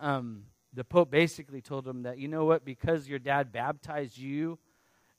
Um, 0.00 0.44
the 0.74 0.84
Pope 0.84 1.10
basically 1.10 1.62
told 1.62 1.86
him 1.86 2.02
that, 2.02 2.18
you 2.18 2.28
know 2.28 2.44
what, 2.44 2.64
because 2.64 3.08
your 3.08 3.18
dad 3.18 3.52
baptized 3.52 4.18
you 4.18 4.58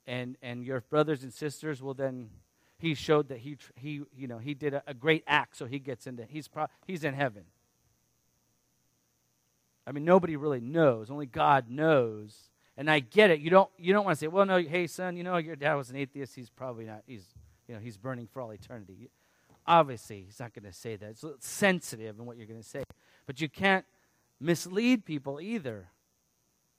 and, 0.06 0.36
and 0.40 0.64
your 0.64 0.82
brothers 0.82 1.22
and 1.22 1.32
sisters, 1.32 1.82
well, 1.82 1.94
then 1.94 2.30
he 2.78 2.94
showed 2.94 3.28
that 3.28 3.38
he, 3.38 3.56
he, 3.74 4.02
you 4.14 4.28
know, 4.28 4.38
he 4.38 4.54
did 4.54 4.74
a, 4.74 4.82
a 4.86 4.94
great 4.94 5.24
act, 5.26 5.56
so 5.56 5.66
he 5.66 5.80
gets 5.80 6.06
into, 6.06 6.24
he's, 6.24 6.46
pro, 6.46 6.66
he's 6.86 7.02
in 7.02 7.14
heaven. 7.14 7.44
I 9.86 9.92
mean, 9.92 10.04
nobody 10.04 10.36
really 10.36 10.60
knows. 10.60 11.10
Only 11.10 11.26
God 11.26 11.70
knows. 11.70 12.47
And 12.78 12.88
I 12.88 13.00
get 13.00 13.30
it. 13.30 13.40
You 13.40 13.50
don't, 13.50 13.68
you 13.76 13.92
don't 13.92 14.04
want 14.04 14.16
to 14.16 14.20
say, 14.20 14.28
well, 14.28 14.46
no, 14.46 14.56
hey, 14.58 14.86
son, 14.86 15.16
you 15.16 15.24
know, 15.24 15.36
your 15.36 15.56
dad 15.56 15.74
was 15.74 15.90
an 15.90 15.96
atheist. 15.96 16.36
He's 16.36 16.48
probably 16.48 16.84
not, 16.84 17.02
he's, 17.08 17.26
you 17.66 17.74
know, 17.74 17.80
he's 17.80 17.96
burning 17.96 18.28
for 18.32 18.40
all 18.40 18.52
eternity. 18.52 19.10
Obviously, 19.66 20.22
he's 20.24 20.38
not 20.38 20.54
going 20.54 20.64
to 20.64 20.72
say 20.72 20.94
that. 20.94 21.10
It's 21.10 21.24
sensitive 21.40 22.20
in 22.20 22.24
what 22.24 22.36
you're 22.36 22.46
going 22.46 22.62
to 22.62 22.66
say. 22.66 22.84
But 23.26 23.40
you 23.40 23.48
can't 23.48 23.84
mislead 24.40 25.04
people 25.04 25.40
either. 25.40 25.88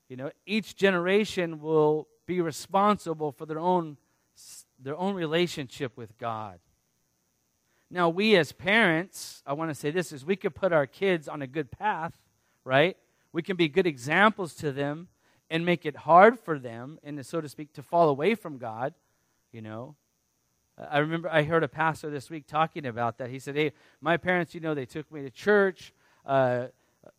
You 0.07 0.15
know, 0.15 0.31
each 0.45 0.77
generation 0.77 1.59
will 1.59 2.07
be 2.25 2.39
responsible 2.39 3.33
for 3.33 3.45
their 3.45 3.59
own 3.59 3.97
their 4.81 4.95
own 4.95 5.15
relationship 5.15 5.97
with 5.97 6.17
God. 6.17 6.59
Now, 7.91 8.07
we 8.07 8.37
as 8.37 8.53
parents, 8.53 9.43
I 9.45 9.51
want 9.51 9.69
to 9.69 9.75
say 9.75 9.91
this 9.91 10.13
is 10.13 10.23
we 10.23 10.37
could 10.37 10.55
put 10.55 10.71
our 10.71 10.87
kids 10.87 11.27
on 11.27 11.41
a 11.41 11.47
good 11.47 11.69
path, 11.71 12.13
right? 12.63 12.95
We 13.33 13.41
can 13.41 13.57
be 13.57 13.67
good 13.67 13.85
examples 13.85 14.53
to 14.55 14.71
them 14.71 15.09
and 15.49 15.65
make 15.65 15.85
it 15.85 15.95
hard 15.95 16.39
for 16.39 16.59
them, 16.59 16.99
and 17.03 17.25
so 17.25 17.41
to 17.41 17.49
speak, 17.49 17.73
to 17.73 17.83
fall 17.83 18.09
away 18.09 18.35
from 18.35 18.57
God, 18.57 18.93
you 19.51 19.61
know. 19.61 19.95
I 20.77 20.99
remember 20.99 21.29
I 21.29 21.43
heard 21.43 21.63
a 21.63 21.67
pastor 21.67 22.09
this 22.09 22.29
week 22.29 22.47
talking 22.47 22.85
about 22.85 23.17
that. 23.17 23.29
He 23.29 23.39
said, 23.39 23.55
Hey, 23.55 23.73
my 23.99 24.17
parents, 24.17 24.53
you 24.53 24.61
know, 24.61 24.73
they 24.73 24.85
took 24.85 25.11
me 25.11 25.21
to 25.23 25.29
church 25.29 25.93
uh, 26.25 26.67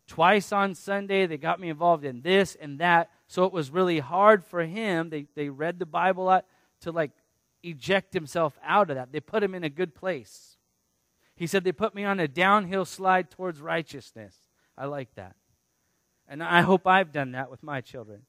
twice 0.07 0.51
on 0.51 0.73
Sunday. 0.73 1.27
They 1.27 1.37
got 1.37 1.59
me 1.59 1.69
involved 1.69 2.03
in 2.03 2.21
this 2.21 2.55
and 2.55 2.79
that. 2.79 3.11
So 3.27 3.43
it 3.45 3.53
was 3.53 3.69
really 3.69 3.99
hard 3.99 4.43
for 4.43 4.63
him. 4.63 5.09
They, 5.09 5.27
they 5.35 5.49
read 5.49 5.77
the 5.77 5.85
Bible 5.85 6.27
out 6.27 6.45
to 6.81 6.91
like 6.91 7.11
eject 7.61 8.13
himself 8.13 8.57
out 8.63 8.89
of 8.89 8.95
that. 8.95 9.11
They 9.11 9.19
put 9.19 9.43
him 9.43 9.53
in 9.53 9.63
a 9.63 9.69
good 9.69 9.93
place. 9.93 10.57
He 11.35 11.45
said, 11.45 11.63
They 11.63 11.71
put 11.71 11.93
me 11.93 12.03
on 12.03 12.19
a 12.19 12.27
downhill 12.27 12.85
slide 12.85 13.29
towards 13.29 13.61
righteousness. 13.61 14.35
I 14.77 14.85
like 14.85 15.13
that. 15.15 15.35
And 16.31 16.41
I 16.41 16.61
hope 16.61 16.87
I've 16.87 17.11
done 17.11 17.33
that 17.33 17.51
with 17.51 17.61
my 17.61 17.81
children. 17.81 18.21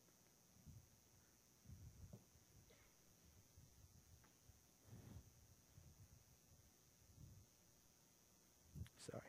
Sorry. 9.08 9.22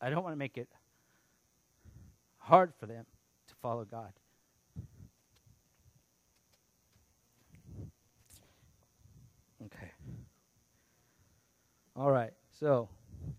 I 0.00 0.08
don't 0.08 0.22
want 0.22 0.32
to 0.32 0.38
make 0.38 0.56
it 0.56 0.70
hard 2.38 2.72
for 2.80 2.86
them 2.86 3.04
to 3.48 3.54
follow 3.56 3.84
God. 3.84 4.12
Okay. 9.66 9.90
All 11.94 12.10
right. 12.10 12.32
So, 12.58 12.88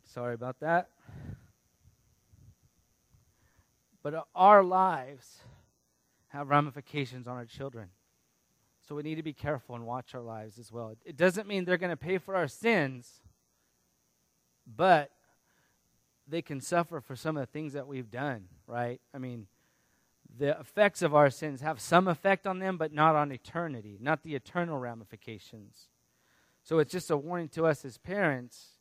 sorry 0.03 0.35
about 0.35 0.59
that. 0.59 0.89
But 4.09 4.25
our 4.35 4.63
lives 4.63 5.39
have 6.29 6.47
ramifications 6.47 7.27
on 7.27 7.35
our 7.35 7.43
children. 7.43 7.89
So 8.87 8.95
we 8.95 9.03
need 9.03 9.15
to 9.15 9.21
be 9.21 9.33
careful 9.33 9.75
and 9.75 9.85
watch 9.85 10.15
our 10.15 10.21
lives 10.21 10.57
as 10.57 10.71
well. 10.71 10.95
It 11.03 11.17
doesn't 11.17 11.45
mean 11.45 11.65
they're 11.65 11.75
going 11.75 11.89
to 11.89 11.97
pay 11.97 12.17
for 12.17 12.33
our 12.33 12.47
sins, 12.47 13.19
but 14.65 15.11
they 16.25 16.41
can 16.41 16.61
suffer 16.61 17.01
for 17.01 17.17
some 17.17 17.35
of 17.35 17.41
the 17.41 17.51
things 17.51 17.73
that 17.73 17.85
we've 17.85 18.09
done, 18.09 18.45
right? 18.65 19.01
I 19.13 19.17
mean, 19.17 19.47
the 20.37 20.57
effects 20.57 21.01
of 21.01 21.13
our 21.13 21.29
sins 21.29 21.59
have 21.59 21.81
some 21.81 22.07
effect 22.07 22.47
on 22.47 22.59
them, 22.59 22.77
but 22.77 22.93
not 22.93 23.17
on 23.17 23.33
eternity, 23.33 23.97
not 23.99 24.23
the 24.23 24.35
eternal 24.35 24.79
ramifications. 24.79 25.89
So 26.63 26.79
it's 26.79 26.93
just 26.93 27.11
a 27.11 27.17
warning 27.17 27.49
to 27.49 27.65
us 27.65 27.83
as 27.83 27.97
parents 27.97 28.76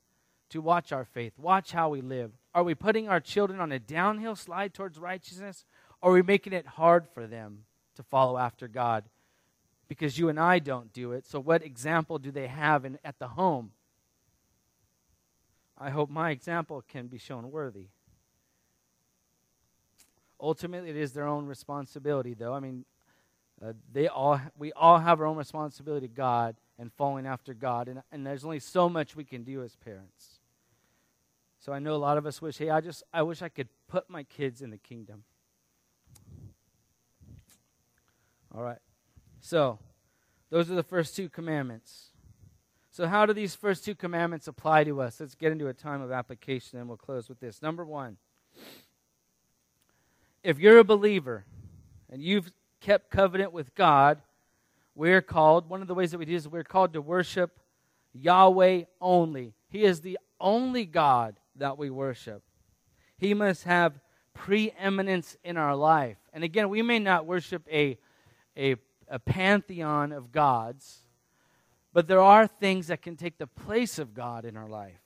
to 0.51 0.61
watch 0.61 0.93
our 0.93 1.05
faith, 1.05 1.33
watch 1.39 1.73
how 1.73 1.89
we 1.89 2.01
live. 2.01 2.33
Are 2.55 2.65
we 2.65 2.75
putting 2.75 3.09
our 3.09 3.21
children 3.21 3.61
on 3.61 3.73
a 3.73 3.79
downhill 3.79 4.37
slide 4.37 4.75
towards 4.75 4.99
righteousness, 4.99 5.65
or 6.01 6.11
are 6.11 6.15
we 6.15 6.23
making 6.23 6.53
it 6.53 6.67
hard 6.67 7.07
for 7.13 7.27
them 7.27 7.65
to 7.97 8.03
follow 8.03 8.39
after 8.39 8.69
God? 8.69 9.05
Because 9.89 10.19
you 10.19 10.29
and 10.29 10.39
I 10.39 10.59
don't 10.59 10.93
do 10.93 11.13
it. 11.13 11.27
So, 11.27 11.39
what 11.39 11.65
example 11.65 12.19
do 12.19 12.31
they 12.31 12.49
have 12.49 12.85
in, 12.85 12.99
at 13.05 13.19
the 13.19 13.29
home? 13.29 13.73
I 15.79 15.91
hope 15.91 16.09
my 16.09 16.31
example 16.31 16.83
can 16.89 17.07
be 17.07 17.19
shown 17.19 17.51
worthy. 17.51 17.89
Ultimately, 20.41 20.91
it 20.91 20.97
is 20.97 21.13
their 21.13 21.27
own 21.27 21.47
responsibility, 21.47 22.35
though. 22.35 22.53
I 22.53 22.61
mean, 22.61 22.85
uh, 23.65 23.73
they 23.93 24.07
all 24.07 24.41
we 24.59 24.73
all 24.73 24.99
have 24.99 25.21
our 25.21 25.27
own 25.27 25.37
responsibility 25.37 26.09
to 26.09 26.15
God 26.15 26.57
and 26.79 26.93
following 26.93 27.27
after 27.27 27.55
God. 27.55 27.89
And, 27.89 28.03
and 28.13 28.27
there's 28.27 28.45
only 28.45 28.61
so 28.61 28.89
much 28.89 29.17
we 29.17 29.25
can 29.25 29.45
do 29.45 29.63
as 29.63 29.77
parents. 29.77 30.36
So 31.67 31.73
I 31.73 31.81
know 31.81 31.95
a 31.95 31.97
lot 31.97 32.17
of 32.17 32.27
us 32.27 32.41
wish, 32.41 32.59
hey, 32.59 32.71
I 32.71 32.81
just 32.81 33.03
I 33.13 33.23
wish 33.23 33.43
I 33.43 33.49
could 33.49 33.67
put 33.89 34.09
my 34.09 34.23
kids 34.23 34.63
in 34.63 34.71
the 34.71 34.77
kingdom. 34.79 35.25
All 38.55 38.63
right. 38.63 38.79
So 39.41 39.81
those 40.49 40.71
are 40.71 40.77
the 40.77 40.85
first 40.85 41.17
two 41.17 41.29
commandments. 41.29 42.11
So 42.93 43.09
how 43.09 43.27
do 43.27 43.33
these 43.33 43.57
first 43.57 43.85
two 43.85 43.97
commandments 43.97 44.47
apply 44.47 44.85
to 44.85 45.01
us? 45.01 45.19
Let's 45.19 45.35
get 45.35 45.51
into 45.51 45.67
a 45.67 45.75
time 45.75 46.03
of 46.03 46.13
application 46.13 46.79
and 46.79 46.87
we'll 46.87 46.99
close 46.99 47.29
with 47.29 47.41
this. 47.41 47.61
Number 47.61 47.85
1. 47.85 48.17
If 50.45 50.61
you're 50.61 50.79
a 50.79 50.85
believer 50.85 51.47
and 52.09 52.23
you've 52.23 52.53
kept 52.81 53.11
covenant 53.11 53.53
with 53.53 53.75
God, 53.75 54.23
we're 54.95 55.21
called, 55.21 55.69
one 55.69 55.83
of 55.83 55.89
the 55.89 55.95
ways 55.95 56.13
that 56.13 56.19
we 56.19 56.27
do 56.27 56.37
is 56.37 56.47
we're 56.47 56.63
called 56.63 56.93
to 56.93 57.03
worship 57.03 57.59
Yahweh 58.13 58.85
only. 59.01 59.55
He 59.69 59.83
is 59.83 60.03
the 60.03 60.17
only 60.41 60.85
God 60.85 61.35
that 61.59 61.79
we 61.79 61.91
worship. 61.91 62.43
He 63.19 63.35
must 63.35 63.65
have 63.65 63.99
preeminence 64.35 65.37
in 65.43 65.57
our 65.57 65.75
life. 65.75 66.19
And 66.33 66.45
again, 66.45 66.69
we 66.69 66.83
may 66.83 66.99
not 66.99 67.27
worship 67.27 67.67
a, 67.71 67.99
a, 68.57 68.77
a 69.09 69.19
pantheon 69.19 70.13
of 70.13 70.33
gods, 70.33 71.01
but 71.93 72.07
there 72.07 72.21
are 72.21 72.47
things 72.47 72.89
that 72.89 73.01
can 73.01 73.17
take 73.17 73.39
the 73.39 73.47
place 73.47 73.99
of 73.99 74.13
God 74.13 74.45
in 74.45 74.57
our 74.57 74.69
life. 74.69 75.01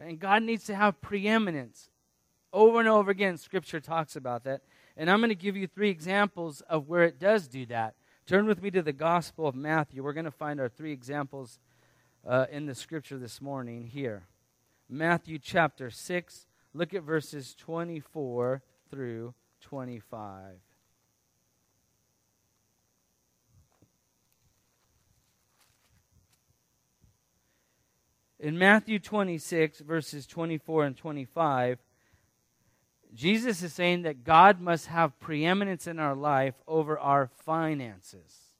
And 0.00 0.18
God 0.18 0.42
needs 0.42 0.64
to 0.64 0.74
have 0.74 1.00
preeminence. 1.00 1.90
Over 2.52 2.80
and 2.80 2.88
over 2.88 3.10
again, 3.10 3.36
Scripture 3.36 3.80
talks 3.80 4.16
about 4.16 4.44
that. 4.44 4.62
And 4.96 5.10
I'm 5.10 5.18
going 5.18 5.30
to 5.30 5.34
give 5.34 5.56
you 5.56 5.66
three 5.66 5.90
examples 5.90 6.62
of 6.62 6.88
where 6.88 7.04
it 7.04 7.18
does 7.18 7.48
do 7.48 7.66
that. 7.66 7.94
Turn 8.26 8.46
with 8.46 8.62
me 8.62 8.70
to 8.70 8.82
the 8.82 8.92
Gospel 8.92 9.46
of 9.46 9.54
Matthew. 9.54 10.04
We're 10.04 10.12
going 10.12 10.24
to 10.24 10.30
find 10.30 10.60
our 10.60 10.68
three 10.68 10.92
examples 10.92 11.58
uh, 12.26 12.46
in 12.50 12.66
the 12.66 12.74
Scripture 12.74 13.18
this 13.18 13.40
morning 13.40 13.88
here. 13.88 14.24
Matthew 14.92 15.38
chapter 15.38 15.88
6, 15.88 16.46
look 16.74 16.92
at 16.94 17.04
verses 17.04 17.54
24 17.54 18.60
through 18.90 19.34
25. 19.60 20.56
In 28.40 28.58
Matthew 28.58 28.98
26, 28.98 29.78
verses 29.80 30.26
24 30.26 30.84
and 30.86 30.96
25, 30.96 31.78
Jesus 33.14 33.62
is 33.62 33.72
saying 33.72 34.02
that 34.02 34.24
God 34.24 34.60
must 34.60 34.86
have 34.86 35.20
preeminence 35.20 35.86
in 35.86 36.00
our 36.00 36.16
life 36.16 36.54
over 36.66 36.98
our 36.98 37.28
finances. 37.44 38.54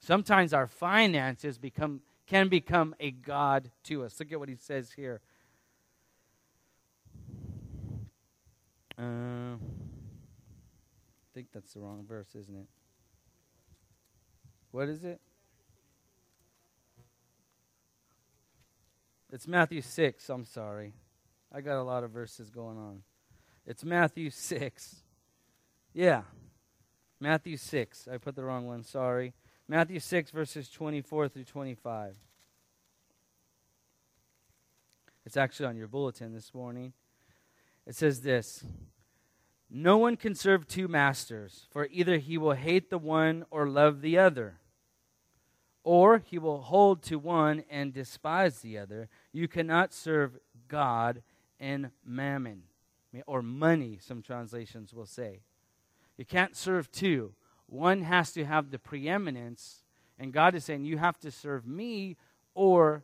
Sometimes 0.00 0.52
our 0.52 0.66
finances 0.66 1.56
become, 1.56 2.00
can 2.26 2.48
become 2.48 2.96
a 2.98 3.12
God 3.12 3.70
to 3.84 4.02
us. 4.02 4.18
Look 4.18 4.32
at 4.32 4.40
what 4.40 4.48
he 4.48 4.56
says 4.56 4.92
here. 4.92 5.20
Uh, 8.98 9.54
I 9.54 9.58
think 11.32 11.48
that's 11.52 11.72
the 11.74 11.80
wrong 11.80 12.04
verse, 12.08 12.34
isn't 12.34 12.56
it? 12.56 12.66
What 14.72 14.88
is 14.88 15.04
it? 15.04 15.20
It's 19.30 19.46
Matthew 19.46 19.82
6. 19.82 20.28
I'm 20.30 20.44
sorry. 20.44 20.94
I 21.52 21.60
got 21.60 21.80
a 21.80 21.82
lot 21.82 22.02
of 22.02 22.10
verses 22.10 22.50
going 22.50 22.76
on. 22.76 23.02
It's 23.66 23.84
Matthew 23.84 24.30
6. 24.30 24.96
Yeah. 25.92 26.22
Matthew 27.20 27.56
6. 27.56 28.08
I 28.12 28.18
put 28.18 28.34
the 28.34 28.44
wrong 28.44 28.66
one. 28.66 28.82
Sorry. 28.82 29.32
Matthew 29.68 30.00
6, 30.00 30.30
verses 30.30 30.68
24 30.70 31.28
through 31.28 31.44
25. 31.44 32.16
It's 35.26 35.36
actually 35.36 35.66
on 35.66 35.76
your 35.76 35.88
bulletin 35.88 36.32
this 36.32 36.54
morning. 36.54 36.94
It 37.88 37.96
says 37.96 38.20
this 38.20 38.62
No 39.68 39.98
one 39.98 40.16
can 40.16 40.36
serve 40.36 40.68
two 40.68 40.86
masters, 40.86 41.66
for 41.72 41.88
either 41.90 42.18
he 42.18 42.38
will 42.38 42.52
hate 42.52 42.90
the 42.90 42.98
one 42.98 43.44
or 43.50 43.68
love 43.68 44.02
the 44.02 44.16
other 44.18 44.60
or 45.88 46.18
he 46.18 46.38
will 46.38 46.60
hold 46.60 47.02
to 47.02 47.18
one 47.18 47.64
and 47.70 47.94
despise 47.94 48.60
the 48.60 48.76
other. 48.76 49.08
You 49.32 49.48
cannot 49.48 49.94
serve 49.94 50.38
God 50.68 51.22
and 51.58 51.90
mammon, 52.04 52.64
or 53.26 53.40
money, 53.40 53.98
some 53.98 54.20
translations 54.20 54.92
will 54.92 55.06
say. 55.06 55.40
You 56.18 56.26
can't 56.26 56.54
serve 56.54 56.92
two. 56.92 57.32
One 57.68 58.02
has 58.02 58.32
to 58.32 58.44
have 58.44 58.70
the 58.70 58.78
preeminence, 58.78 59.82
and 60.18 60.30
God 60.30 60.54
is 60.54 60.66
saying, 60.66 60.84
You 60.84 60.98
have 60.98 61.18
to 61.20 61.30
serve 61.30 61.66
me, 61.66 62.18
or 62.54 63.02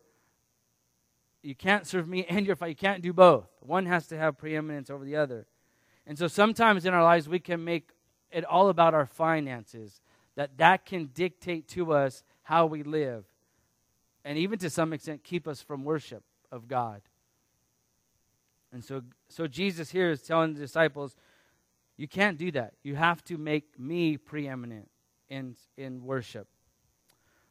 you 1.45 1.55
can't 1.55 1.87
serve 1.87 2.09
me 2.09 2.25
and 2.29 2.47
your 2.47 2.57
You 2.67 2.75
can't 2.75 3.03
do 3.03 3.13
both. 3.13 3.47
One 3.61 3.87
has 3.87 4.07
to 4.09 4.17
have 4.17 4.39
preeminence 4.39 4.91
over 4.91 5.05
the 5.05 5.17
other. 5.17 5.47
And 6.07 6.19
so 6.19 6.27
sometimes 6.27 6.85
in 6.85 6.95
our 6.95 7.03
lives, 7.03 7.29
we 7.29 7.39
can 7.39 7.65
make 7.65 7.91
it 8.31 8.45
all 8.45 8.69
about 8.69 8.95
our 8.95 9.07
finances, 9.07 10.01
that 10.35 10.59
that 10.59 10.85
can 10.85 11.11
dictate 11.15 11.69
to 11.69 11.93
us 11.93 12.25
how 12.43 12.67
we 12.67 12.83
live, 12.83 13.25
and 14.25 14.37
even 14.37 14.59
to 14.59 14.69
some 14.69 14.93
extent 14.93 15.23
keep 15.23 15.47
us 15.47 15.63
from 15.63 15.85
worship 15.85 16.25
of 16.51 16.67
God. 16.67 17.01
And 18.73 18.85
so, 18.85 19.03
so 19.29 19.47
Jesus 19.47 19.91
here 19.91 20.11
is 20.11 20.21
telling 20.21 20.55
the 20.55 20.61
disciples, 20.61 21.15
you 21.97 22.09
can't 22.09 22.37
do 22.37 22.51
that. 22.53 22.75
You 22.83 22.97
have 22.97 23.23
to 23.25 23.39
make 23.39 23.79
me 23.79 24.17
preeminent 24.17 24.91
in, 25.29 25.55
in 25.77 26.05
worship. 26.05 26.49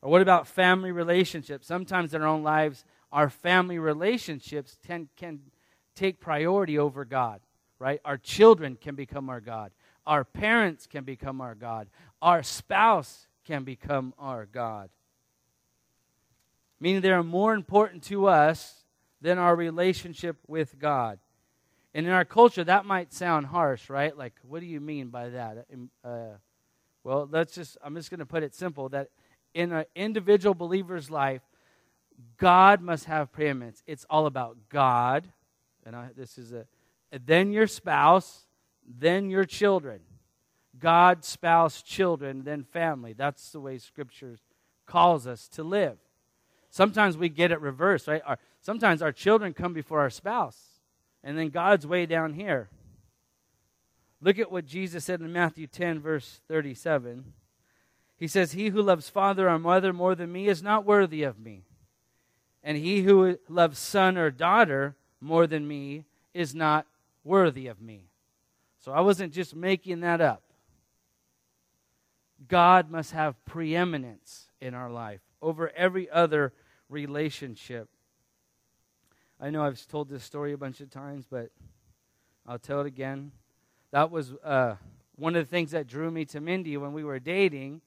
Or 0.01 0.11
what 0.11 0.21
about 0.21 0.47
family 0.47 0.91
relationships? 0.91 1.65
Sometimes 1.65 2.13
in 2.13 2.21
our 2.21 2.27
own 2.27 2.43
lives, 2.43 2.83
our 3.13 3.29
family 3.29 3.77
relationships 3.77 4.77
tend, 4.85 5.07
can 5.15 5.39
take 5.95 6.19
priority 6.19 6.79
over 6.79 7.05
God, 7.05 7.41
right? 7.77 8.01
Our 8.03 8.17
children 8.17 8.75
can 8.75 8.95
become 8.95 9.29
our 9.29 9.39
God. 9.39 9.71
Our 10.05 10.23
parents 10.23 10.87
can 10.87 11.03
become 11.03 11.39
our 11.39 11.53
God. 11.53 11.87
Our 12.23 12.41
spouse 12.41 13.27
can 13.45 13.63
become 13.63 14.15
our 14.17 14.47
God. 14.47 14.89
Meaning 16.79 17.01
they 17.01 17.11
are 17.11 17.23
more 17.23 17.53
important 17.53 18.01
to 18.05 18.25
us 18.25 18.83
than 19.21 19.37
our 19.37 19.55
relationship 19.55 20.37
with 20.47 20.79
God. 20.79 21.19
And 21.93 22.07
in 22.07 22.11
our 22.11 22.25
culture, 22.25 22.63
that 22.63 22.85
might 22.85 23.13
sound 23.13 23.45
harsh, 23.45 23.91
right? 23.91 24.17
Like, 24.17 24.33
what 24.41 24.59
do 24.59 24.65
you 24.65 24.81
mean 24.81 25.09
by 25.09 25.29
that? 25.29 25.67
Um, 25.71 25.89
uh, 26.03 26.37
well, 27.03 27.29
let's 27.31 27.53
just, 27.53 27.77
I'm 27.83 27.93
just 27.95 28.09
going 28.09 28.21
to 28.21 28.25
put 28.25 28.41
it 28.41 28.55
simple 28.55 28.89
that 28.89 29.09
in 29.53 29.71
an 29.71 29.85
individual 29.95 30.55
believer's 30.55 31.11
life, 31.11 31.43
God 32.37 32.81
must 32.81 33.05
have 33.05 33.31
preeminence. 33.31 33.83
It's 33.87 34.05
all 34.09 34.25
about 34.25 34.57
God. 34.69 35.27
And 35.85 35.95
I, 35.95 36.09
this 36.15 36.37
is 36.37 36.51
a, 36.51 36.65
then 37.25 37.51
your 37.51 37.67
spouse, 37.67 38.47
then 38.87 39.29
your 39.29 39.45
children. 39.45 40.01
God, 40.79 41.23
spouse, 41.23 41.81
children, 41.81 42.43
then 42.43 42.63
family. 42.63 43.13
That's 43.13 43.51
the 43.51 43.59
way 43.59 43.77
Scripture 43.77 44.37
calls 44.85 45.27
us 45.27 45.47
to 45.49 45.63
live. 45.63 45.97
Sometimes 46.69 47.17
we 47.17 47.29
get 47.29 47.51
it 47.51 47.61
reversed, 47.61 48.07
right? 48.07 48.21
Our, 48.25 48.39
sometimes 48.61 49.01
our 49.01 49.11
children 49.11 49.53
come 49.53 49.73
before 49.73 49.99
our 49.99 50.09
spouse, 50.09 50.57
and 51.23 51.37
then 51.37 51.49
God's 51.49 51.85
way 51.85 52.07
down 52.07 52.33
here. 52.33 52.69
Look 54.19 54.39
at 54.39 54.51
what 54.51 54.65
Jesus 54.65 55.05
said 55.05 55.19
in 55.19 55.31
Matthew 55.31 55.67
10, 55.67 55.99
verse 55.99 56.41
37. 56.47 57.33
He 58.17 58.27
says, 58.27 58.53
He 58.53 58.69
who 58.69 58.81
loves 58.81 59.09
father 59.09 59.49
or 59.49 59.59
mother 59.59 59.93
more 59.93 60.15
than 60.15 60.31
me 60.31 60.47
is 60.47 60.63
not 60.63 60.85
worthy 60.85 61.23
of 61.23 61.37
me. 61.37 61.65
And 62.63 62.77
he 62.77 63.01
who 63.01 63.37
loves 63.49 63.77
son 63.77 64.17
or 64.17 64.31
daughter 64.31 64.95
more 65.19 65.47
than 65.47 65.67
me 65.67 66.05
is 66.33 66.55
not 66.55 66.85
worthy 67.23 67.67
of 67.67 67.81
me. 67.81 68.05
So 68.79 68.91
I 68.91 69.01
wasn't 69.01 69.33
just 69.33 69.55
making 69.55 70.01
that 70.01 70.21
up. 70.21 70.43
God 72.47 72.89
must 72.89 73.11
have 73.11 73.43
preeminence 73.45 74.49
in 74.59 74.73
our 74.73 74.89
life 74.89 75.21
over 75.41 75.71
every 75.75 76.09
other 76.09 76.53
relationship. 76.89 77.89
I 79.39 79.49
know 79.49 79.63
I've 79.63 79.85
told 79.87 80.09
this 80.09 80.23
story 80.23 80.53
a 80.53 80.57
bunch 80.57 80.79
of 80.79 80.89
times, 80.89 81.25
but 81.29 81.49
I'll 82.47 82.59
tell 82.59 82.81
it 82.81 82.87
again. 82.87 83.31
That 83.91 84.11
was 84.11 84.33
uh, 84.43 84.75
one 85.15 85.35
of 85.35 85.45
the 85.45 85.49
things 85.49 85.71
that 85.71 85.87
drew 85.87 86.11
me 86.11 86.25
to 86.25 86.41
Mindy 86.41 86.77
when 86.77 86.93
we 86.93 87.03
were 87.03 87.19
dating. 87.19 87.81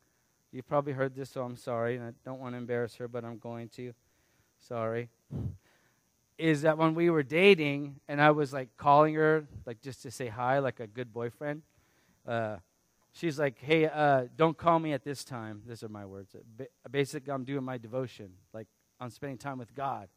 You've 0.53 0.69
probably 0.69 0.93
heard 0.93 1.15
this, 1.15 1.31
so 1.31 1.43
I'm 1.43 1.57
sorry. 1.57 1.97
And 1.97 2.05
I 2.05 2.13
don't 2.25 2.41
want 2.41 2.55
to 2.55 2.59
embarrass 2.59 2.95
her, 2.97 3.09
but 3.09 3.25
I'm 3.25 3.39
going 3.39 3.69
to. 3.71 3.93
Sorry. 4.61 5.09
Is 6.39 6.63
that 6.63 6.77
when 6.77 6.95
we 6.95 7.09
were 7.09 7.23
dating 7.23 8.01
and 8.09 8.21
I 8.21 8.31
was 8.33 8.53
like 8.53 8.69
calling 8.77 9.15
her, 9.15 9.47
like 9.65 9.81
just 9.81 10.03
to 10.03 10.11
say 10.11 10.29
hi, 10.29 10.59
like 10.59 10.81
a 10.81 10.87
good 10.87 11.13
boyfriend, 11.13 11.63
uh, 12.27 12.57
she's 13.13 13.39
like, 13.39 13.59
hey, 13.59 13.87
uh, 13.87 14.25
don't 14.37 14.57
call 14.57 14.79
me 14.79 14.93
at 14.93 15.03
this 15.03 15.25
time. 15.25 15.63
These 15.67 15.83
are 15.83 15.89
my 15.89 16.05
words. 16.05 16.35
Basically, 16.91 17.33
I'm 17.33 17.45
doing 17.45 17.65
my 17.65 17.79
devotion. 17.79 18.31
Like, 18.53 18.67
I'm 19.01 19.11
spending 19.11 19.39
time 19.39 19.59
with 19.59 19.75
God. 19.75 20.09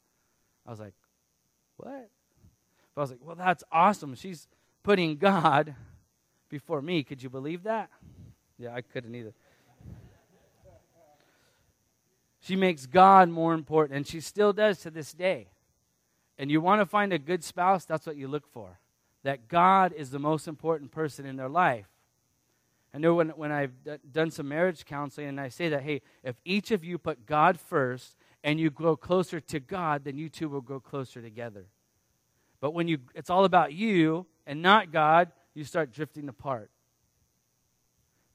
I 0.65 0.71
was 0.71 0.79
like, 0.79 0.93
what? 1.77 2.09
But 2.93 3.01
I 3.01 3.03
was 3.03 3.11
like, 3.11 3.19
well, 3.23 3.35
that's 3.35 3.63
awesome. 3.71 4.15
She's 4.15 4.47
putting 4.83 5.15
God 5.17 5.75
before 6.49 6.81
me. 6.81 7.03
Could 7.03 7.23
you 7.23 7.29
believe 7.29 7.63
that? 7.63 7.89
Yeah, 8.57 8.73
I 8.73 8.81
couldn't 8.81 9.15
either. 9.15 9.33
She 12.41 12.55
makes 12.55 12.85
God 12.85 13.29
more 13.29 13.53
important, 13.53 13.97
and 13.97 14.07
she 14.07 14.21
still 14.21 14.53
does 14.53 14.79
to 14.79 14.91
this 14.91 15.13
day. 15.13 15.47
And 16.37 16.49
you 16.49 16.61
want 16.61 16.81
to 16.81 16.85
find 16.85 17.11
a 17.11 17.19
good 17.19 17.43
spouse, 17.43 17.85
that's 17.85 18.07
what 18.07 18.15
you 18.15 18.27
look 18.27 18.47
for. 18.51 18.79
That 19.23 19.49
God 19.49 19.91
is 19.93 20.09
the 20.09 20.19
most 20.19 20.47
important 20.47 20.91
person 20.91 21.25
in 21.25 21.35
their 21.35 21.49
life. 21.49 21.87
I 22.93 22.97
know 22.97 23.13
when, 23.13 23.29
when 23.29 23.51
I've 23.51 23.83
d- 23.83 23.97
done 24.11 24.31
some 24.31 24.47
marriage 24.47 24.85
counseling 24.85 25.27
and 25.27 25.39
I 25.39 25.49
say 25.49 25.69
that, 25.69 25.83
hey, 25.83 26.01
if 26.23 26.37
each 26.45 26.71
of 26.71 26.83
you 26.83 26.97
put 26.97 27.25
God 27.25 27.59
first 27.59 28.15
and 28.43 28.59
you 28.59 28.69
grow 28.69 28.95
closer 28.95 29.39
to 29.41 29.59
God, 29.59 30.05
then 30.05 30.17
you 30.17 30.29
two 30.29 30.49
will 30.49 30.61
grow 30.61 30.79
closer 30.79 31.21
together. 31.21 31.65
But 32.61 32.71
when 32.71 32.87
you, 32.87 32.99
it's 33.13 33.29
all 33.29 33.45
about 33.45 33.73
you 33.73 34.25
and 34.47 34.61
not 34.61 34.91
God, 34.91 35.31
you 35.53 35.65
start 35.65 35.91
drifting 35.91 36.29
apart. 36.29 36.71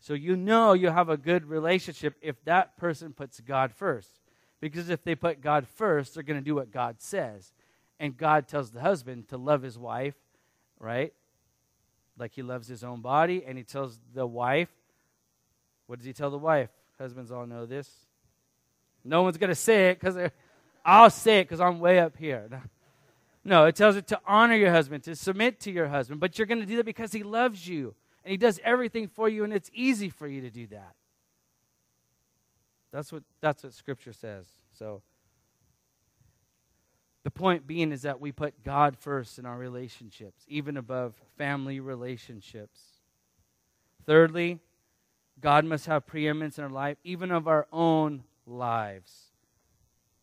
So 0.05 0.13
you 0.13 0.37
know 0.37 0.75
you 0.75 0.91
have 0.91 1.09
a 1.09 1.17
good 1.17 1.47
relationship 1.47 2.15
if 2.21 2.37
that 2.45 2.77
person 2.77 3.15
puts 3.15 3.41
God 3.41 3.73
first. 3.73 4.21
Because 4.61 4.91
if 4.91 5.03
they 5.03 5.15
put 5.15 5.41
God 5.41 5.67
first, 5.67 6.13
they're 6.13 6.23
going 6.23 6.39
to 6.39 6.45
do 6.45 6.55
what 6.55 6.71
God 6.71 6.97
says. 7.01 7.55
And 7.99 8.15
God 8.15 8.47
tells 8.47 8.71
the 8.71 8.83
husband 8.83 9.29
to 9.29 9.39
love 9.39 9.63
his 9.63 9.79
wife, 9.79 10.15
right? 10.79 11.15
Like 12.19 12.35
he 12.35 12.43
loves 12.43 12.69
his 12.69 12.85
own 12.85 13.01
body. 13.01 13.45
And 13.47 13.57
he 13.57 13.65
tells 13.65 13.99
the 14.13 14.27
wife, 14.27 14.69
what 15.87 16.01
does 16.01 16.07
he 16.07 16.13
tell 16.13 16.31
the 16.31 16.37
wife? 16.37 16.69
Husbands 16.99 17.33
all 17.33 17.47
know 17.47 17.65
this. 17.65 17.89
No 19.05 19.23
one's 19.23 19.39
going 19.39 19.49
to 19.49 19.55
say 19.55 19.89
it 19.89 20.01
because 20.01 20.31
I'll 20.85 21.09
say 21.09 21.39
it 21.39 21.45
because 21.45 21.63
I'm 21.63 21.81
way 21.81 21.99
up 21.99 22.19
here. 22.19 22.63
No, 23.47 23.67
it 23.67 23.77
tells 23.77 23.97
it 23.97 24.07
to 24.07 24.19
honor 24.27 24.55
your 24.55 24.71
husband, 24.71 25.05
to 25.05 25.15
submit 25.15 25.61
to 25.61 25.71
your 25.71 25.89
husband. 25.89 26.19
But 26.19 26.39
you're 26.39 26.47
going 26.47 26.61
to 26.61 26.67
do 26.67 26.77
that 26.77 26.87
because 26.87 27.13
he 27.13 27.23
loves 27.23 27.69
you 27.69 27.95
and 28.25 28.31
he 28.31 28.37
does 28.37 28.59
everything 28.65 29.09
for 29.09 29.29
you, 29.29 29.45
and 29.45 29.53
it's 29.53 29.71
easy 29.75 30.09
for 30.09 30.27
you 30.27 30.41
to 30.41 30.51
do 30.51 30.67
that. 30.69 30.95
That's 32.93 33.13
what 33.13 33.23
that's 33.41 33.63
what 33.63 33.75
Scripture 33.75 34.13
says. 34.13 34.47
So 34.73 35.03
the 37.25 37.31
point 37.31 37.67
being 37.67 37.91
is 37.91 38.03
that 38.03 38.21
we 38.21 38.33
put 38.33 38.63
God 38.63 38.97
first 38.97 39.39
in 39.39 39.47
our 39.47 39.59
relationships, 39.59 40.45
even 40.47 40.77
above 40.77 41.15
family 41.37 41.81
relationships. 41.81 42.81
Thirdly, 44.07 44.61
God 45.41 45.65
must 45.65 45.87
have 45.87 46.07
preeminence 46.07 46.59
in 46.59 46.65
our 46.65 46.71
life, 46.71 46.99
even 47.03 47.31
of 47.31 47.49
our 47.49 47.67
own 47.73 48.25
lives. 48.47 49.33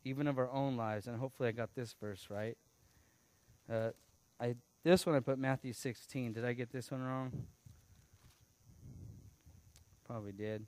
Even 0.03 0.27
of 0.27 0.39
our 0.39 0.49
own 0.49 0.77
lives. 0.77 1.07
And 1.07 1.17
hopefully 1.17 1.49
I 1.49 1.51
got 1.51 1.75
this 1.75 1.95
verse 1.99 2.27
right. 2.29 2.57
Uh, 3.71 3.89
I 4.39 4.55
this 4.83 5.05
one 5.05 5.15
I 5.15 5.19
put 5.19 5.37
Matthew 5.37 5.73
16. 5.73 6.33
Did 6.33 6.45
I 6.45 6.53
get 6.53 6.71
this 6.71 6.89
one 6.89 7.03
wrong? 7.03 7.31
Probably 10.11 10.33
did. 10.33 10.65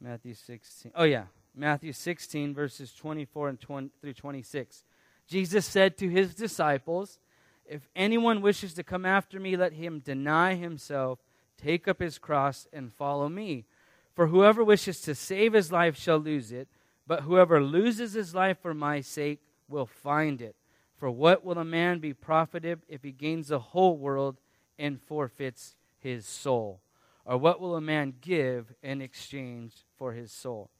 Matthew 0.00 0.32
16. 0.32 0.92
Oh 0.94 1.04
yeah, 1.04 1.24
Matthew 1.54 1.92
16 1.92 2.54
verses 2.54 2.90
24 2.94 3.50
and 3.50 3.60
20 3.60 3.90
through 4.00 4.14
26. 4.14 4.82
Jesus 5.28 5.66
said 5.66 5.98
to 5.98 6.08
his 6.08 6.34
disciples, 6.34 7.18
If 7.66 7.86
anyone 7.94 8.40
wishes 8.40 8.72
to 8.72 8.82
come 8.82 9.04
after 9.04 9.38
me, 9.38 9.58
let 9.58 9.74
him 9.74 9.98
deny 9.98 10.54
himself, 10.54 11.18
take 11.58 11.86
up 11.86 12.00
his 12.00 12.16
cross, 12.16 12.66
and 12.72 12.94
follow 12.94 13.28
me. 13.28 13.66
For 14.14 14.28
whoever 14.28 14.64
wishes 14.64 15.02
to 15.02 15.14
save 15.14 15.52
his 15.52 15.70
life 15.70 15.98
shall 15.98 16.18
lose 16.18 16.50
it, 16.50 16.68
but 17.06 17.24
whoever 17.24 17.62
loses 17.62 18.14
his 18.14 18.34
life 18.34 18.56
for 18.62 18.72
my 18.72 19.02
sake 19.02 19.40
will 19.68 19.84
find 19.84 20.40
it. 20.40 20.56
For 20.96 21.10
what 21.10 21.44
will 21.44 21.58
a 21.58 21.64
man 21.64 21.98
be 21.98 22.14
profited 22.14 22.80
if 22.88 23.02
he 23.02 23.12
gains 23.12 23.48
the 23.48 23.58
whole 23.58 23.98
world 23.98 24.40
and 24.78 24.98
forfeits 24.98 25.76
his 25.98 26.24
soul? 26.24 26.80
Or 27.26 27.36
what 27.36 27.60
will 27.60 27.74
a 27.76 27.80
man 27.80 28.14
give 28.20 28.72
in 28.82 29.02
exchange 29.02 29.74
for 29.98 30.12
his 30.12 30.30
soul? 30.30 30.70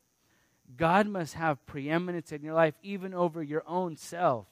God 0.76 1.06
must 1.06 1.34
have 1.34 1.64
preeminence 1.66 2.32
in 2.32 2.42
your 2.42 2.54
life, 2.54 2.74
even 2.82 3.12
over 3.12 3.42
your 3.42 3.64
own 3.66 3.96
self. 3.96 4.46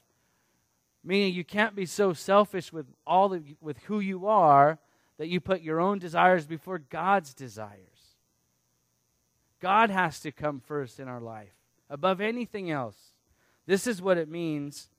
Meaning, 1.03 1.33
you 1.33 1.43
can't 1.43 1.75
be 1.75 1.85
so 1.85 2.13
selfish 2.13 2.73
with 2.73 2.87
all 3.07 3.33
of, 3.33 3.43
with 3.61 3.77
who 3.83 3.99
you 3.99 4.27
are 4.27 4.79
that 5.17 5.27
you 5.27 5.39
put 5.39 5.61
your 5.61 5.79
own 5.79 5.99
desires 5.99 6.45
before 6.45 6.79
God's 6.79 7.33
desires. 7.33 7.79
God 9.61 9.89
has 9.89 10.19
to 10.21 10.31
come 10.31 10.59
first 10.59 10.99
in 10.99 11.07
our 11.07 11.21
life 11.21 11.53
above 11.89 12.19
anything 12.19 12.71
else. 12.71 12.97
This 13.65 13.87
is 13.87 14.01
what 14.01 14.17
it 14.17 14.29
means 14.29 14.89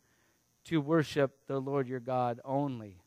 to 0.65 0.81
worship 0.81 1.37
the 1.47 1.61
Lord 1.61 1.89
your 1.89 2.01
God 2.01 2.41
only. 2.45 3.01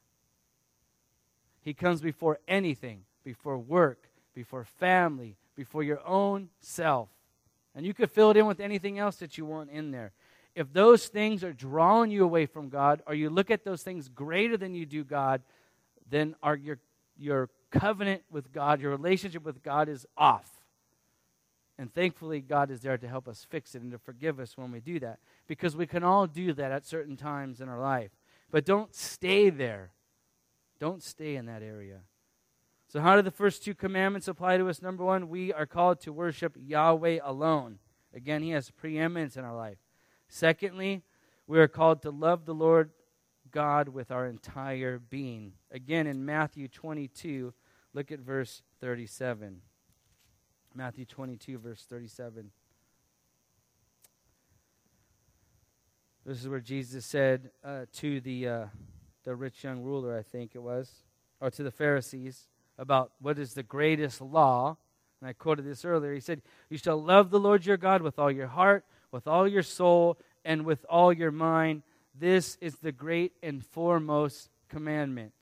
He 1.62 1.74
comes 1.74 2.02
before 2.02 2.40
anything, 2.48 3.04
before 3.30 3.60
work, 3.60 4.10
before 4.34 4.64
family, 4.64 5.38
before 5.56 5.84
your 5.84 6.02
own 6.04 6.50
self. 6.62 7.10
And 7.76 7.86
you 7.86 7.94
could 7.94 8.10
fill 8.10 8.32
it 8.32 8.38
in 8.38 8.48
with 8.48 8.60
anything 8.60 8.98
else 8.98 9.18
that 9.18 9.38
you 9.38 9.46
want 9.46 9.70
in 9.70 9.92
there. 9.92 10.14
If 10.56 10.74
those 10.74 11.06
things 11.06 11.44
are 11.44 11.54
drawing 11.54 12.10
you 12.10 12.24
away 12.24 12.48
from 12.48 12.70
God, 12.70 13.04
or 13.06 13.14
you 13.14 13.30
look 13.30 13.52
at 13.52 13.64
those 13.64 13.84
things 13.84 14.10
greater 14.10 14.58
than 14.58 14.74
you 14.74 14.88
do 14.88 15.04
God, 15.04 15.44
then 16.10 16.34
our, 16.42 16.56
your, 16.56 16.80
your 17.20 17.52
covenant 17.70 18.24
with 18.32 18.52
God, 18.52 18.82
your 18.82 18.90
relationship 18.90 19.46
with 19.46 19.62
God 19.62 19.90
is 19.90 20.08
off. 20.18 20.50
And 21.78 21.94
thankfully, 21.94 22.42
God 22.42 22.72
is 22.72 22.82
there 22.82 22.98
to 22.98 23.08
help 23.08 23.28
us 23.28 23.46
fix 23.48 23.76
it 23.76 23.84
and 23.84 23.92
to 23.92 24.00
forgive 24.00 24.40
us 24.40 24.58
when 24.58 24.72
we 24.72 24.80
do 24.80 25.00
that. 25.02 25.20
Because 25.46 25.76
we 25.76 25.86
can 25.86 26.04
all 26.04 26.26
do 26.26 26.52
that 26.54 26.72
at 26.72 26.84
certain 26.84 27.16
times 27.16 27.62
in 27.62 27.70
our 27.70 27.80
life. 27.80 28.10
But 28.50 28.66
don't 28.66 28.96
stay 28.96 29.52
there. 29.52 29.92
Don't 30.80 31.04
stay 31.04 31.36
in 31.36 31.46
that 31.46 31.62
area. 31.62 32.00
So, 32.90 33.00
how 33.02 33.16
do 33.16 33.22
the 33.22 33.30
first 33.30 33.64
two 33.64 33.76
commandments 33.76 34.28
apply 34.28 34.58
to 34.58 34.68
us? 34.68 34.82
Number 34.82 35.04
one, 35.04 35.30
we 35.30 35.54
are 35.54 35.68
called 35.68 36.00
to 36.02 36.12
worship 36.12 36.58
Yahweh 36.60 37.20
alone. 37.24 37.78
Again, 38.16 38.42
He 38.42 38.50
has 38.50 38.72
preeminence 38.72 39.38
in 39.38 39.46
our 39.46 39.56
life. 39.56 39.78
Secondly, 40.28 41.04
we 41.46 41.60
are 41.60 41.68
called 41.68 42.02
to 42.02 42.10
love 42.10 42.46
the 42.46 42.54
Lord 42.56 42.90
God 43.52 43.90
with 43.90 44.10
our 44.10 44.26
entire 44.26 44.98
being. 44.98 45.54
Again, 45.70 46.08
in 46.08 46.26
Matthew 46.26 46.68
22, 46.68 47.54
look 47.94 48.12
at 48.12 48.20
verse 48.22 48.64
37. 48.82 49.62
Matthew 50.74 51.06
22, 51.06 51.60
verse 51.60 51.86
37. 51.88 52.50
This 56.26 56.42
is 56.42 56.48
where 56.48 56.60
Jesus 56.60 57.06
said 57.06 57.52
uh, 57.64 57.86
to 57.98 58.20
the, 58.20 58.48
uh, 58.48 58.66
the 59.26 59.36
rich 59.36 59.64
young 59.64 59.84
ruler, 59.84 60.18
I 60.18 60.24
think 60.24 60.56
it 60.56 60.62
was, 60.64 61.04
or 61.40 61.52
to 61.52 61.62
the 61.62 61.72
Pharisees, 61.72 62.48
about 62.80 63.12
what 63.20 63.38
is 63.38 63.54
the 63.54 63.62
greatest 63.62 64.22
law. 64.22 64.78
And 65.22 65.30
I 65.30 65.34
quoted 65.34 65.66
this 65.66 65.84
earlier. 65.84 66.14
He 66.14 66.22
said, 66.22 66.42
You 66.70 66.78
shall 66.78 66.98
love 66.98 67.30
the 67.30 67.40
Lord 67.40 67.66
your 67.66 67.78
God 67.78 68.02
with 68.02 68.18
all 68.18 68.32
your 68.32 68.48
heart, 68.48 68.86
with 69.12 69.28
all 69.28 69.48
your 69.48 69.64
soul, 69.64 70.18
and 70.46 70.66
with 70.66 70.86
all 70.90 71.12
your 71.12 71.32
mind. 71.32 71.84
This 72.18 72.58
is 72.62 72.78
the 72.78 72.94
great 72.94 73.34
and 73.44 73.64
foremost 73.64 74.50
commandment. 74.70 75.34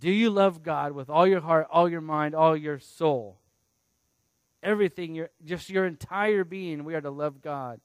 Do 0.00 0.10
you 0.10 0.30
love 0.30 0.62
God 0.62 0.92
with 0.92 1.08
all 1.08 1.26
your 1.26 1.40
heart, 1.40 1.68
all 1.70 1.88
your 1.88 2.00
mind, 2.00 2.34
all 2.34 2.56
your 2.56 2.78
soul? 2.80 3.38
Everything, 4.62 5.14
your, 5.14 5.30
just 5.44 5.70
your 5.70 5.86
entire 5.86 6.44
being, 6.44 6.84
we 6.84 6.94
are 6.94 7.00
to 7.00 7.10
love 7.10 7.40
God. 7.40 7.80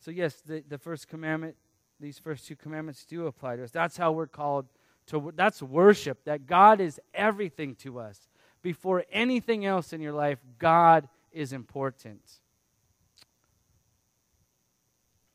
So, 0.00 0.10
yes, 0.10 0.34
the, 0.40 0.64
the 0.68 0.78
first 0.78 1.08
commandment, 1.08 1.56
these 2.00 2.18
first 2.18 2.46
two 2.46 2.56
commandments 2.56 3.04
do 3.04 3.26
apply 3.26 3.56
to 3.56 3.64
us. 3.64 3.70
That's 3.70 3.96
how 3.96 4.12
we're 4.12 4.26
called 4.26 4.66
to 5.06 5.32
that's 5.34 5.62
worship 5.62 6.24
that 6.24 6.46
god 6.46 6.80
is 6.80 7.00
everything 7.14 7.74
to 7.76 7.98
us. 7.98 8.28
Before 8.62 9.04
anything 9.10 9.66
else 9.66 9.92
in 9.92 10.00
your 10.00 10.12
life 10.12 10.38
god 10.58 11.08
is 11.32 11.52
important. 11.52 12.20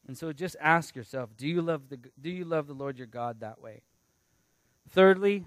And 0.08 0.18
so 0.18 0.32
just 0.32 0.56
ask 0.62 0.96
yourself 0.96 1.30
do 1.38 1.48
you 1.48 1.62
love 1.62 1.90
the 1.90 2.00
do 2.20 2.30
you 2.30 2.46
love 2.46 2.68
the 2.68 2.74
lord 2.74 2.98
your 2.98 3.08
god 3.08 3.42
that 3.42 3.62
way? 3.62 3.82
Thirdly 4.90 5.46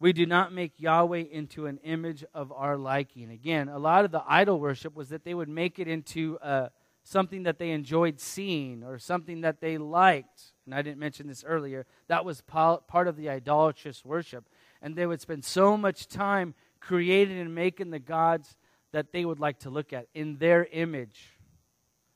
we 0.00 0.12
do 0.12 0.26
not 0.26 0.52
make 0.52 0.72
yahweh 0.76 1.24
into 1.30 1.66
an 1.66 1.78
image 1.78 2.24
of 2.34 2.52
our 2.52 2.76
liking. 2.76 3.30
Again 3.30 3.68
a 3.68 3.78
lot 3.78 4.04
of 4.04 4.10
the 4.10 4.22
idol 4.26 4.60
worship 4.60 4.94
was 4.94 5.08
that 5.08 5.24
they 5.24 5.34
would 5.34 5.48
make 5.48 5.78
it 5.78 5.88
into 5.88 6.38
a 6.42 6.70
something 7.04 7.42
that 7.44 7.58
they 7.58 7.70
enjoyed 7.70 8.18
seeing 8.18 8.82
or 8.82 8.98
something 8.98 9.42
that 9.42 9.60
they 9.60 9.78
liked. 9.78 10.53
And 10.66 10.74
I 10.74 10.82
didn't 10.82 10.98
mention 10.98 11.26
this 11.26 11.44
earlier. 11.46 11.86
That 12.08 12.24
was 12.24 12.40
part 12.40 13.08
of 13.08 13.16
the 13.16 13.28
idolatrous 13.28 14.04
worship. 14.04 14.48
And 14.80 14.96
they 14.96 15.06
would 15.06 15.20
spend 15.20 15.44
so 15.44 15.76
much 15.76 16.08
time 16.08 16.54
creating 16.80 17.38
and 17.38 17.54
making 17.54 17.90
the 17.90 17.98
gods 17.98 18.56
that 18.92 19.12
they 19.12 19.24
would 19.24 19.40
like 19.40 19.58
to 19.60 19.70
look 19.70 19.92
at 19.92 20.06
in 20.14 20.38
their 20.38 20.66
image, 20.70 21.32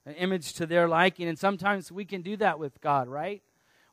an 0.07 0.15
image 0.15 0.55
to 0.55 0.67
their 0.67 0.89
liking. 0.89 1.29
And 1.29 1.39
sometimes 1.39 1.91
we 1.91 2.05
can 2.05 2.23
do 2.23 2.37
that 2.37 2.59
with 2.59 2.81
God, 2.81 3.09
right? 3.09 3.43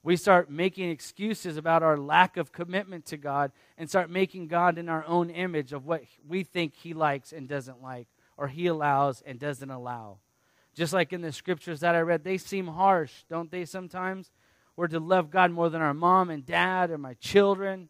We 0.04 0.18
start 0.18 0.52
making 0.52 0.92
excuses 0.92 1.58
about 1.58 1.82
our 1.82 1.98
lack 1.98 2.38
of 2.38 2.52
commitment 2.52 3.08
to 3.08 3.18
God 3.18 3.52
and 3.76 3.90
start 3.90 4.12
making 4.12 4.48
God 4.50 4.78
in 4.78 4.88
our 4.88 5.04
own 5.08 5.32
image 5.32 5.74
of 5.74 5.88
what 5.88 6.04
we 6.28 6.44
think 6.44 6.76
He 6.76 6.94
likes 6.94 7.34
and 7.34 7.48
doesn't 7.48 7.82
like, 7.82 8.08
or 8.38 8.48
He 8.48 8.68
allows 8.68 9.24
and 9.26 9.40
doesn't 9.40 9.72
allow. 9.72 10.20
Just 10.76 10.94
like 10.94 11.12
in 11.12 11.22
the 11.22 11.32
scriptures 11.32 11.80
that 11.80 11.96
I 11.96 12.02
read, 12.02 12.24
they 12.24 12.38
seem 12.38 12.68
harsh, 12.68 13.24
don't 13.30 13.50
they, 13.50 13.66
sometimes? 13.66 14.30
We're 14.76 14.88
to 14.88 15.00
love 15.00 15.32
God 15.32 15.52
more 15.52 15.70
than 15.70 15.82
our 15.82 15.94
mom 15.94 16.30
and 16.30 16.46
dad 16.46 16.92
or 16.92 16.98
my 16.98 17.14
children. 17.16 17.90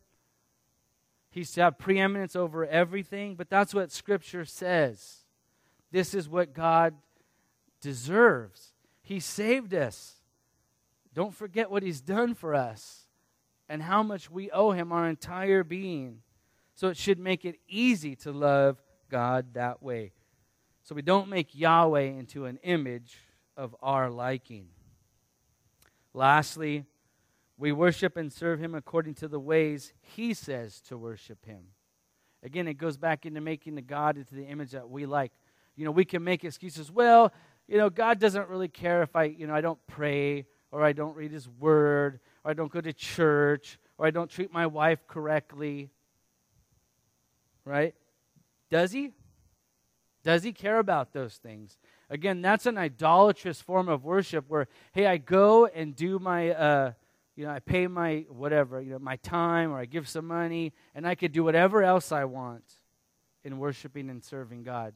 He's 1.31 1.51
to 1.53 1.63
have 1.63 1.77
preeminence 1.77 2.35
over 2.35 2.65
everything, 2.65 3.35
but 3.35 3.49
that's 3.49 3.73
what 3.73 3.91
scripture 3.91 4.45
says. 4.45 5.25
This 5.91 6.13
is 6.13 6.29
what 6.29 6.53
God 6.53 6.93
deserves. 7.81 8.73
He 9.01 9.19
saved 9.19 9.73
us. 9.73 10.15
Don't 11.13 11.33
forget 11.33 11.71
what 11.71 11.83
He's 11.83 12.01
done 12.01 12.35
for 12.35 12.53
us 12.53 13.07
and 13.67 13.81
how 13.81 14.03
much 14.03 14.29
we 14.29 14.51
owe 14.51 14.71
Him 14.71 14.91
our 14.91 15.07
entire 15.07 15.63
being. 15.63 16.21
So 16.75 16.89
it 16.89 16.97
should 16.97 17.19
make 17.19 17.45
it 17.45 17.59
easy 17.67 18.15
to 18.17 18.31
love 18.31 18.77
God 19.09 19.53
that 19.53 19.81
way. 19.81 20.11
So 20.83 20.93
we 20.93 21.01
don't 21.01 21.29
make 21.29 21.55
Yahweh 21.55 22.01
into 22.01 22.45
an 22.45 22.59
image 22.63 23.17
of 23.57 23.75
our 23.81 24.09
liking. 24.09 24.67
Lastly, 26.15 26.85
we 27.57 27.73
worship 27.73 28.15
and 28.15 28.31
serve 28.31 28.57
him 28.59 28.73
according 28.73 29.15
to 29.15 29.27
the 29.27 29.39
ways 29.39 29.91
he 29.99 30.33
says 30.33 30.79
to 30.87 30.97
worship 30.97 31.43
him. 31.45 31.65
Again, 32.41 32.69
it 32.69 32.75
goes 32.75 32.95
back 32.95 33.25
into 33.25 33.41
making 33.41 33.75
the 33.75 33.81
God 33.81 34.17
into 34.17 34.33
the 34.33 34.45
image 34.45 34.71
that 34.71 34.89
we 34.89 35.05
like. 35.05 35.33
You 35.75 35.83
know, 35.83 35.91
we 35.91 36.05
can 36.05 36.23
make 36.23 36.45
excuses. 36.45 36.89
Well, 36.89 37.33
you 37.67 37.77
know, 37.77 37.89
God 37.89 38.17
doesn't 38.17 38.47
really 38.47 38.69
care 38.69 39.03
if 39.03 39.13
I, 39.13 39.25
you 39.25 39.45
know, 39.45 39.53
I 39.53 39.59
don't 39.59 39.79
pray 39.87 40.45
or 40.71 40.85
I 40.85 40.93
don't 40.93 41.17
read 41.17 41.33
his 41.33 41.49
word 41.49 42.21
or 42.45 42.51
I 42.51 42.53
don't 42.53 42.71
go 42.71 42.79
to 42.79 42.93
church 42.93 43.77
or 43.97 44.07
I 44.07 44.11
don't 44.11 44.29
treat 44.29 44.53
my 44.53 44.67
wife 44.67 45.05
correctly. 45.07 45.89
Right? 47.65 47.93
Does 48.69 48.93
he? 48.93 49.11
Does 50.23 50.43
he 50.43 50.53
care 50.53 50.79
about 50.79 51.11
those 51.11 51.35
things? 51.35 51.77
Again, 52.09 52.41
that's 52.41 52.65
an 52.65 52.77
idolatrous 52.77 53.61
form 53.61 53.89
of 53.89 54.03
worship 54.03 54.45
where, 54.47 54.67
hey, 54.93 55.07
I 55.07 55.17
go 55.17 55.65
and 55.65 55.95
do 55.95 56.19
my, 56.19 56.51
uh, 56.51 56.91
you 57.35 57.45
know, 57.45 57.51
I 57.51 57.59
pay 57.59 57.87
my 57.87 58.25
whatever, 58.29 58.81
you 58.81 58.91
know, 58.91 58.99
my 58.99 59.15
time 59.17 59.71
or 59.71 59.79
I 59.79 59.85
give 59.85 60.07
some 60.07 60.27
money 60.27 60.73
and 60.93 61.07
I 61.07 61.15
could 61.15 61.31
do 61.31 61.43
whatever 61.43 61.83
else 61.83 62.11
I 62.11 62.25
want 62.25 62.63
in 63.43 63.57
worshiping 63.57 64.09
and 64.09 64.23
serving 64.23 64.63
God 64.63 64.93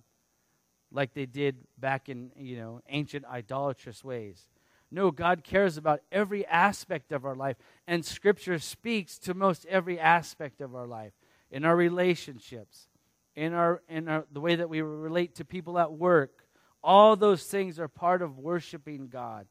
like 0.91 1.13
they 1.13 1.25
did 1.25 1.57
back 1.77 2.09
in, 2.09 2.31
you 2.37 2.57
know, 2.57 2.81
ancient 2.89 3.25
idolatrous 3.25 4.03
ways. 4.03 4.47
No, 4.91 5.11
God 5.11 5.43
cares 5.43 5.77
about 5.77 6.01
every 6.11 6.45
aspect 6.47 7.11
of 7.11 7.23
our 7.25 7.35
life, 7.35 7.57
and 7.85 8.03
Scripture 8.03 8.57
speaks 8.57 9.19
to 9.19 9.35
most 9.35 9.65
every 9.67 9.99
aspect 9.99 10.61
of 10.61 10.73
our 10.73 10.87
life 10.87 11.13
in 11.51 11.63
our 11.63 11.75
relationships, 11.75 12.87
in, 13.35 13.53
our, 13.53 13.81
in 13.87 14.07
our, 14.07 14.25
the 14.31 14.41
way 14.41 14.55
that 14.55 14.69
we 14.69 14.81
relate 14.81 15.35
to 15.35 15.45
people 15.45 15.77
at 15.77 15.91
work. 15.91 16.38
All 16.83 17.15
those 17.15 17.43
things 17.43 17.79
are 17.79 17.87
part 17.87 18.21
of 18.21 18.37
worshiping 18.37 19.07
God. 19.07 19.47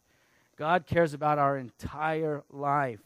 God 0.57 0.87
cares 0.87 1.15
about 1.15 1.39
our 1.39 1.57
entire 1.57 2.43
life. 2.51 3.01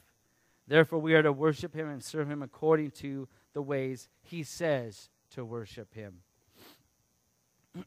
Therefore, 0.67 1.01
we 1.01 1.15
are 1.15 1.23
to 1.23 1.33
worship 1.33 1.75
Him 1.75 1.89
and 1.89 2.03
serve 2.03 2.31
Him 2.31 2.43
according 2.43 2.93
to 2.93 3.29
the 3.53 3.63
ways 3.63 4.09
He 4.23 4.43
says 4.43 5.11
to 5.31 5.45
worship 5.45 5.93
Him. 5.93 6.21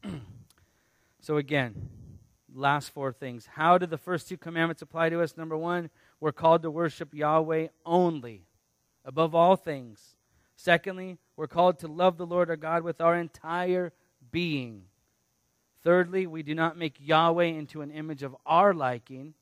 so, 1.20 1.36
again, 1.36 1.88
last 2.54 2.90
four 2.90 3.12
things. 3.12 3.48
How 3.54 3.78
do 3.78 3.86
the 3.86 3.98
first 3.98 4.28
two 4.28 4.36
commandments 4.36 4.82
apply 4.82 5.08
to 5.10 5.20
us? 5.20 5.36
Number 5.36 5.56
one, 5.56 5.90
we're 6.20 6.32
called 6.32 6.62
to 6.62 6.70
worship 6.70 7.14
Yahweh 7.14 7.68
only, 7.84 8.42
above 9.04 9.34
all 9.34 9.56
things. 9.56 10.16
Secondly, 10.56 11.18
we're 11.36 11.46
called 11.46 11.78
to 11.80 11.88
love 11.88 12.16
the 12.16 12.26
Lord 12.26 12.50
our 12.50 12.56
God 12.56 12.82
with 12.82 13.00
our 13.00 13.16
entire 13.16 13.92
being. 14.30 14.84
Thirdly, 15.86 16.26
we 16.26 16.42
do 16.42 16.52
not 16.52 16.76
make 16.76 16.96
Yahweh 16.98 17.44
into 17.44 17.80
an 17.80 17.92
image 17.92 18.24
of 18.24 18.34
our 18.44 18.74
liking. 18.74 19.34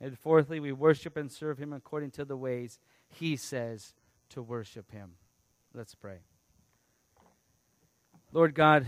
And 0.00 0.18
fourthly, 0.18 0.58
we 0.58 0.72
worship 0.72 1.14
and 1.14 1.30
serve 1.30 1.58
him 1.58 1.74
according 1.74 2.12
to 2.12 2.24
the 2.24 2.38
ways 2.38 2.78
he 3.10 3.36
says 3.36 3.92
to 4.30 4.40
worship 4.40 4.90
him. 4.92 5.10
Let's 5.74 5.94
pray. 5.94 6.20
Lord 8.32 8.54
God, 8.54 8.86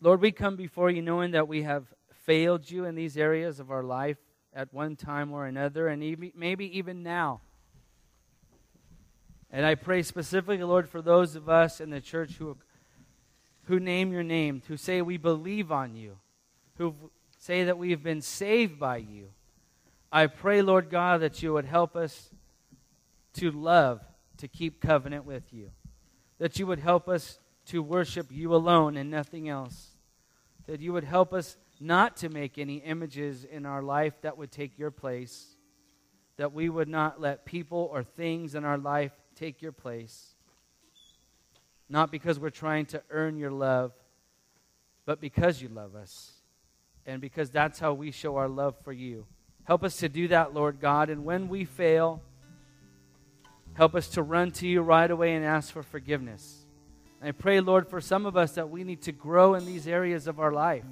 Lord, 0.00 0.20
we 0.20 0.32
come 0.32 0.56
before 0.56 0.90
you 0.90 1.00
knowing 1.00 1.30
that 1.30 1.46
we 1.46 1.62
have 1.62 1.84
failed 2.10 2.68
you 2.68 2.84
in 2.84 2.96
these 2.96 3.16
areas 3.16 3.60
of 3.60 3.70
our 3.70 3.84
life 3.84 4.18
at 4.52 4.74
one 4.74 4.96
time 4.96 5.32
or 5.32 5.46
another, 5.46 5.86
and 5.86 6.32
maybe 6.34 6.76
even 6.76 7.04
now. 7.04 7.40
And 9.48 9.64
I 9.64 9.76
pray 9.76 10.02
specifically, 10.02 10.64
Lord, 10.64 10.88
for 10.88 11.00
those 11.00 11.36
of 11.36 11.48
us 11.48 11.80
in 11.80 11.90
the 11.90 12.00
church 12.00 12.32
who, 12.32 12.56
who 13.68 13.78
name 13.78 14.12
your 14.12 14.22
name, 14.22 14.62
who 14.66 14.78
say 14.78 15.02
we 15.02 15.18
believe 15.18 15.70
on 15.70 15.94
you, 15.94 16.16
who 16.78 16.94
say 17.36 17.64
that 17.64 17.76
we've 17.76 18.02
been 18.02 18.22
saved 18.22 18.78
by 18.78 18.96
you. 18.96 19.28
I 20.10 20.26
pray, 20.26 20.62
Lord 20.62 20.88
God, 20.88 21.20
that 21.20 21.42
you 21.42 21.52
would 21.52 21.66
help 21.66 21.94
us 21.94 22.30
to 23.34 23.50
love, 23.50 24.00
to 24.38 24.48
keep 24.48 24.80
covenant 24.80 25.26
with 25.26 25.52
you, 25.52 25.70
that 26.38 26.58
you 26.58 26.66
would 26.66 26.78
help 26.78 27.10
us 27.10 27.38
to 27.66 27.82
worship 27.82 28.28
you 28.30 28.54
alone 28.54 28.96
and 28.96 29.10
nothing 29.10 29.50
else. 29.50 29.90
That 30.66 30.80
you 30.80 30.94
would 30.94 31.04
help 31.04 31.34
us 31.34 31.58
not 31.78 32.16
to 32.18 32.30
make 32.30 32.56
any 32.56 32.76
images 32.76 33.44
in 33.44 33.66
our 33.66 33.82
life 33.82 34.14
that 34.22 34.38
would 34.38 34.50
take 34.50 34.78
your 34.78 34.90
place. 34.90 35.56
That 36.38 36.54
we 36.54 36.70
would 36.70 36.88
not 36.88 37.20
let 37.20 37.44
people 37.44 37.90
or 37.92 38.02
things 38.02 38.54
in 38.54 38.64
our 38.64 38.78
life 38.78 39.12
take 39.34 39.60
your 39.60 39.72
place. 39.72 40.34
Not 41.88 42.10
because 42.10 42.38
we're 42.38 42.50
trying 42.50 42.86
to 42.86 43.02
earn 43.10 43.36
your 43.38 43.50
love, 43.50 43.92
but 45.06 45.20
because 45.20 45.62
you 45.62 45.68
love 45.68 45.94
us. 45.94 46.32
And 47.06 47.20
because 47.20 47.50
that's 47.50 47.78
how 47.78 47.94
we 47.94 48.10
show 48.10 48.36
our 48.36 48.48
love 48.48 48.76
for 48.84 48.92
you. 48.92 49.26
Help 49.64 49.82
us 49.82 49.96
to 49.98 50.08
do 50.08 50.28
that, 50.28 50.52
Lord 50.52 50.80
God. 50.80 51.08
And 51.08 51.24
when 51.24 51.48
we 51.48 51.64
fail, 51.64 52.22
help 53.74 53.94
us 53.94 54.08
to 54.10 54.22
run 54.22 54.50
to 54.52 54.66
you 54.66 54.82
right 54.82 55.10
away 55.10 55.34
and 55.34 55.44
ask 55.44 55.72
for 55.72 55.82
forgiveness. 55.82 56.66
I 57.22 57.32
pray, 57.32 57.60
Lord, 57.60 57.88
for 57.88 58.00
some 58.00 58.26
of 58.26 58.36
us 58.36 58.52
that 58.52 58.70
we 58.70 58.84
need 58.84 59.02
to 59.02 59.12
grow 59.12 59.54
in 59.54 59.66
these 59.66 59.88
areas 59.88 60.26
of 60.26 60.38
our 60.38 60.52
life, 60.52 60.84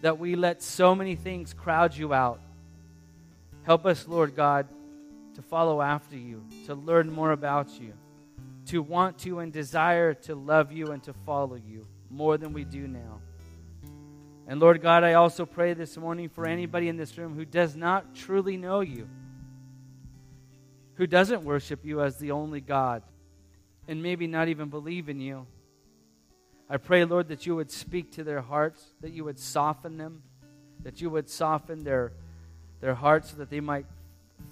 that 0.00 0.18
we 0.18 0.34
let 0.34 0.62
so 0.62 0.94
many 0.94 1.14
things 1.14 1.54
crowd 1.54 1.96
you 1.96 2.12
out. 2.12 2.40
Help 3.62 3.86
us, 3.86 4.08
Lord 4.08 4.34
God, 4.34 4.66
to 5.34 5.42
follow 5.42 5.80
after 5.80 6.16
you, 6.16 6.44
to 6.66 6.74
learn 6.74 7.12
more 7.12 7.32
about 7.32 7.80
you, 7.80 7.92
to 8.66 8.82
want 8.82 9.18
to 9.18 9.38
and 9.38 9.52
desire 9.52 10.14
to 10.14 10.34
love 10.34 10.72
you 10.72 10.92
and 10.92 11.02
to 11.04 11.12
follow 11.12 11.56
you 11.56 11.86
more 12.10 12.36
than 12.36 12.52
we 12.52 12.64
do 12.64 12.86
now. 12.86 13.20
And 14.48 14.60
Lord 14.60 14.80
God, 14.80 15.02
I 15.02 15.14
also 15.14 15.44
pray 15.44 15.74
this 15.74 15.96
morning 15.96 16.28
for 16.28 16.46
anybody 16.46 16.88
in 16.88 16.96
this 16.96 17.18
room 17.18 17.34
who 17.34 17.44
does 17.44 17.74
not 17.74 18.14
truly 18.14 18.56
know 18.56 18.80
you, 18.80 19.08
who 20.94 21.06
doesn't 21.06 21.42
worship 21.42 21.84
you 21.84 22.00
as 22.00 22.16
the 22.18 22.30
only 22.30 22.60
God 22.60 23.02
and 23.88 24.02
maybe 24.02 24.26
not 24.26 24.48
even 24.48 24.68
believe 24.68 25.08
in 25.08 25.20
you. 25.20 25.46
I 26.68 26.76
pray, 26.78 27.04
Lord, 27.04 27.28
that 27.28 27.46
you 27.46 27.54
would 27.56 27.70
speak 27.70 28.12
to 28.12 28.24
their 28.24 28.40
hearts, 28.40 28.84
that 29.00 29.12
you 29.12 29.24
would 29.24 29.38
soften 29.38 29.96
them, 29.96 30.22
that 30.82 31.00
you 31.00 31.10
would 31.10 31.28
soften 31.28 31.84
their, 31.84 32.12
their 32.80 32.94
hearts 32.94 33.30
so 33.30 33.36
that 33.38 33.50
they 33.50 33.60
might 33.60 33.86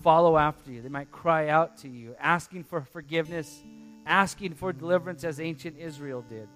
follow 0.02 0.36
after 0.36 0.70
you. 0.70 0.80
They 0.82 0.88
might 0.88 1.10
cry 1.10 1.48
out 1.48 1.78
to 1.78 1.88
you, 1.88 2.14
asking 2.20 2.64
for 2.64 2.82
forgiveness, 2.82 3.62
asking 4.06 4.54
for 4.54 4.72
deliverance 4.72 5.24
as 5.24 5.40
ancient 5.40 5.78
Israel 5.78 6.22
did. 6.28 6.48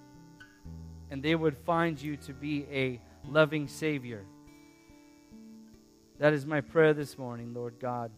And 1.10 1.22
they 1.22 1.34
would 1.34 1.56
find 1.56 2.00
you 2.00 2.16
to 2.18 2.32
be 2.32 2.66
a 2.70 3.00
loving 3.28 3.68
Savior. 3.68 4.24
That 6.18 6.32
is 6.32 6.44
my 6.44 6.60
prayer 6.60 6.94
this 6.94 7.16
morning, 7.16 7.54
Lord 7.54 7.74
God. 7.80 8.10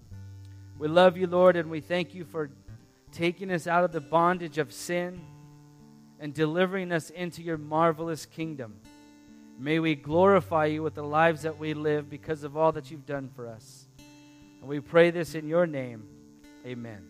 We 0.78 0.88
love 0.88 1.16
you, 1.16 1.26
Lord, 1.26 1.56
and 1.56 1.70
we 1.70 1.80
thank 1.80 2.14
you 2.14 2.24
for 2.24 2.50
taking 3.12 3.50
us 3.50 3.66
out 3.66 3.84
of 3.84 3.92
the 3.92 4.00
bondage 4.00 4.58
of 4.58 4.72
sin 4.72 5.20
and 6.18 6.32
delivering 6.32 6.92
us 6.92 7.10
into 7.10 7.42
your 7.42 7.58
marvelous 7.58 8.26
kingdom. 8.26 8.80
May 9.58 9.78
we 9.78 9.94
glorify 9.94 10.66
you 10.66 10.82
with 10.82 10.94
the 10.94 11.04
lives 11.04 11.42
that 11.42 11.58
we 11.58 11.74
live 11.74 12.08
because 12.08 12.44
of 12.44 12.56
all 12.56 12.72
that 12.72 12.90
you've 12.90 13.04
done 13.04 13.28
for 13.28 13.46
us. 13.46 13.86
And 14.60 14.68
we 14.68 14.80
pray 14.80 15.10
this 15.10 15.34
in 15.34 15.46
your 15.46 15.66
name. 15.66 16.04
Amen. 16.64 17.09